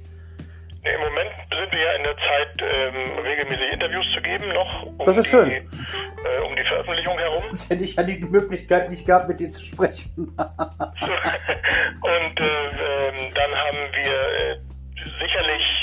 Im 0.84 1.00
Moment 1.00 1.30
sind 1.48 1.72
wir 1.72 1.80
ja 1.80 1.92
in 1.92 2.02
der 2.02 2.16
Zeit, 2.16 2.60
ähm, 2.60 3.16
regelmäßig 3.22 3.72
Interviews 3.72 4.04
zu 4.16 4.20
geben, 4.20 4.48
noch 4.48 4.82
um, 4.98 5.06
das 5.06 5.16
ist 5.16 5.28
schön. 5.28 5.48
Die, 5.48 5.54
äh, 5.54 6.40
um 6.44 6.56
die 6.56 6.64
Veröffentlichung 6.64 7.16
herum. 7.18 7.44
Sonst 7.50 7.70
hätte 7.70 7.84
ich 7.84 7.94
ja 7.94 8.02
die 8.02 8.18
Möglichkeit 8.18 8.90
nicht 8.90 9.06
gehabt, 9.06 9.28
mit 9.28 9.38
dir 9.38 9.48
zu 9.50 9.62
sprechen. 9.62 10.10
und 10.36 12.40
äh, 12.40 12.42
ähm, 12.42 13.14
dann 13.32 13.54
haben 13.54 13.78
wir 13.94 14.12
äh, 14.12 14.58
sicherlich 15.20 15.62
äh, 15.62 15.81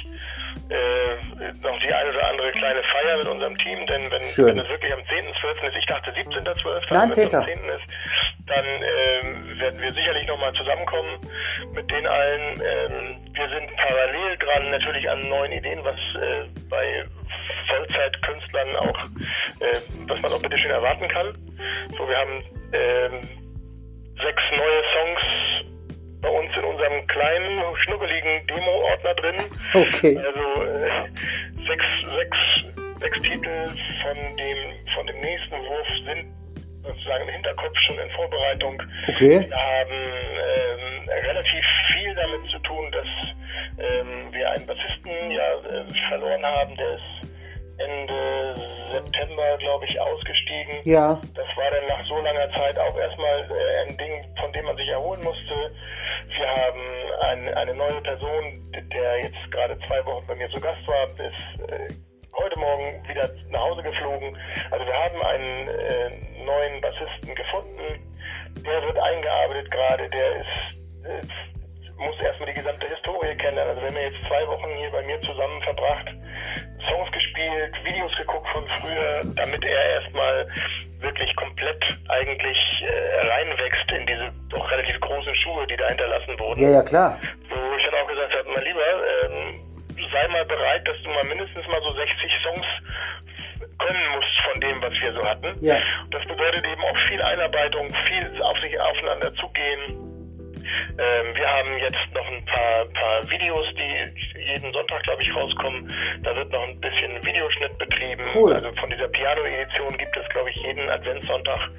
noch 1.64 1.80
die 1.80 1.94
eine 1.94 2.10
oder 2.10 2.30
andere 2.30 2.52
kleine 2.52 2.82
Feier 2.84 3.18
mit 3.18 3.28
unserem 3.28 3.58
Team, 3.58 3.86
denn 3.88 4.04
wenn, 4.04 4.22
wenn 4.22 4.60
es 4.60 4.70
wirklich 4.70 4.94
am 4.94 5.00
10.12. 5.00 5.68
ist, 5.68 5.76
ich 5.78 5.86
dachte 5.86 6.12
17.12., 6.12 6.94
Nein, 6.94 7.12
10. 7.12 7.36
am 7.36 7.46
10. 7.46 7.58
ist, 7.58 7.84
dann 8.48 8.66
äh, 8.66 9.60
werden 9.60 9.82
wir 9.82 9.94
sicherlich 9.94 10.28
nochmal 10.28 10.54
zusammenkommen 10.54 11.20
mit 11.74 11.90
den 11.92 12.08
allen. 12.08 12.62
Ähm, 12.62 13.18
wir 13.34 13.50
sind 13.50 13.76
parallel 13.76 14.38
dran 14.38 14.72
natürlich 14.72 15.10
an 15.10 15.28
neuen 15.30 15.52
Ideen, 15.52 15.80
was 15.84 15.96
äh, 15.96 16.46
bei 16.70 17.06
Vollzeitkünstlern 17.68 18.76
auch, 18.78 19.04
äh, 19.60 19.80
was 20.08 20.22
man 20.22 20.32
auch 20.32 20.42
bitte 20.42 20.58
schön 20.58 20.72
erwarten 20.72 21.08
kann. 21.08 21.34
So, 21.98 22.08
wir 22.08 22.18
haben 22.18 22.44
ähm, 22.74 23.22
sechs 24.22 24.44
neue 24.52 24.84
Songs 24.94 25.49
bei 26.22 26.30
uns 26.30 26.50
in 26.56 26.64
unserem 26.64 27.08
kleinen, 27.08 27.62
schnuckeligen 27.84 28.48
Demo-Ordner 28.48 29.14
drin. 29.16 29.36
Okay. 29.74 30.18
Also 30.18 30.64
äh, 30.64 30.90
sechs, 31.68 31.86
sechs, 32.18 33.00
sechs 33.00 33.22
Titel 33.22 33.70
von 34.04 34.38
dem, 34.38 34.58
von 34.96 35.08
dem 35.08 35.20
nächsten 35.22 35.56
Wurf 35.56 35.88
sind 36.06 36.34
sozusagen 36.84 37.28
im 37.28 37.34
Hinterkopf 37.36 37.78
schon 37.86 38.00
in 38.00 38.10
Vorbereitung. 38.12 38.82
Okay. 39.08 39.46
Wir 39.48 39.58
haben 39.58 39.92
ähm, 39.92 41.10
relativ 41.10 41.66
viel 41.92 42.16
damit 42.16 42.50
zu 42.52 42.60
tun, 42.60 42.92
dass 42.92 43.08
ähm, 43.80 44.34
wir 44.34 44.52
einen 44.52 44.66
Bassisten 44.66 45.32
ja 45.32 45.54
äh, 45.70 45.86
verloren 46.10 46.44
haben, 46.44 46.76
der 46.76 46.96
ist 46.96 47.19
Ende 47.80 48.56
September, 48.92 49.58
glaube 49.58 49.86
ich, 49.86 50.00
ausgestiegen. 50.00 50.82
Ja. 50.84 51.20
Das 51.36 51.48
war 51.56 51.72
dann 51.72 51.88
nach 51.88 52.06
so 52.08 52.20
langer 52.20 52.52
Zeit 52.52 52.78
auch 52.78 52.98
erstmal 52.98 53.42
äh, 53.42 53.90
ein 53.90 53.98
Ding, 53.98 54.26
von 54.40 54.52
dem 54.54 54.66
man 54.66 54.78
sich 54.78 54.88
erholen 54.90 55.24
musste. 55.24 55.72
Wir 56.38 56.48
haben 56.48 56.82
ein, 57.22 57.54
eine 57.56 57.74
neue 57.74 58.02
Person, 58.02 58.64
der 58.94 59.22
jetzt 59.22 59.52
gerade 59.52 59.78
zwei 59.88 60.06
Wochen 60.06 60.26
bei 60.28 60.36
mir 60.36 60.50
zu 60.50 60.60
Gast 60.60 60.88
war, 60.88 61.10
ist 61.10 61.72
äh, 61.72 61.94
heute 62.38 62.60
Morgen 62.60 63.04
wieder 63.08 63.30
nach 63.50 63.62
Hause 63.62 63.84
geflogen. 63.84 64.38
Also 64.72 64.86
wir 64.86 64.94
haben 64.94 65.22
einen 65.22 65.68
äh, 65.68 66.10
neuen 66.46 66.82
Bassisten 66.82 67.36
gefunden. 67.36 68.00
Der 68.66 68.82
wird 68.84 68.98
eingearbeitet 68.98 69.72
gerade, 69.72 70.10
der 70.10 70.36
ist, 70.38 71.06
äh, 71.06 71.22
muss 72.00 72.20
erstmal 72.22 72.50
die 72.50 72.60
gesamte 72.60 72.88
Historie 72.88 73.36
kennen. 73.36 73.60
Also 73.60 73.82
wenn 73.82 73.94
wir 73.94 74.04
jetzt 74.04 74.22
zwei 74.28 74.46
Wochen 74.48 74.70
hier 74.78 74.90
bei 74.92 75.04
mir 75.04 75.20
zusammen 75.22 75.62
verbracht, 75.64 76.08
Songs 76.88 77.12
gespielt, 77.12 77.76
Videos 77.84 78.16
geguckt 78.18 78.48
von 78.50 78.68
früher, 78.80 79.24
damit 79.36 79.64
er 79.64 80.02
erstmal 80.02 80.48
wirklich 81.00 81.36
komplett 81.36 81.84
eigentlich 82.10 82.58
äh, 82.84 83.28
reinwächst 83.28 83.92
in 83.92 84.06
diese 84.08 84.32
doch 84.50 84.72
relativ 84.72 85.00
großen 85.00 85.36
Schuhe, 85.36 85.68
die 85.68 85.78
da 85.78 85.88
hinterlassen 85.88 86.40
wurden. 86.40 86.64
Ja, 86.64 86.70
ja, 86.70 86.84
klar. 86.84 87.20
Wo 87.50 87.78
ich 87.78 87.86
dann 87.86 88.02
auch 88.02 88.08
gesagt 88.08 88.34
habe, 88.34 88.50
mein 88.56 88.64
Lieber, 88.64 88.82
ähm, 89.24 89.60
sei 90.12 90.28
mal 90.30 90.46
bereit, 90.46 90.88
dass 90.88 90.98
du 91.04 91.10
mal 91.10 91.24
mindestens 91.26 91.68
mal 91.68 91.82
so 91.82 91.94
60 91.94 92.32
Songs 92.44 92.66
können 93.80 94.10
musst 94.16 94.36
von 94.52 94.62
dem, 94.62 94.82
was 94.82 94.94
wir 95.00 95.14
so 95.14 95.24
hatten. 95.24 95.56
Ja. 95.62 95.78
Das 96.12 96.26
bedeutet 96.28 96.66
eben 96.66 96.82
auch 96.82 96.98
viel 97.08 97.22
Einarbeitung, 97.22 97.88
viel 98.08 98.42
auf 98.42 98.60
sich 98.60 98.80
aufeinander 98.80 99.34
zugehen 99.36 100.09
ähm, 100.98 101.36
wir 101.36 101.48
haben 101.48 101.78
jetzt 101.78 102.14
noch 102.14 102.28
ein 102.28 102.46
paar, 102.46 102.86
paar 102.94 103.30
Videos, 103.30 103.66
die 103.76 104.40
jeden 104.40 104.74
Sonntag, 104.74 105.04
glaube 105.04 105.22
ich, 105.22 105.36
rauskommen. 105.36 105.92
Da 106.24 106.36
wird 106.36 106.52
noch 106.52 106.68
ein 106.68 106.80
bisschen 106.80 107.24
Videoschnitt 107.24 107.78
betrieben. 107.78 108.24
Cool. 108.34 108.54
Also 108.54 108.72
von 108.74 108.90
dieser 108.90 109.08
Piano-Edition 109.08 109.98
gibt 109.98 110.18
es, 110.18 110.28
glaube 110.30 110.50
ich, 110.50 110.56
jeden 110.58 110.90
Adventssonntag 110.90 111.70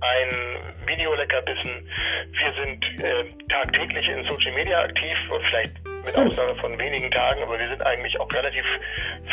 ein 0.00 0.56
Videoleckerbissen. 0.86 1.88
Wir 2.32 2.52
sind 2.54 3.04
äh, 3.04 3.24
tagtäglich 3.48 4.08
in 4.08 4.24
Social 4.24 4.52
Media 4.52 4.80
aktiv 4.80 5.16
vielleicht 5.50 5.72
mit 6.04 6.16
Ausnahme 6.16 6.54
von 6.56 6.78
wenigen 6.78 7.10
Tagen, 7.10 7.42
aber 7.42 7.58
wir 7.58 7.68
sind 7.68 7.82
eigentlich 7.84 8.18
auch 8.20 8.30
relativ 8.32 8.64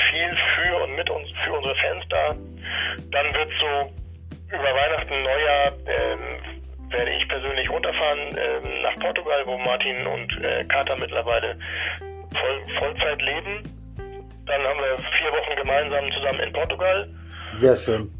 viel 0.10 0.38
für 0.56 0.84
und 0.84 0.96
mit 0.96 1.10
uns 1.10 1.28
für 1.44 1.54
unsere 1.54 1.76
Fans 1.76 2.06
da. 2.10 2.36
Dann 3.12 3.34
wird 3.34 3.52
so 3.60 3.94
über 4.50 4.76
Weihnachten, 4.76 5.24
Neujahr 5.24 5.74
ähm, 5.88 6.61
werde 6.92 7.12
ich 7.12 7.28
persönlich 7.28 7.70
runterfahren 7.70 8.20
ähm, 8.38 8.82
nach 8.82 8.98
Portugal, 9.00 9.44
wo 9.46 9.58
Martin 9.60 10.08
und 10.08 10.32
äh, 10.44 10.64
Kater 10.66 10.98
mittlerweile 10.98 11.58
voll, 12.40 12.62
Vollzeit 12.80 13.22
leben. 13.22 13.64
Dann 14.46 14.62
haben 14.64 14.80
wir 14.80 14.98
vier 15.18 15.32
Wochen 15.32 15.56
gemeinsam 15.56 16.12
zusammen 16.12 16.40
in 16.40 16.54
Portugal. 16.54 17.08
Sehr 17.54 17.76
schön. 17.76 18.12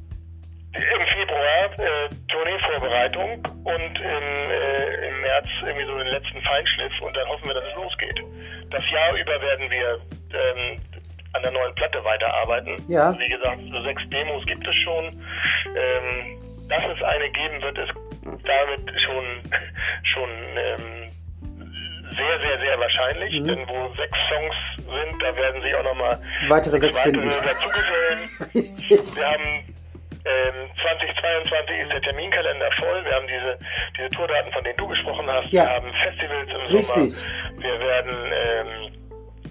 Im 0.74 1.06
Februar 1.06 1.80
äh, 1.80 2.10
Tournee-Vorbereitung 2.30 3.44
und 3.66 4.00
im, 4.00 4.52
äh, 4.52 5.08
im 5.10 5.22
März 5.22 5.48
irgendwie 5.66 5.86
so 5.86 5.98
den 5.98 6.08
letzten 6.08 6.42
Feinschliff 6.42 6.94
und 7.02 7.16
dann 7.16 7.28
hoffen 7.28 7.48
wir, 7.48 7.54
dass 7.54 7.66
es 7.66 7.76
losgeht. 7.76 8.24
Das 8.70 8.84
Jahr 8.90 9.14
über 9.18 9.42
werden 9.42 9.70
wir 9.70 10.00
ähm, 10.34 10.78
an 11.34 11.42
der 11.42 11.52
neuen 11.52 11.76
Platte 11.76 12.02
weiterarbeiten. 12.04 12.82
Ja. 12.88 13.18
Wie 13.20 13.28
gesagt, 13.28 13.60
so 13.70 13.82
sechs 13.84 14.02
Demos 14.10 14.46
gibt 14.46 14.66
es 14.66 14.76
schon. 14.76 15.06
Ähm, 15.76 16.42
dass 16.72 16.86
es 16.86 17.04
eine 17.04 17.30
geben 17.30 17.62
wird, 17.62 17.78
ist 17.78 17.92
damit 18.24 19.02
schon, 19.02 19.26
schon 20.04 20.30
ähm, 20.58 21.04
sehr, 22.16 22.40
sehr, 22.40 22.60
sehr 22.60 22.80
wahrscheinlich, 22.80 23.40
mhm. 23.40 23.48
denn 23.48 23.68
wo 23.68 23.94
sechs 23.96 24.18
Songs 24.30 24.56
sind, 24.78 25.22
da 25.22 25.36
werden 25.36 25.62
sich 25.62 25.76
auch 25.76 25.84
nochmal 25.84 26.20
weitere 26.48 26.78
sechs 26.78 26.98
weitere 26.98 27.24
dazugesellen. 27.24 28.30
Richtig. 28.56 29.16
Wir 29.16 29.26
haben 29.26 29.76
ähm, 30.24 30.70
2022 30.82 31.80
ist 31.80 31.92
der 31.92 32.02
Terminkalender 32.02 32.70
voll. 32.78 33.04
Wir 33.06 33.14
haben 33.16 33.28
diese, 33.28 33.58
diese 33.98 34.10
Tourdaten, 34.10 34.52
von 34.52 34.64
denen 34.64 34.78
du 34.78 34.88
gesprochen 34.88 35.26
hast. 35.28 35.52
Ja. 35.52 35.66
Wir 35.66 35.74
haben 35.74 35.92
Festivals 35.94 36.50
im 36.50 36.76
Richtig. 36.76 37.16
Sommer. 37.16 37.64
Wir 37.64 37.80
werden 37.80 38.14
ähm, 38.14 38.92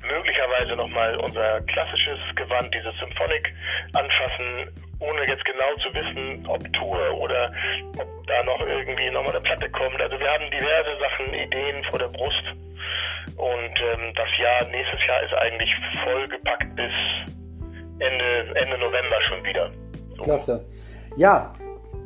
möglicherweise 0.06 0.76
nochmal 0.76 1.16
unser 1.16 1.60
klassisches 1.62 2.18
Gewand, 2.36 2.72
dieses 2.74 2.94
Symphonic, 2.98 3.52
anfassen, 3.94 4.70
ohne 5.00 5.26
jetzt 5.26 5.44
genau 5.44 5.74
zu 5.82 5.92
wissen, 5.94 6.46
ob 6.46 6.60
Tour 6.74 7.18
oder 7.18 7.52
ob 7.98 8.26
da 8.26 8.42
noch 8.44 8.60
irgendwie 8.60 9.10
nochmal 9.10 9.32
eine 9.32 9.40
Platte 9.40 9.68
kommt. 9.70 10.00
Also 10.00 10.18
wir 10.18 10.28
haben 10.28 10.50
diverse 10.50 10.94
Sachen, 11.00 11.34
Ideen 11.34 11.84
vor 11.84 11.98
der 11.98 12.08
Brust. 12.08 12.44
Und 13.36 13.74
ähm, 13.80 14.12
das 14.14 14.28
Jahr, 14.38 14.64
nächstes 14.70 15.00
Jahr 15.06 15.22
ist 15.22 15.34
eigentlich 15.34 15.70
vollgepackt 16.04 16.76
bis 16.76 16.92
Ende, 17.98 18.60
Ende 18.60 18.78
November 18.78 19.16
schon 19.28 19.44
wieder. 19.44 19.70
So. 20.16 20.22
Klasse. 20.22 20.66
Ja, 21.16 21.52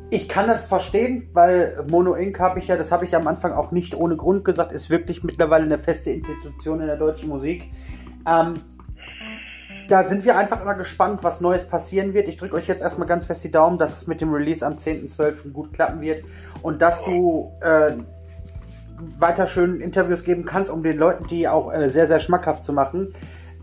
ich 0.09 0.29
kann 0.29 0.47
das 0.47 0.65
verstehen, 0.65 1.29
weil 1.33 1.83
Mono 1.89 2.15
Inc. 2.15 2.39
habe 2.39 2.59
ich 2.59 2.67
ja, 2.67 2.77
das 2.77 2.91
habe 2.91 3.05
ich 3.05 3.15
am 3.15 3.27
Anfang 3.27 3.53
auch 3.53 3.71
nicht 3.71 3.95
ohne 3.95 4.15
Grund 4.15 4.45
gesagt, 4.45 4.71
ist 4.71 4.89
wirklich 4.89 5.23
mittlerweile 5.23 5.65
eine 5.65 5.77
feste 5.77 6.11
Institution 6.11 6.79
in 6.79 6.87
der 6.87 6.97
deutschen 6.97 7.27
Musik. 7.27 7.69
Ähm, 8.27 8.61
da 9.87 10.03
sind 10.03 10.25
wir 10.25 10.37
einfach 10.37 10.61
immer 10.61 10.75
gespannt, 10.75 11.23
was 11.23 11.41
Neues 11.41 11.65
passieren 11.67 12.13
wird. 12.13 12.27
Ich 12.27 12.37
drücke 12.37 12.55
euch 12.55 12.67
jetzt 12.67 12.81
erstmal 12.81 13.07
ganz 13.07 13.25
fest 13.25 13.43
die 13.43 13.51
Daumen, 13.51 13.77
dass 13.77 14.01
es 14.01 14.07
mit 14.07 14.21
dem 14.21 14.33
Release 14.33 14.65
am 14.65 14.75
10.12. 14.75 15.51
gut 15.51 15.73
klappen 15.73 16.01
wird 16.01 16.23
und 16.61 16.81
dass 16.81 17.03
du 17.03 17.51
äh, 17.61 17.93
weiter 19.19 19.47
schön 19.47 19.81
Interviews 19.81 20.23
geben 20.23 20.45
kannst, 20.45 20.71
um 20.71 20.83
den 20.83 20.97
Leuten 20.97 21.27
die 21.27 21.47
auch 21.47 21.73
äh, 21.73 21.89
sehr, 21.89 22.07
sehr 22.07 22.19
schmackhaft 22.19 22.63
zu 22.63 22.73
machen. 22.73 23.13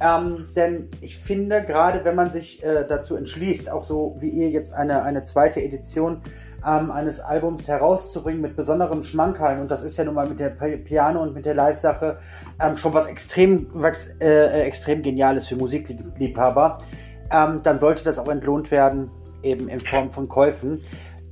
Ähm, 0.02 0.48
denn 0.56 0.88
ich 1.00 1.16
finde, 1.16 1.62
gerade 1.62 2.04
wenn 2.04 2.16
man 2.16 2.32
sich 2.32 2.64
äh, 2.64 2.84
dazu 2.88 3.14
entschließt, 3.14 3.70
auch 3.70 3.84
so 3.84 4.16
wie 4.18 4.30
ihr 4.30 4.50
jetzt 4.50 4.72
eine, 4.72 5.04
eine 5.04 5.22
zweite 5.22 5.62
Edition 5.62 6.22
ähm, 6.66 6.90
eines 6.90 7.20
Albums 7.20 7.68
herauszubringen 7.68 8.40
mit 8.40 8.56
besonderem 8.56 9.04
Schmankerln, 9.04 9.60
und 9.60 9.70
das 9.70 9.84
ist 9.84 9.96
ja 9.96 10.04
nun 10.04 10.14
mal 10.14 10.28
mit 10.28 10.40
der 10.40 10.50
Piano 10.50 11.22
und 11.22 11.34
mit 11.34 11.46
der 11.46 11.54
Live-Sache 11.54 12.18
ähm, 12.60 12.76
schon 12.76 12.94
was 12.94 13.06
extrem, 13.06 13.68
was, 13.72 14.16
äh, 14.20 14.26
äh, 14.26 14.62
extrem 14.62 15.02
Geniales 15.02 15.46
für 15.46 15.54
Musikliebhaber, 15.54 16.78
ähm, 17.30 17.60
dann 17.62 17.78
sollte 17.78 18.02
das 18.02 18.18
auch 18.18 18.28
entlohnt 18.28 18.72
werden, 18.72 19.08
eben 19.44 19.68
in 19.68 19.78
Form 19.78 20.10
von 20.10 20.28
Käufen. 20.28 20.80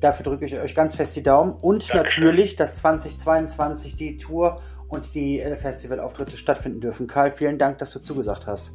Dafür 0.01 0.25
drücke 0.25 0.45
ich 0.45 0.57
euch 0.57 0.77
ganz 0.77 0.95
fest 0.95 1.17
die 1.17 1.23
Daumen. 1.25 1.55
Und 1.61 1.93
Dankeschön. 1.93 2.25
natürlich, 2.25 2.55
dass 2.55 2.77
2022 2.77 3.97
die 3.97 4.17
Tour 4.17 4.61
und 4.91 5.15
die 5.15 5.41
äh, 5.41 5.57
Festivalauftritte 5.57 6.37
stattfinden 6.37 6.81
dürfen. 6.81 7.07
Karl, 7.07 7.31
vielen 7.31 7.59
Dank, 7.59 7.79
dass 7.79 7.93
du 7.93 8.01
zugesagt 8.01 8.47
hast. 8.47 8.73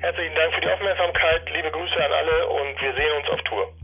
Herzlichen 0.00 0.34
Dank 0.34 0.54
für 0.54 0.60
die 0.60 0.70
Aufmerksamkeit, 0.70 1.42
liebe 1.54 1.70
Grüße 1.70 1.96
an 1.96 2.12
alle 2.12 2.48
und 2.48 2.80
wir 2.80 2.94
sehen 2.94 3.12
uns 3.20 3.28
auf 3.34 3.42
Tour. 3.42 3.77